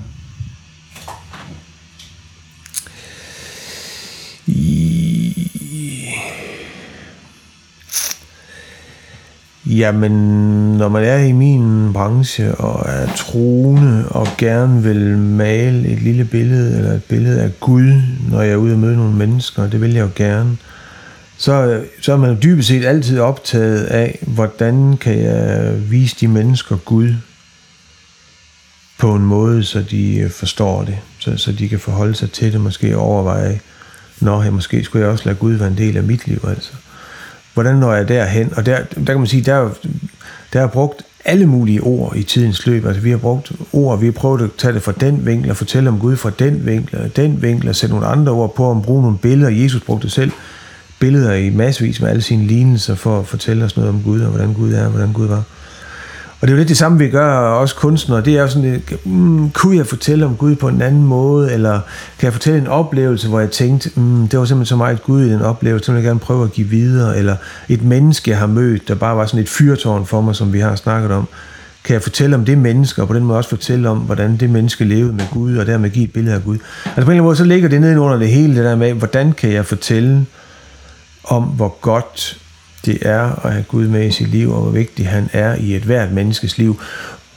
Jamen, 9.66 10.12
når 10.78 10.88
man 10.88 11.05
er 11.05 11.18
i 11.18 11.32
min 11.32 11.92
branche 11.92 12.55
og 12.55 12.88
er 12.88 13.07
troende 13.16 14.05
og 14.09 14.26
gerne 14.38 14.82
vil 14.82 15.18
male 15.18 15.88
et 15.88 16.03
lille 16.03 16.24
billede 16.24 16.78
eller 16.78 16.92
et 16.92 17.05
billede 17.05 17.42
af 17.42 17.61
Gud, 17.61 18.03
når 18.30 18.42
jeg 18.42 18.53
er 18.53 18.57
ude 18.57 18.72
og 18.72 18.78
møde 18.78 18.97
nogle 18.97 19.14
mennesker, 19.14 19.66
det 19.70 19.80
vil 19.80 19.92
jeg 19.92 20.03
jo 20.03 20.11
gerne, 20.16 20.57
så, 21.37 21.53
øh, 21.53 21.87
så 22.01 22.12
er 22.12 22.16
man 22.16 22.39
dybest 22.43 22.68
set 22.68 22.85
altid 22.85 23.20
optaget 23.20 23.85
af, 23.85 24.18
hvordan 24.22 24.97
kan 24.97 25.20
jeg 25.20 25.74
vise 25.91 26.16
de 26.20 26.28
mennesker 26.28 26.76
Gud 26.76 27.14
på 28.99 29.14
en 29.14 29.24
måde, 29.24 29.64
så 29.64 29.85
de 29.91 30.16
øh, 30.16 30.30
forstår 30.30 30.85
det, 30.85 30.99
så, 31.18 31.37
så 31.37 31.53
de 31.53 31.68
kan 31.68 31.78
forholde 31.78 32.14
sig 32.14 32.30
til 32.30 32.53
det, 32.53 32.61
måske 32.61 32.97
overveje, 32.97 33.61
når 34.20 34.43
jeg 34.43 34.53
måske 34.53 34.85
skulle 34.85 35.05
jeg 35.05 35.12
også 35.12 35.24
lade 35.24 35.37
Gud 35.37 35.53
være 35.55 35.68
en 35.68 35.78
del 35.78 35.97
af 35.97 36.03
mit 36.03 36.26
liv, 36.26 36.41
altså. 36.49 36.72
Hvordan 37.55 37.76
når 37.76 37.95
jeg 37.95 38.09
derhen? 38.09 38.53
Og 38.57 38.66
der, 38.66 38.82
der 38.82 39.05
kan 39.05 39.18
man 39.18 39.26
sige, 39.26 39.43
der, 39.43 39.70
der 40.53 40.61
er 40.61 40.66
brugt 40.66 41.03
alle 41.24 41.47
mulige 41.47 41.80
ord 41.80 42.16
i 42.16 42.22
tidens 42.22 42.66
løb. 42.66 42.87
Altså, 42.87 43.03
vi 43.03 43.11
har 43.11 43.16
brugt 43.16 43.53
ord, 43.72 44.01
vi 44.01 44.07
har 44.07 44.12
prøvet 44.12 44.43
at 44.43 44.51
tage 44.59 44.74
det 44.74 44.82
fra 44.82 44.93
den 44.93 45.26
vinkel, 45.26 45.51
og 45.51 45.57
fortælle 45.57 45.89
om 45.89 45.99
Gud 45.99 46.16
fra 46.16 46.30
den 46.39 46.66
vinkel, 46.66 46.99
og 46.99 47.16
den 47.16 47.43
vinkel, 47.43 47.68
og 47.68 47.76
sætte 47.76 47.95
nogle 47.95 48.07
andre 48.07 48.32
ord 48.32 48.55
på, 48.55 48.70
om 48.70 48.82
bruge 48.82 49.03
nogle 49.03 49.18
billeder. 49.18 49.51
Jesus 49.51 49.82
brugte 49.82 50.03
det 50.03 50.12
selv 50.12 50.30
billeder 51.01 51.32
i 51.32 51.51
massevis 51.51 52.01
med 52.01 52.09
alle 52.09 52.22
sine 52.22 52.47
lignelser 52.47 52.95
for 52.95 53.20
at 53.20 53.26
fortælle 53.26 53.64
os 53.64 53.76
noget 53.76 53.90
om 53.90 54.03
Gud, 54.03 54.20
og 54.20 54.30
hvordan 54.30 54.53
Gud 54.53 54.72
er, 54.72 54.84
og 54.84 54.90
hvordan 54.90 55.12
Gud 55.12 55.26
var. 55.26 55.42
Og 56.45 56.49
det 56.49 56.55
er 56.55 56.57
jo 56.57 56.59
lidt 56.59 56.68
det 56.68 56.76
samme, 56.76 56.99
vi 56.99 57.09
gør 57.09 57.36
også 57.36 57.74
kunstnere. 57.74 58.20
Det 58.20 58.36
er 58.36 58.40
jo 58.40 58.49
sådan, 58.49 58.70
lidt, 58.72 59.07
mm, 59.07 59.51
kunne 59.51 59.76
jeg 59.76 59.86
fortælle 59.86 60.26
om 60.26 60.36
Gud 60.36 60.55
på 60.55 60.68
en 60.68 60.82
anden 60.82 61.05
måde, 61.05 61.53
eller 61.53 61.80
kan 62.18 62.26
jeg 62.26 62.32
fortælle 62.32 62.59
en 62.59 62.66
oplevelse, 62.66 63.28
hvor 63.28 63.40
jeg 63.40 63.51
tænkte, 63.51 63.90
mm, 63.97 64.28
det 64.28 64.38
var 64.38 64.45
simpelthen 64.45 64.66
så 64.66 64.76
meget 64.76 65.03
Gud 65.03 65.22
i 65.22 65.32
den 65.32 65.42
oplevelse, 65.42 65.86
som 65.86 65.95
jeg 65.95 66.05
gerne 66.05 66.20
prøve 66.20 66.45
at 66.45 66.53
give 66.53 66.68
videre, 66.68 67.18
eller 67.18 67.36
et 67.68 67.82
menneske, 67.82 68.30
jeg 68.30 68.38
har 68.38 68.47
mødt, 68.47 68.88
der 68.88 68.95
bare 68.95 69.16
var 69.16 69.26
sådan 69.26 69.40
et 69.40 69.49
fyrtårn 69.49 70.07
for 70.07 70.20
mig, 70.20 70.34
som 70.36 70.53
vi 70.53 70.61
har 70.61 70.76
snakket 70.76 71.11
om. 71.11 71.28
kan 71.84 71.95
jeg 71.95 72.03
fortælle 72.03 72.36
om 72.36 72.45
det 72.45 72.59
menneske, 72.59 73.03
og 73.03 73.09
på 73.09 73.14
den 73.14 73.24
måde 73.24 73.38
også 73.38 73.51
fortælle 73.51 73.88
om, 73.88 73.99
hvordan 73.99 74.36
det 74.36 74.51
menneske 74.51 74.84
levede 74.84 75.12
med 75.12 75.24
Gud, 75.30 75.57
og 75.57 75.66
dermed 75.66 75.90
give 75.90 76.05
et 76.05 76.12
billede 76.12 76.34
af 76.34 76.45
Gud. 76.45 76.55
Altså 76.55 76.84
på 76.84 76.90
en 76.95 77.01
eller 77.01 77.11
anden 77.11 77.24
måde, 77.24 77.36
så 77.36 77.45
ligger 77.45 77.68
det 77.68 77.80
nede 77.80 78.01
under 78.01 78.18
det 78.18 78.28
hele, 78.28 78.57
det 78.57 78.64
der 78.64 78.76
med, 78.76 78.92
hvordan 78.92 79.32
kan 79.32 79.53
jeg 79.53 79.66
fortælle 79.66 80.26
om, 81.25 81.43
hvor 81.43 81.77
godt 81.81 82.39
det 82.85 82.99
er 83.03 83.47
at 83.47 83.53
have 83.53 83.64
Gud 83.68 83.89
med 83.89 84.07
i 84.07 84.11
sit 84.11 84.29
liv, 84.29 84.53
og 84.53 84.62
hvor 84.62 84.70
vigtig 84.70 85.09
han 85.09 85.31
er 85.33 85.55
i 85.55 85.77
et 85.77 85.83
hvert 85.83 86.12
menneskes 86.12 86.59
liv, 86.59 86.81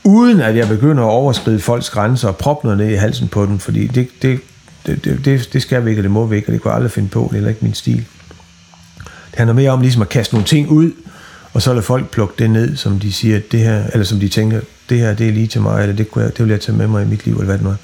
uden 0.04 0.40
at 0.40 0.56
jeg 0.56 0.68
begynder 0.68 1.04
at 1.04 1.10
overskride 1.10 1.60
folks 1.60 1.90
grænser 1.90 2.28
og 2.28 2.36
proppe 2.36 2.66
noget 2.66 2.78
ned 2.78 2.88
i 2.88 2.94
halsen 2.94 3.28
på 3.28 3.46
dem, 3.46 3.58
fordi 3.58 3.86
det, 3.86 4.08
det, 4.22 4.40
det, 4.86 5.20
det, 5.24 5.48
det 5.52 5.62
skal 5.62 5.84
vi 5.84 5.90
ikke, 5.90 6.00
og 6.00 6.02
det 6.02 6.10
må 6.10 6.26
vi 6.26 6.36
ikke, 6.36 6.48
og 6.48 6.52
det 6.52 6.62
kunne 6.62 6.70
jeg 6.70 6.76
aldrig 6.76 6.92
finde 6.92 7.08
på, 7.08 7.20
det 7.20 7.28
er 7.28 7.34
heller 7.34 7.48
ikke 7.48 7.64
min 7.64 7.74
stil. 7.74 8.04
Det 9.04 9.36
handler 9.36 9.54
mere 9.54 9.70
om 9.70 9.80
ligesom 9.80 10.02
at 10.02 10.08
kaste 10.08 10.34
nogle 10.34 10.46
ting 10.46 10.68
ud, 10.68 10.92
og 11.52 11.62
så 11.62 11.72
lade 11.72 11.82
folk 11.82 12.10
plukke 12.10 12.34
det 12.38 12.50
ned, 12.50 12.76
som 12.76 12.98
de 12.98 13.12
siger, 13.12 13.40
det 13.52 13.60
her, 13.60 13.84
eller 13.92 14.04
som 14.04 14.20
de 14.20 14.28
tænker, 14.28 14.60
det 14.88 14.98
her 14.98 15.14
det 15.14 15.28
er 15.28 15.32
lige 15.32 15.46
til 15.46 15.60
mig, 15.60 15.82
eller 15.82 15.96
det, 15.96 16.10
kunne 16.10 16.24
jeg, 16.24 16.36
det 16.36 16.44
vil 16.44 16.50
jeg 16.50 16.60
tage 16.60 16.78
med 16.78 16.86
mig 16.86 17.02
i 17.02 17.06
mit 17.06 17.24
liv, 17.24 17.34
eller 17.34 17.44
hvad 17.44 17.58
det 17.58 17.64
nu 17.64 17.70
er. 17.70 17.76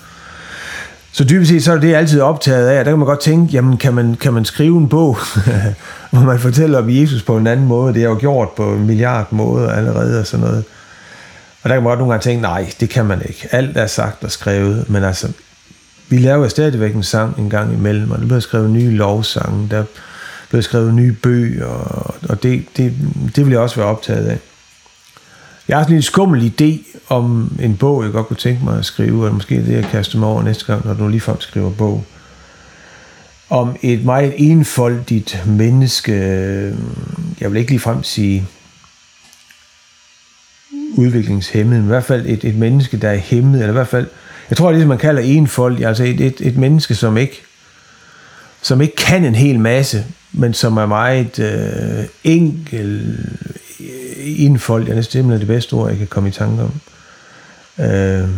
Så 1.17 1.25
dybest 1.25 1.51
set, 1.51 1.65
så 1.65 1.73
er 1.73 1.79
det 1.79 1.89
jeg 1.89 1.99
altid 1.99 2.21
optaget 2.21 2.69
af, 2.69 2.85
der 2.85 2.93
kan 2.93 2.99
man 2.99 3.07
godt 3.07 3.21
tænke, 3.21 3.53
jamen 3.53 3.77
kan 3.77 3.95
man, 3.95 4.15
kan 4.15 4.33
man 4.33 4.45
skrive 4.45 4.79
en 4.79 4.89
bog, 4.89 5.17
hvor 6.11 6.21
man 6.21 6.39
fortæller 6.39 6.79
om 6.79 6.91
Jesus 6.91 7.23
på 7.23 7.37
en 7.37 7.47
anden 7.47 7.67
måde, 7.67 7.95
det 7.95 8.03
er 8.03 8.09
jo 8.09 8.17
gjort 8.21 8.49
på 8.57 8.73
en 8.73 8.87
milliard 8.87 9.33
måder 9.33 9.71
allerede 9.71 10.21
og 10.21 10.27
sådan 10.27 10.47
noget. 10.47 10.65
Og 11.63 11.69
der 11.69 11.75
kan 11.75 11.83
man 11.83 11.91
godt 11.91 11.99
nogle 11.99 12.13
gange 12.13 12.23
tænke, 12.23 12.43
nej, 12.43 12.73
det 12.81 12.91
kan 12.91 13.05
man 13.07 13.23
ikke. 13.29 13.49
Alt 13.51 13.77
er 13.77 13.87
sagt 13.87 14.25
og 14.25 14.31
skrevet, 14.31 14.91
men 14.91 15.05
altså, 15.05 15.33
vi 16.09 16.19
laver 16.19 16.49
stadigvæk 16.49 16.95
en 16.95 17.03
sang 17.03 17.39
en 17.39 17.51
gang 17.51 17.73
imellem, 17.73 18.11
og 18.11 18.19
der 18.19 18.27
bliver 18.27 18.41
skrevet 18.41 18.71
nye 18.71 18.91
lovsange, 18.91 19.69
der 19.71 19.85
bliver 20.49 20.63
skrevet 20.63 20.95
nye 20.95 21.13
bøger, 21.13 21.67
og 22.29 22.43
det, 22.43 22.65
det, 22.77 22.95
det 23.37 23.45
vil 23.45 23.53
jeg 23.53 23.61
også 23.61 23.77
være 23.77 23.87
optaget 23.87 24.27
af. 24.27 24.39
Jeg 25.69 25.77
har 25.77 25.85
sådan 25.85 25.97
en 25.97 26.03
skummel 26.03 26.53
idé 26.53 26.99
om 27.09 27.57
en 27.61 27.77
bog, 27.77 28.05
jeg 28.05 28.13
godt 28.13 28.27
kunne 28.27 28.37
tænke 28.37 28.65
mig 28.65 28.79
at 28.79 28.85
skrive, 28.85 29.27
og 29.27 29.35
måske 29.35 29.57
det, 29.57 29.73
jeg 29.73 29.85
kaster 29.85 30.19
mig 30.19 30.29
over 30.29 30.43
næste 30.43 30.65
gang, 30.65 30.87
når 30.87 30.95
du 30.95 31.09
ligefrem 31.09 31.41
skriver 31.41 31.71
bog. 31.71 32.05
Om 33.51 33.77
et 33.83 34.05
meget 34.05 34.35
enfoldigt 34.37 35.43
menneske, 35.47 36.13
øh, 36.13 36.75
jeg 37.41 37.53
vil 37.53 37.59
ikke 37.59 37.71
ligefrem 37.71 38.03
sige 38.03 38.47
udviklingshemmet, 40.97 41.77
men 41.77 41.85
i 41.85 41.89
hvert 41.89 42.05
fald 42.05 42.27
et, 42.27 42.45
et 42.45 42.55
menneske, 42.55 42.97
der 42.97 43.09
er 43.09 43.17
hemmet, 43.17 43.61
eller 43.61 43.69
i 43.69 43.73
hvert 43.73 43.89
fald, 43.89 44.07
jeg 44.51 44.57
tror, 44.57 44.69
det 44.69 44.75
er 44.75 44.79
det, 44.79 44.89
man 44.89 44.99
kalder 44.99 45.23
enfoldig, 45.23 45.87
altså 45.87 46.05
et, 46.05 46.21
et, 46.21 46.41
et 46.41 46.57
menneske, 46.57 46.95
som 46.95 47.17
ikke, 47.17 47.43
som 48.63 48.81
ikke 48.81 48.97
kan 48.97 49.25
en 49.25 49.35
hel 49.35 49.61
masse, 49.61 50.05
men 50.33 50.55
som 50.55 50.77
er 50.77 50.87
meget 50.87 51.39
øh, 51.39 52.05
enkel, 52.25 53.19
enfoldig, 54.25 54.91
det 54.91 54.99
er 54.99 55.03
simpelthen 55.03 55.41
det 55.41 55.49
bedste 55.49 55.75
ord, 55.75 55.89
jeg 55.89 55.99
kan 55.99 56.07
komme 56.07 56.29
i 56.29 56.33
tanke 56.33 56.63
om. 56.63 56.73
Øh, 57.85 58.29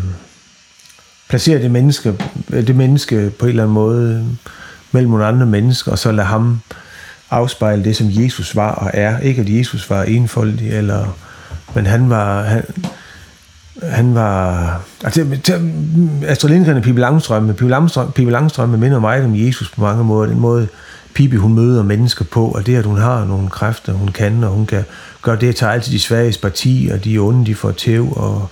placere 1.29 1.63
det 1.63 1.71
menneske, 1.71 2.15
det 2.51 2.77
menneske 2.77 3.31
på 3.39 3.47
en 3.47 3.51
eller 3.51 3.63
anden 3.63 3.75
måde 3.75 4.27
mellem 4.93 5.11
nogle 5.11 5.27
andre 5.27 5.47
mennesker, 5.47 5.93
og 5.93 5.99
så 5.99 6.13
lade 6.13 6.27
ham 6.27 6.61
afspejle 7.31 7.85
det, 7.85 7.97
som 7.97 8.07
Jesus 8.11 8.57
var 8.57 8.73
og 8.73 8.91
er. 8.95 9.19
Ikke 9.19 9.41
at 9.41 9.49
Jesus 9.49 9.91
var 9.91 10.03
enfoldig, 10.03 10.71
eller, 10.71 11.17
men 11.75 11.87
han 11.87 12.11
var, 12.11 12.43
han, 12.43 12.65
han 13.83 14.15
var... 14.15 14.81
Altså, 15.05 15.27
Astrid 16.27 16.51
Lindgren 16.51 16.77
og 16.77 16.83
Pippi 16.83 17.01
Langstrømme. 17.01 17.55
Pippi 17.55 17.71
Langstrømme, 17.71 18.13
Pippi 18.13 18.31
Langstrømme 18.31 18.77
minder 18.77 18.99
mig 18.99 19.25
om 19.25 19.37
Jesus 19.37 19.71
på 19.71 19.81
mange 19.81 20.05
måder. 20.05 20.29
Den 20.29 20.41
måde, 20.41 20.69
Pippi 21.17 21.37
hun 21.37 21.55
møder 21.55 21.83
mennesker 21.83 22.25
på, 22.25 22.49
og 22.49 22.67
det, 22.67 22.77
at 22.77 22.85
hun 22.85 22.99
har 22.99 23.25
nogle 23.25 23.49
kræfter, 23.49 23.93
hun 23.93 24.09
kan, 24.09 24.45
og 24.45 24.51
hun 24.51 24.67
kan 24.67 24.85
gøre 25.23 25.37
det, 25.37 25.49
at 25.49 25.57
tage 25.57 25.73
altid 25.73 25.93
de 25.93 26.01
svage 26.01 26.39
parti, 26.43 26.91
og 26.93 27.05
de 27.05 27.19
onde, 27.19 27.47
de 27.47 27.55
får 27.55 27.71
tæv, 27.71 28.13
og 28.17 28.49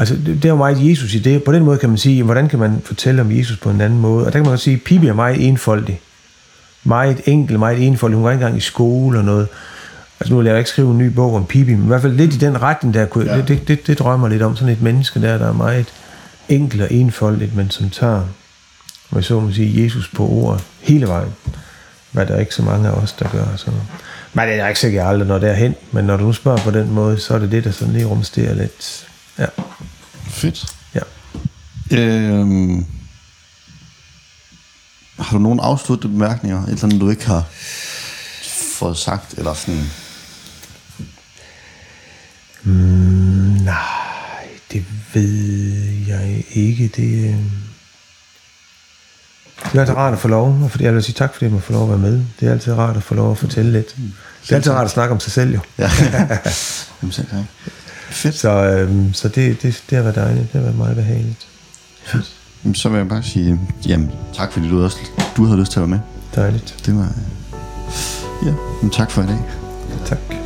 Altså, 0.00 0.16
det, 0.26 0.44
er 0.44 0.48
jo 0.48 0.56
meget 0.56 0.90
Jesus 0.90 1.14
i 1.14 1.18
det. 1.18 1.42
På 1.42 1.52
den 1.52 1.64
måde 1.64 1.78
kan 1.78 1.88
man 1.88 1.98
sige, 1.98 2.22
hvordan 2.22 2.48
kan 2.48 2.58
man 2.58 2.82
fortælle 2.84 3.20
om 3.20 3.32
Jesus 3.32 3.58
på 3.58 3.70
en 3.70 3.80
anden 3.80 3.98
måde? 3.98 4.26
Og 4.26 4.32
der 4.32 4.38
kan 4.38 4.42
man 4.42 4.52
også 4.52 4.64
sige, 4.64 4.76
at 4.76 4.82
Pippi 4.82 5.06
er 5.06 5.12
meget 5.12 5.48
enfoldig. 5.48 6.00
Meget 6.84 7.20
enkel, 7.24 7.58
meget 7.58 7.86
enfoldig. 7.86 8.16
Hun 8.16 8.24
var 8.24 8.30
ikke 8.30 8.42
engang 8.42 8.56
i 8.56 8.60
skole 8.60 9.18
og 9.18 9.24
noget. 9.24 9.48
Altså 10.20 10.34
nu 10.34 10.38
vil 10.38 10.46
jeg 10.46 10.58
ikke 10.58 10.70
skrive 10.70 10.90
en 10.90 10.98
ny 10.98 11.06
bog 11.06 11.34
om 11.34 11.46
Pippi, 11.46 11.74
men 11.74 11.84
i 11.84 11.86
hvert 11.86 12.02
fald 12.02 12.12
lidt 12.12 12.34
i 12.34 12.38
den 12.38 12.62
retning, 12.62 12.94
der 12.94 13.06
kunne, 13.06 13.30
ja. 13.30 13.36
det, 13.36 13.48
det, 13.48 13.68
det, 13.68 13.86
det, 13.86 13.98
drømmer 13.98 14.28
lidt 14.28 14.42
om. 14.42 14.56
Sådan 14.56 14.72
et 14.72 14.82
menneske 14.82 15.22
der, 15.22 15.38
der 15.38 15.48
er 15.48 15.52
meget 15.52 15.86
enkelt 16.48 16.82
og 16.82 16.92
enfoldigt, 16.92 17.56
men 17.56 17.70
som 17.70 17.90
tager, 17.90 18.22
hvad 19.10 19.22
så 19.22 19.40
må 19.40 19.52
sige, 19.52 19.84
Jesus 19.84 20.08
på 20.08 20.28
ordet 20.28 20.64
hele 20.80 21.06
vejen. 21.06 21.32
Hvad 22.18 22.26
der 22.26 22.34
er 22.34 22.40
ikke 22.40 22.54
så 22.54 22.62
mange 22.62 22.88
af 22.88 22.92
os, 22.92 23.12
der 23.12 23.28
gør. 23.28 23.56
Så. 23.56 23.70
Men 24.32 24.48
det 24.48 24.54
er 24.54 24.68
ikke 24.68 24.80
sikkert, 24.80 25.02
jeg 25.02 25.08
aldrig 25.08 25.28
når 25.28 25.38
derhen, 25.38 25.74
men 25.92 26.04
når 26.04 26.16
du 26.16 26.32
spørger 26.32 26.58
på 26.58 26.70
den 26.70 26.90
måde, 26.90 27.20
så 27.20 27.34
er 27.34 27.38
det 27.38 27.52
det, 27.52 27.64
der 27.64 27.70
sådan 27.70 27.94
lige 27.94 28.04
rumsterer 28.04 28.54
lidt. 28.54 29.08
Ja. 29.38 29.46
Fedt. 30.28 30.74
Ja. 30.94 31.00
Øhm, 31.90 32.86
har 35.18 35.32
du 35.32 35.38
nogle 35.38 35.62
afsluttede 35.62 36.12
bemærkninger? 36.12 36.62
Et 36.62 36.68
eller 36.68 36.84
andet, 36.84 37.00
du 37.00 37.10
ikke 37.10 37.26
har 37.26 37.44
fået 38.78 38.96
sagt, 38.96 39.34
eller 39.38 39.54
sådan? 39.54 39.90
Mm, 42.62 42.72
nej, 43.64 44.48
det 44.72 44.84
ved 45.14 45.82
jeg 46.06 46.44
ikke. 46.50 46.88
Det, 46.88 47.28
øh... 47.28 47.67
det 49.64 49.74
er 49.74 49.80
altid 49.80 49.96
rart 49.96 50.12
at 50.12 50.18
få 50.18 50.28
lov, 50.28 50.46
og 50.62 50.80
jeg 50.80 50.94
vil 50.94 51.02
sige 51.02 51.14
tak, 51.14 51.32
fordi 51.32 51.44
jeg 51.44 51.52
må 51.52 51.58
få 51.58 51.72
lov 51.72 51.82
at 51.82 51.88
være 51.88 51.98
med. 51.98 52.22
Det 52.40 52.48
er 52.48 52.52
altid 52.52 52.72
rart 52.72 52.96
at 52.96 53.02
få 53.02 53.14
lov 53.14 53.30
at 53.30 53.38
fortælle 53.38 53.72
lidt. 53.72 53.96
Det 54.42 54.50
er 54.52 54.56
altid 54.56 54.72
rart 54.72 54.84
at 54.84 54.90
snakke 54.90 55.12
om 55.12 55.20
sig 55.20 55.32
selv, 55.32 55.54
jo. 55.54 55.60
Ja, 55.78 55.90
Jamen, 57.02 57.12
selv 57.12 57.26
tak. 57.26 57.44
Fedt. 58.10 58.34
Så, 58.34 58.50
øhm, 58.50 59.14
så 59.14 59.28
det, 59.28 59.62
det, 59.62 59.82
det 59.90 59.96
har 59.96 60.02
været 60.02 60.16
dejligt. 60.16 60.42
Det 60.42 60.52
har 60.52 60.60
været 60.60 60.78
meget 60.78 60.96
behageligt. 60.96 61.46
Fedt. 62.04 62.32
Jamen, 62.64 62.74
så 62.74 62.88
vil 62.88 62.98
jeg 62.98 63.08
bare 63.08 63.22
sige, 63.22 63.60
jamen, 63.86 64.10
tak 64.34 64.52
fordi 64.52 64.68
du, 64.68 64.84
også, 64.84 64.96
du 65.36 65.44
havde 65.44 65.60
lyst 65.60 65.72
til 65.72 65.78
at 65.80 65.82
være 65.82 65.88
med. 65.88 65.98
Dejligt. 66.34 66.76
Det 66.86 66.96
var, 66.96 67.08
ja, 68.46 68.52
jamen, 68.78 68.90
tak 68.90 69.10
for 69.10 69.22
i 69.22 69.26
dag. 69.26 69.38
Tak. 70.06 70.37